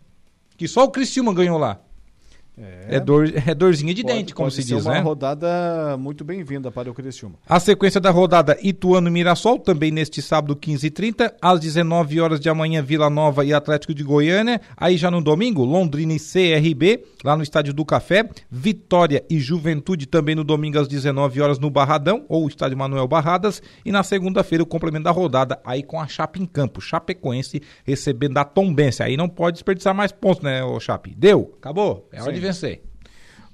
Que 0.56 0.68
só 0.68 0.84
o 0.84 0.90
Criciúma 0.90 1.32
ganhou 1.32 1.56
lá. 1.56 1.80
É, 2.56 2.96
é, 2.96 3.00
dor, 3.00 3.32
é 3.34 3.54
dorzinha 3.54 3.94
de 3.94 4.02
pode, 4.02 4.14
dente, 4.14 4.34
como 4.34 4.50
se 4.50 4.62
diz, 4.62 4.84
né? 4.84 4.92
uma 4.92 5.00
rodada 5.00 5.96
muito 5.96 6.22
bem-vinda 6.22 6.70
para 6.70 6.90
o 6.90 6.94
Criciúma. 6.94 7.36
A 7.48 7.58
sequência 7.58 7.98
da 7.98 8.10
rodada 8.10 8.58
Ituano 8.62 9.10
Mirassol, 9.10 9.58
também 9.58 9.90
neste 9.90 10.20
sábado 10.20 10.54
15h30, 10.54 11.32
às 11.40 11.58
19 11.58 12.20
horas 12.20 12.38
de 12.38 12.50
amanhã 12.50 12.82
Vila 12.82 13.08
Nova 13.08 13.42
e 13.42 13.54
Atlético 13.54 13.94
de 13.94 14.04
Goiânia. 14.04 14.60
Aí 14.76 14.98
já 14.98 15.10
no 15.10 15.22
domingo, 15.22 15.64
Londrina 15.64 16.12
e 16.12 16.18
CRB, 16.18 17.02
lá 17.24 17.34
no 17.36 17.42
Estádio 17.42 17.72
do 17.72 17.86
Café. 17.86 18.28
Vitória 18.50 19.24
e 19.30 19.40
Juventude 19.40 20.06
também 20.06 20.34
no 20.34 20.44
domingo 20.44 20.78
às 20.78 20.86
19 20.86 21.40
horas 21.40 21.58
no 21.58 21.70
Barradão, 21.70 22.26
ou 22.28 22.46
Estádio 22.46 22.76
Manuel 22.76 23.08
Barradas. 23.08 23.62
E 23.82 23.90
na 23.90 24.02
segunda-feira 24.02 24.62
o 24.62 24.66
complemento 24.66 25.04
da 25.04 25.10
rodada, 25.10 25.58
aí 25.64 25.82
com 25.82 25.98
a 25.98 26.06
Chape 26.06 26.42
em 26.42 26.44
campo. 26.44 26.82
Chapecoense 26.82 27.62
recebendo 27.82 28.36
a 28.36 28.44
Tombense. 28.44 29.02
Aí 29.02 29.16
não 29.16 29.28
pode 29.28 29.54
desperdiçar 29.54 29.94
mais 29.94 30.12
pontos, 30.12 30.42
né, 30.42 30.62
o 30.62 30.78
Chape? 30.78 31.14
Deu, 31.16 31.54
acabou. 31.58 32.06
É 32.12 32.20
hora 32.20 32.34
Sim. 32.34 32.40
de 32.40 32.41
vencer. 32.42 32.82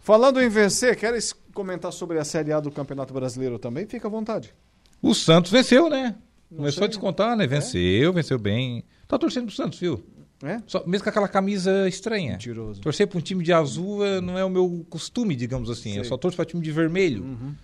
Falando 0.01 0.41
em 0.41 0.49
vencer, 0.49 0.97
queres 0.97 1.35
comentar 1.53 1.93
sobre 1.93 2.19
a 2.19 2.25
Série 2.25 2.53
A 2.53 2.61
do 2.61 2.71
Campeonato 2.71 3.13
Brasileiro 3.13 3.59
também? 3.59 3.87
Fica 3.87 4.09
à 4.09 4.11
vontade. 4.11 4.55
O 5.03 5.15
Santos 5.15 5.51
venceu, 5.51 5.89
né? 5.91 6.17
Não 6.51 6.59
Começou 6.59 6.79
sei. 6.79 6.85
a 6.85 6.89
descontar, 6.89 7.37
né? 7.37 7.47
Venceu, 7.47 8.11
é? 8.11 8.13
venceu 8.13 8.39
bem. 8.39 8.85
Tá 9.07 9.19
torcendo 9.19 9.47
pro 9.47 9.55
Santos, 9.55 9.79
viu? 9.79 10.03
É? 10.43 10.61
Só, 10.67 10.85
mesmo 10.87 11.05
com 11.05 11.11
aquela 11.11 11.29
camisa 11.29 11.89
estranha. 11.89 12.33
Mentiroso. 12.33 12.81
Torcer 12.81 13.07
para 13.07 13.19
um 13.19 13.21
time 13.21 13.43
de 13.43 13.53
azul 13.53 14.05
eh, 14.05 14.21
não 14.21 14.39
é 14.39 14.45
o 14.45 14.49
meu 14.51 14.87
costume, 14.89 15.35
digamos 15.35 15.69
assim. 15.69 15.91
Sei. 15.91 16.01
Eu 16.01 16.05
só 16.05 16.17
torço 16.17 16.37
para 16.37 16.45
time 16.45 16.63
de 16.63 16.71
vermelho. 16.71 17.25
Uhum. 17.25 17.55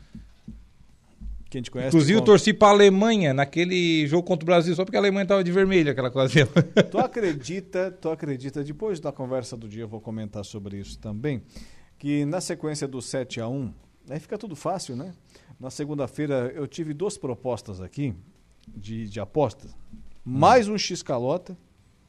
Quem 1.54 1.62
te 1.62 1.70
conhece, 1.70 1.90
Inclusive, 1.90 2.18
eu 2.18 2.24
torci 2.24 2.52
para 2.52 2.66
a 2.66 2.70
Alemanha 2.72 3.32
naquele 3.32 4.04
jogo 4.08 4.26
contra 4.26 4.44
o 4.44 4.46
Brasil, 4.46 4.74
só 4.74 4.84
porque 4.84 4.96
a 4.96 5.00
Alemanha 5.00 5.24
tava 5.24 5.44
de 5.44 5.52
vermelho 5.52 5.88
aquela 5.88 6.08
ocasião. 6.08 6.48
Tu 6.90 6.98
acredita, 6.98 7.92
tu 7.92 8.10
acredita, 8.10 8.64
depois 8.64 8.98
da 8.98 9.12
conversa 9.12 9.56
do 9.56 9.68
dia 9.68 9.84
eu 9.84 9.88
vou 9.88 10.00
comentar 10.00 10.44
sobre 10.44 10.78
isso 10.78 10.98
também, 10.98 11.42
que 11.96 12.24
na 12.24 12.40
sequência 12.40 12.88
do 12.88 13.00
7 13.00 13.40
a 13.40 13.46
1 13.46 13.72
aí 14.10 14.18
fica 14.18 14.36
tudo 14.36 14.56
fácil, 14.56 14.96
né? 14.96 15.14
Na 15.60 15.70
segunda-feira 15.70 16.52
eu 16.56 16.66
tive 16.66 16.92
duas 16.92 17.16
propostas 17.16 17.80
aqui 17.80 18.12
de, 18.66 19.08
de 19.08 19.20
aposta. 19.20 19.68
Mais 20.24 20.66
um 20.66 20.76
X-calota, 20.76 21.56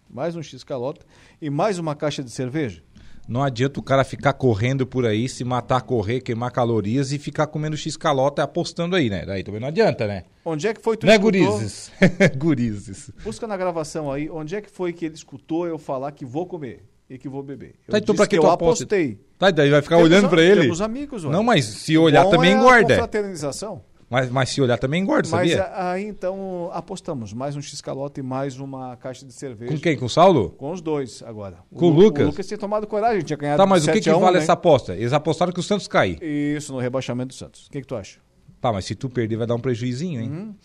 mais 0.10 0.36
um 0.36 0.42
X-calota 0.42 1.06
e 1.40 1.52
mais 1.52 1.78
uma 1.78 1.96
caixa 1.96 2.24
de 2.24 2.32
cerveja. 2.32 2.84
Não 3.28 3.42
adianta 3.42 3.80
o 3.80 3.84
cara 3.84 4.04
ficar 4.04 4.34
correndo 4.34 4.86
por 4.86 5.06
aí, 5.06 5.28
se 5.28 5.44
matar, 5.44 5.82
correr, 5.82 6.22
queimar 6.22 6.52
calorias 6.52 7.12
e 7.12 7.18
ficar 7.18 7.48
comendo 7.48 7.76
x-calota 7.76 8.44
apostando 8.44 8.96
aí, 8.96 9.10
né? 9.10 9.26
Daí 9.26 9.44
também 9.44 9.60
não 9.60 9.68
adianta, 9.68 10.06
né? 10.06 10.24
Onde 10.44 10.68
é 10.68 10.74
que 10.74 10.82
foi 10.82 10.96
tu 10.96 11.08
Não 11.08 11.14
é 11.14 11.18
gurizes. 11.18 11.92
gurizes. 12.38 13.10
Busca 13.24 13.48
na 13.48 13.58
gravação 13.58 14.12
aí, 14.12 14.30
onde 14.30 14.56
é 14.56 14.62
que 14.62 14.70
foi 14.70 14.94
que 14.94 15.06
ele 15.06 15.16
escutou 15.16 15.66
eu 15.66 15.80
falar 15.80 16.12
que 16.12 16.24
vou 16.24 16.46
comer 16.46 16.84
e 17.10 17.18
que 17.18 17.28
vou 17.28 17.42
beber? 17.42 17.74
Eu 17.88 17.94
tá, 17.94 17.98
então 17.98 18.16
pra 18.16 18.28
que, 18.28 18.38
que 18.38 18.46
eu 18.46 18.50
apostei. 18.50 19.20
Tá, 19.40 19.50
daí 19.50 19.72
vai 19.72 19.82
ficar 19.82 19.96
temos 19.98 20.12
olhando 20.12 20.30
para 20.30 20.44
ele? 20.44 20.62
Temos 20.62 20.82
amigos, 20.82 21.24
Não, 21.24 21.44
mas 21.44 21.66
se 21.66 21.98
olhar 21.98 22.24
Bom 22.26 22.30
também 22.30 22.54
é 22.54 22.58
engorda. 22.58 22.94
A 22.94 22.98
fraternização. 22.98 23.82
Mas, 24.10 24.30
mas 24.30 24.50
se 24.50 24.62
olhar 24.62 24.78
também 24.78 25.02
engorda, 25.02 25.28
mas 25.30 25.52
sabia? 25.52 25.68
Mas 25.68 25.80
aí 25.80 26.06
então 26.06 26.70
apostamos. 26.72 27.34
Mais 27.34 27.56
um 27.56 27.62
X-calote 27.62 28.20
e 28.20 28.24
mais 28.24 28.60
uma 28.60 28.96
caixa 28.98 29.26
de 29.26 29.34
cerveja. 29.34 29.72
Com 29.74 29.80
quem? 29.80 29.98
Com 29.98 30.06
o 30.06 30.10
Saulo? 30.10 30.52
Com 30.52 30.72
os 30.72 30.80
dois 30.80 31.24
agora. 31.24 31.58
Com 31.74 31.88
o, 31.88 31.90
o 31.90 31.94
Lucas? 31.94 32.24
O 32.24 32.30
Lucas 32.30 32.48
tinha 32.48 32.58
tomado 32.58 32.86
coragem, 32.86 33.24
tinha 33.24 33.36
ganhado 33.38 33.58
Tá, 33.58 33.66
mas 33.66 33.88
o 33.88 33.92
que, 33.92 34.00
que 34.02 34.12
1, 34.12 34.20
vale 34.20 34.38
né? 34.38 34.44
essa 34.44 34.54
aposta? 34.54 34.94
Eles 34.94 35.12
apostaram 35.12 35.52
que 35.52 35.60
o 35.60 35.64
Santos 35.64 35.88
cai. 35.88 36.18
Isso, 36.22 36.72
no 36.72 36.80
rebaixamento 36.80 37.30
do 37.30 37.34
Santos. 37.34 37.66
O 37.66 37.72
que, 37.72 37.82
que 37.82 37.88
tu 37.88 37.96
acha? 37.96 38.20
Tá, 38.62 38.72
mas 38.72 38.86
se 38.86 38.94
tu 38.96 39.10
perder 39.10 39.38
vai 39.38 39.48
dar 39.48 39.56
um 39.56 39.60
prejuízinho, 39.60 40.22
hein? 40.22 40.30
Uhum. 40.30 40.56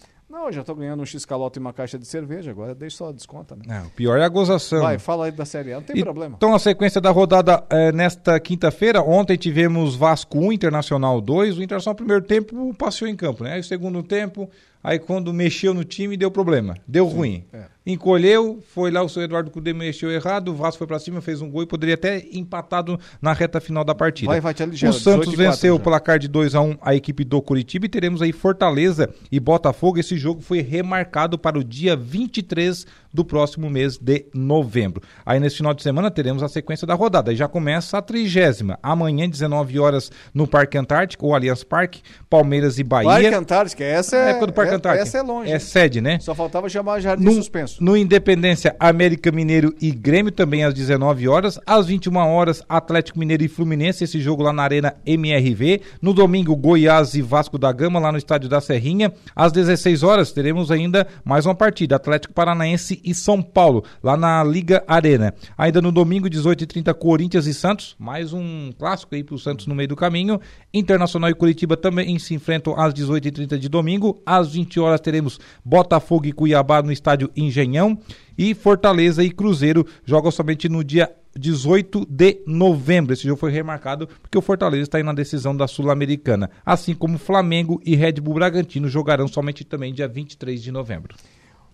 Não, 0.41 0.47
eu 0.47 0.53
já 0.53 0.65
tô 0.65 0.75
ganhando 0.75 1.03
um 1.03 1.05
X-calote 1.05 1.59
e 1.59 1.61
uma 1.61 1.71
caixa 1.71 1.99
de 1.99 2.07
cerveja, 2.07 2.51
agora 2.51 2.75
deixa 2.75 2.97
só 2.97 3.13
desconta, 3.13 3.55
né? 3.55 3.63
Não, 3.67 3.89
o 3.89 3.91
pior 3.91 4.19
é 4.19 4.25
a 4.25 4.29
gozação. 4.29 4.81
Vai, 4.81 4.99
fala 4.99 5.27
aí 5.27 5.31
da 5.31 5.45
Série 5.45 5.71
A, 5.71 5.77
não 5.77 5.83
tem 5.83 5.99
e, 5.99 6.03
problema. 6.03 6.35
Então, 6.35 6.55
a 6.55 6.59
sequência 6.59 6.99
da 6.99 7.11
rodada 7.11 7.63
é, 7.69 7.93
nesta 7.93 8.41
quinta-feira, 8.41 9.03
ontem 9.03 9.37
tivemos 9.37 9.95
Vasco 9.95 10.39
1, 10.39 10.53
Internacional 10.55 11.21
2, 11.21 11.59
o 11.59 11.63
Internacional 11.63 11.95
primeiro 11.95 12.25
tempo 12.25 12.73
passeou 12.73 13.11
em 13.11 13.15
campo, 13.15 13.45
né? 13.45 13.53
Aí 13.53 13.61
o 13.61 13.65
segundo 13.65 14.03
tempo, 14.03 14.49
aí 14.83 14.99
quando 14.99 15.33
mexeu 15.33 15.75
no 15.75 15.85
time 15.85 16.17
deu 16.17 16.31
problema, 16.31 16.77
deu 16.87 17.09
Sim, 17.09 17.17
ruim. 17.17 17.45
É. 17.53 17.65
Encolheu, 17.87 18.63
foi 18.75 18.91
lá 18.91 19.03
o 19.03 19.09
seu 19.09 19.23
Eduardo 19.23 19.51
Cudê 19.51 19.73
mexeu 19.73 20.11
errado, 20.11 20.49
o 20.49 20.55
Vasco 20.55 20.79
foi 20.79 20.87
para 20.87 20.99
cima, 20.99 21.23
fez 21.23 21.41
um 21.41 21.51
gol 21.51 21.63
e 21.63 21.67
poderia 21.67 21.95
até 21.95 22.25
empatado 22.31 23.01
na 23.23 23.33
reta 23.33 23.59
final 23.59 23.83
da 23.83 23.95
partida. 23.95 24.31
Vai, 24.31 24.41
vai, 24.41 24.53
te 24.53 24.87
o 24.87 24.93
Santos 24.93 25.35
venceu 25.35 25.75
o 25.75 25.81
placar 25.81 26.19
de 26.19 26.29
2 26.29 26.55
a 26.55 26.61
1 26.61 26.69
um, 26.69 26.77
a 26.83 26.95
equipe 26.95 27.25
do 27.25 27.41
Curitiba 27.41 27.87
e 27.87 27.89
teremos 27.89 28.21
aí 28.21 28.33
Fortaleza 28.33 29.09
e 29.33 29.41
Botafogo. 29.41 29.99
Esse 29.99 30.17
jogo 30.17 30.43
foi 30.43 30.61
remarcado 30.61 31.39
para 31.39 31.59
o 31.59 31.65
dia 31.65 31.97
23 31.97 32.87
do 33.13 33.25
próximo 33.25 33.69
mês 33.69 33.99
de 33.99 34.27
novembro. 34.33 35.03
Aí 35.27 35.41
nesse 35.41 35.57
final 35.57 35.75
de 35.75 35.83
semana 35.83 36.11
teremos 36.11 36.43
a 36.43 36.49
sequência 36.49 36.87
da 36.87 36.95
rodada. 36.95 37.31
Aí 37.31 37.37
já 37.37 37.49
começa 37.49 37.99
a 37.99 38.03
trigésima. 38.03 38.79
Amanhã, 38.83 39.29
19 39.29 39.79
horas, 39.79 40.13
no 40.33 40.47
Parque 40.47 40.79
Antártico, 40.79 41.27
ou 41.27 41.35
Allianz 41.35 41.65
Parque, 41.65 42.03
Palmeiras 42.29 42.79
e 42.79 42.85
Bahia. 42.85 43.11
Parque 43.11 43.35
Antártica, 43.35 43.85
essa 43.85 44.17
é, 44.17 44.25
Na 44.25 44.31
época 44.31 44.47
do 44.47 44.53
Parque 44.53 44.70
Antártico. 44.77 45.07
Essa 45.09 45.19
é 45.19 45.23
longe. 45.23 45.51
É 45.53 45.59
sede, 45.59 46.01
né? 46.01 46.19
Só 46.21 46.35
faltava 46.35 46.69
chamar 46.69 47.01
Jardim 47.01 47.25
No, 47.25 47.33
Suspenso. 47.33 47.83
no 47.83 47.97
Independência, 47.97 48.75
América 48.79 49.31
Mineiro 49.31 49.75
e 49.81 49.91
Grêmio, 49.91 50.33
também 50.33 50.65
às 50.65 50.75
19 50.75 51.29
horas. 51.29 51.59
Às 51.67 51.87
21 51.87 52.17
horas, 52.17 52.63
Atlético 52.69 53.19
Mineiro 53.19 53.45
e 53.45 53.49
Fluminense, 53.49 54.05
esse 54.05 54.21
jogo 54.21 54.43
lá 54.43 54.53
na 54.53 54.63
Arena 54.63 54.95
MRV. 55.07 55.81
No 56.01 56.13
domingo, 56.13 56.55
Goiás 56.57 57.15
e 57.15 57.23
Vasco 57.23 57.59
da 57.59 57.71
Gama, 57.73 57.99
lá 57.99 58.11
no 58.13 58.19
Estádio 58.19 58.49
da 58.49 58.61
Serrinha. 58.61 59.13
Às 59.35 59.53
16 59.53 60.03
horas, 60.03 60.33
teremos 60.33 60.71
ainda 60.71 61.07
mais 61.25 61.47
uma 61.47 61.55
partida: 61.55 61.97
Atlético 61.97 62.35
Paranaense 62.35 63.01
e 63.05 63.15
São 63.15 63.43
Paulo, 63.43 63.85
lá 64.03 64.17
na 64.17 64.43
Liga 64.45 64.83
Arena. 64.87 65.35
Ainda 65.57 65.81
no 65.81 65.93
domingo, 65.93 66.29
18h30, 66.29 66.93
Corinthians 66.95 67.47
e 67.47 67.55
Santos. 67.55 67.95
Mais 67.99 68.33
um 68.33 68.71
clássico 68.79 69.15
aí 69.15 69.23
pro 69.23 69.39
Santos 69.39 69.67
no 69.67 69.75
meio 69.75 69.89
do 69.89 69.97
caminho. 69.97 70.41
Internacional 70.73 71.31
e 71.31 71.35
Curitiba 71.35 71.77
também 71.77 72.19
se 72.19 72.35
enfrentam 72.35 72.79
às 72.79 72.93
18h30 72.95 73.59
de 73.59 73.69
domingo. 73.69 74.23
Às 74.25 74.53
20 74.53 74.60
horas 74.79 75.01
teremos 75.01 75.39
Botafogo 75.65 76.27
e 76.27 76.33
Cuiabá 76.33 76.83
no 76.83 76.93
estádio 76.93 77.31
Engenhão. 77.37 77.99
E 78.37 78.55
Fortaleza 78.55 79.23
e 79.23 79.31
Cruzeiro 79.31 79.87
jogam 80.05 80.31
somente 80.31 80.69
no 80.69 80.83
dia 80.85 81.11
18 81.37 82.07
de 82.09 82.43
novembro. 82.47 83.13
Esse 83.13 83.25
jogo 83.25 83.39
foi 83.39 83.51
remarcado 83.51 84.07
porque 84.07 84.37
o 84.37 84.43
Fortaleza 84.43 84.83
está 84.83 84.99
aí 84.99 85.05
na 85.05 85.13
decisão 85.13 85.57
da 85.57 85.67
Sul-Americana. 85.67 86.51
Assim 86.65 86.95
como 86.95 87.19
Flamengo 87.19 87.81
e 87.85 87.95
Red 87.95 88.15
Bull 88.15 88.35
Bragantino 88.35 88.89
jogarão 88.89 89.29
somente 89.29 89.65
também 89.65 89.93
dia 89.93 90.09
23 90.09 90.63
de 90.63 90.73
novembro. 90.73 91.15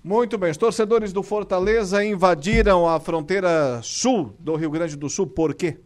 Muito 0.02 0.38
bem, 0.38 0.52
os 0.52 0.56
torcedores 0.56 1.12
do 1.12 1.22
Fortaleza 1.22 2.04
invadiram 2.04 2.88
a 2.88 3.00
fronteira 3.00 3.80
sul 3.82 4.36
do 4.38 4.54
Rio 4.54 4.70
Grande 4.70 4.96
do 4.96 5.10
Sul, 5.10 5.26
por 5.26 5.52
quê? 5.52 5.78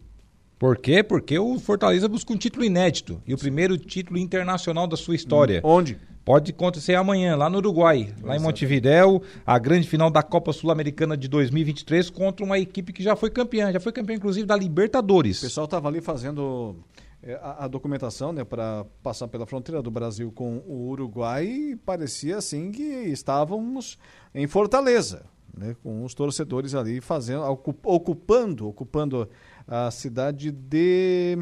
Por 0.59 0.77
quê? 0.77 1.03
Porque 1.03 1.39
o 1.39 1.59
Fortaleza 1.59 2.07
busca 2.07 2.31
um 2.31 2.37
título 2.37 2.63
inédito 2.63 3.23
e 3.27 3.33
o 3.33 3.39
primeiro 3.39 3.79
título 3.79 4.19
internacional 4.19 4.87
da 4.87 4.95
sua 4.95 5.15
história. 5.15 5.63
Onde? 5.65 5.99
Pode 6.31 6.53
acontecer 6.53 6.95
amanhã, 6.95 7.35
lá 7.35 7.51
no 7.51 7.59
Uruguai, 7.59 8.15
lá 8.23 8.37
em 8.37 8.39
Montevidéu, 8.39 9.21
a 9.45 9.59
grande 9.59 9.89
final 9.89 10.09
da 10.09 10.23
Copa 10.23 10.53
Sul-Americana 10.53 11.17
de 11.17 11.27
2023 11.27 12.09
contra 12.09 12.47
uma 12.47 12.57
equipe 12.57 12.93
que 12.93 13.03
já 13.03 13.17
foi 13.17 13.31
campeã, 13.31 13.73
já 13.73 13.81
foi 13.81 13.91
campeã 13.91 14.15
inclusive 14.15 14.47
da 14.47 14.55
Libertadores. 14.55 15.39
O 15.39 15.41
pessoal 15.41 15.65
estava 15.65 15.89
ali 15.89 16.01
fazendo 16.01 16.77
é, 17.21 17.35
a, 17.43 17.65
a 17.65 17.67
documentação 17.67 18.33
né, 18.33 18.45
para 18.45 18.87
passar 19.03 19.27
pela 19.27 19.45
fronteira 19.45 19.83
do 19.83 19.91
Brasil 19.91 20.31
com 20.31 20.59
o 20.69 20.91
Uruguai 20.91 21.47
e 21.47 21.75
parecia 21.75 22.37
assim 22.37 22.71
que 22.71 22.81
estávamos 22.85 23.99
em 24.33 24.47
Fortaleza, 24.47 25.25
né, 25.53 25.75
com 25.83 26.05
os 26.05 26.15
torcedores 26.15 26.77
ali 26.77 27.01
fazendo, 27.01 27.43
ocu- 27.43 27.75
ocupando, 27.83 28.69
ocupando 28.69 29.29
a 29.67 29.91
cidade 29.91 30.53
de 30.53 31.37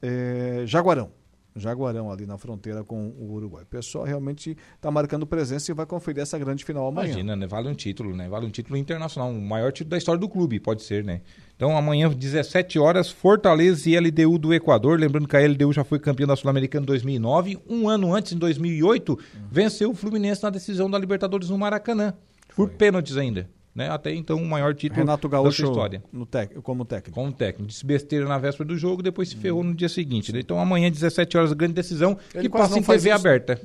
é, 0.00 0.62
Jaguarão. 0.64 1.10
Jaguarão 1.54 2.10
ali 2.10 2.26
na 2.26 2.38
fronteira 2.38 2.82
com 2.82 3.08
o 3.08 3.32
Uruguai. 3.32 3.64
O 3.64 3.66
pessoal 3.66 4.04
realmente 4.04 4.56
está 4.74 4.90
marcando 4.90 5.26
presença 5.26 5.70
e 5.70 5.74
vai 5.74 5.86
conferir 5.86 6.22
essa 6.22 6.38
grande 6.38 6.64
final 6.64 6.86
amanhã. 6.86 7.08
Imagina, 7.08 7.36
né? 7.36 7.46
Vale 7.46 7.68
um 7.68 7.74
título, 7.74 8.14
né? 8.14 8.28
Vale 8.28 8.46
um 8.46 8.50
título 8.50 8.76
internacional, 8.76 9.30
o 9.30 9.40
maior 9.40 9.72
título 9.72 9.90
da 9.90 9.98
história 9.98 10.20
do 10.20 10.28
clube, 10.28 10.58
pode 10.58 10.82
ser, 10.82 11.04
né? 11.04 11.20
Então 11.56 11.76
amanhã, 11.76 12.10
17 12.10 12.78
horas, 12.78 13.10
Fortaleza 13.10 13.88
e 13.88 13.98
LDU 13.98 14.38
do 14.38 14.54
Equador. 14.54 14.98
Lembrando 14.98 15.28
que 15.28 15.36
a 15.36 15.46
LDU 15.46 15.72
já 15.72 15.84
foi 15.84 15.98
campeã 15.98 16.26
da 16.26 16.34
Sul-Americana 16.36 16.84
em 16.84 16.86
2009. 16.86 17.58
Um 17.68 17.88
ano 17.88 18.14
antes, 18.14 18.32
em 18.32 18.38
2008, 18.38 19.18
venceu 19.50 19.90
o 19.90 19.94
Fluminense 19.94 20.42
na 20.42 20.50
decisão 20.50 20.90
da 20.90 20.98
Libertadores 20.98 21.50
no 21.50 21.58
Maracanã. 21.58 22.14
Por 22.56 22.70
pênaltis 22.70 23.16
ainda. 23.16 23.48
Né? 23.74 23.88
Até 23.88 24.14
então, 24.14 24.36
o 24.36 24.44
maior 24.46 24.74
título 24.74 25.00
Renato 25.00 25.26
da 25.28 25.38
Gaúcho 25.38 25.62
sua 25.62 25.70
história. 25.70 26.04
no 26.12 26.26
tec, 26.26 26.52
como 26.62 26.84
técnico. 26.84 27.14
Como 27.18 27.32
técnico. 27.32 27.68
Disse 27.68 27.86
besteira 27.86 28.26
na 28.26 28.36
véspera 28.38 28.66
do 28.68 28.76
jogo, 28.76 29.02
depois 29.02 29.30
se 29.30 29.36
ferrou 29.36 29.64
no 29.64 29.74
dia 29.74 29.88
seguinte. 29.88 30.30
né? 30.32 30.40
Então 30.40 30.58
amanhã, 30.60 30.90
17 30.90 31.38
horas, 31.38 31.52
grande 31.54 31.72
decisão, 31.74 32.18
Ele 32.34 32.42
que 32.42 32.48
passa 32.50 32.78
em 32.78 32.82
TV 32.82 33.08
isso. 33.08 33.18
aberta. 33.18 33.60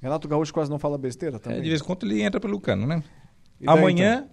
Renato 0.00 0.28
Gaúcho 0.28 0.52
quase 0.52 0.70
não 0.70 0.78
fala 0.78 0.98
besteira 0.98 1.36
É, 1.36 1.38
também. 1.38 1.62
de 1.62 1.68
vez 1.70 1.80
em 1.80 1.84
quando 1.84 2.04
ele 2.04 2.20
entra 2.22 2.38
pelo 2.40 2.60
cano, 2.60 2.86
né? 2.86 3.02
E 3.60 3.64
daí, 3.66 3.78
Amanhã, 3.78 4.28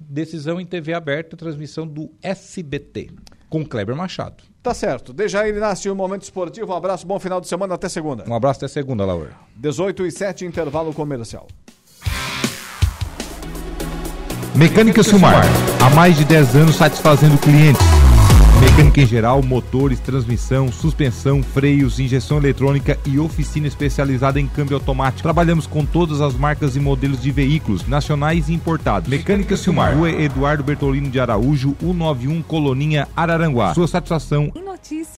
decisão 0.00 0.58
em 0.60 0.66
TV 0.66 0.92
aberta, 0.94 1.36
transmissão 1.36 1.86
do 1.86 2.10
SBT, 2.22 3.10
com 3.50 3.64
Kleber 3.64 3.94
Machado. 3.96 4.42
Tá 4.62 4.72
certo. 4.72 5.12
Dejair 5.12 5.54
Inácio, 5.54 5.92
um 5.92 5.94
momento 5.96 6.22
esportivo. 6.22 6.72
Um 6.72 6.76
abraço, 6.76 7.06
bom 7.06 7.18
final 7.20 7.40
de 7.40 7.48
semana, 7.48 7.74
até 7.74 7.88
segunda. 7.88 8.24
Um 8.26 8.34
abraço 8.34 8.60
até 8.60 8.68
segunda, 8.68 9.04
Laura. 9.04 9.32
18 9.56 10.06
e 10.06 10.10
7, 10.10 10.44
intervalo 10.46 10.92
comercial. 10.94 11.46
Mecânica 14.54 15.02
Silmar, 15.02 15.44
há 15.80 15.90
mais 15.90 16.16
de 16.16 16.24
10 16.24 16.54
anos 16.54 16.76
satisfazendo 16.76 17.36
clientes. 17.38 17.84
Mecânica 18.60 19.00
em 19.00 19.06
geral, 19.06 19.42
motores, 19.42 19.98
transmissão, 19.98 20.70
suspensão, 20.70 21.42
freios, 21.42 21.98
injeção 21.98 22.38
eletrônica 22.38 22.96
e 23.04 23.18
oficina 23.18 23.66
especializada 23.66 24.40
em 24.40 24.46
câmbio 24.46 24.76
automático. 24.76 25.22
Trabalhamos 25.22 25.66
com 25.66 25.84
todas 25.84 26.20
as 26.20 26.34
marcas 26.34 26.76
e 26.76 26.80
modelos 26.80 27.20
de 27.20 27.32
veículos, 27.32 27.84
nacionais 27.88 28.48
e 28.48 28.54
importados. 28.54 29.08
Mecânica 29.08 29.56
Silmar, 29.56 29.96
Rua 29.96 30.10
Eduardo 30.10 30.62
Bertolino 30.62 31.10
de 31.10 31.18
Araújo, 31.18 31.76
191 31.80 32.40
Coloninha, 32.42 33.08
Araranguá. 33.16 33.74
Sua 33.74 33.88
satisfação. 33.88 34.52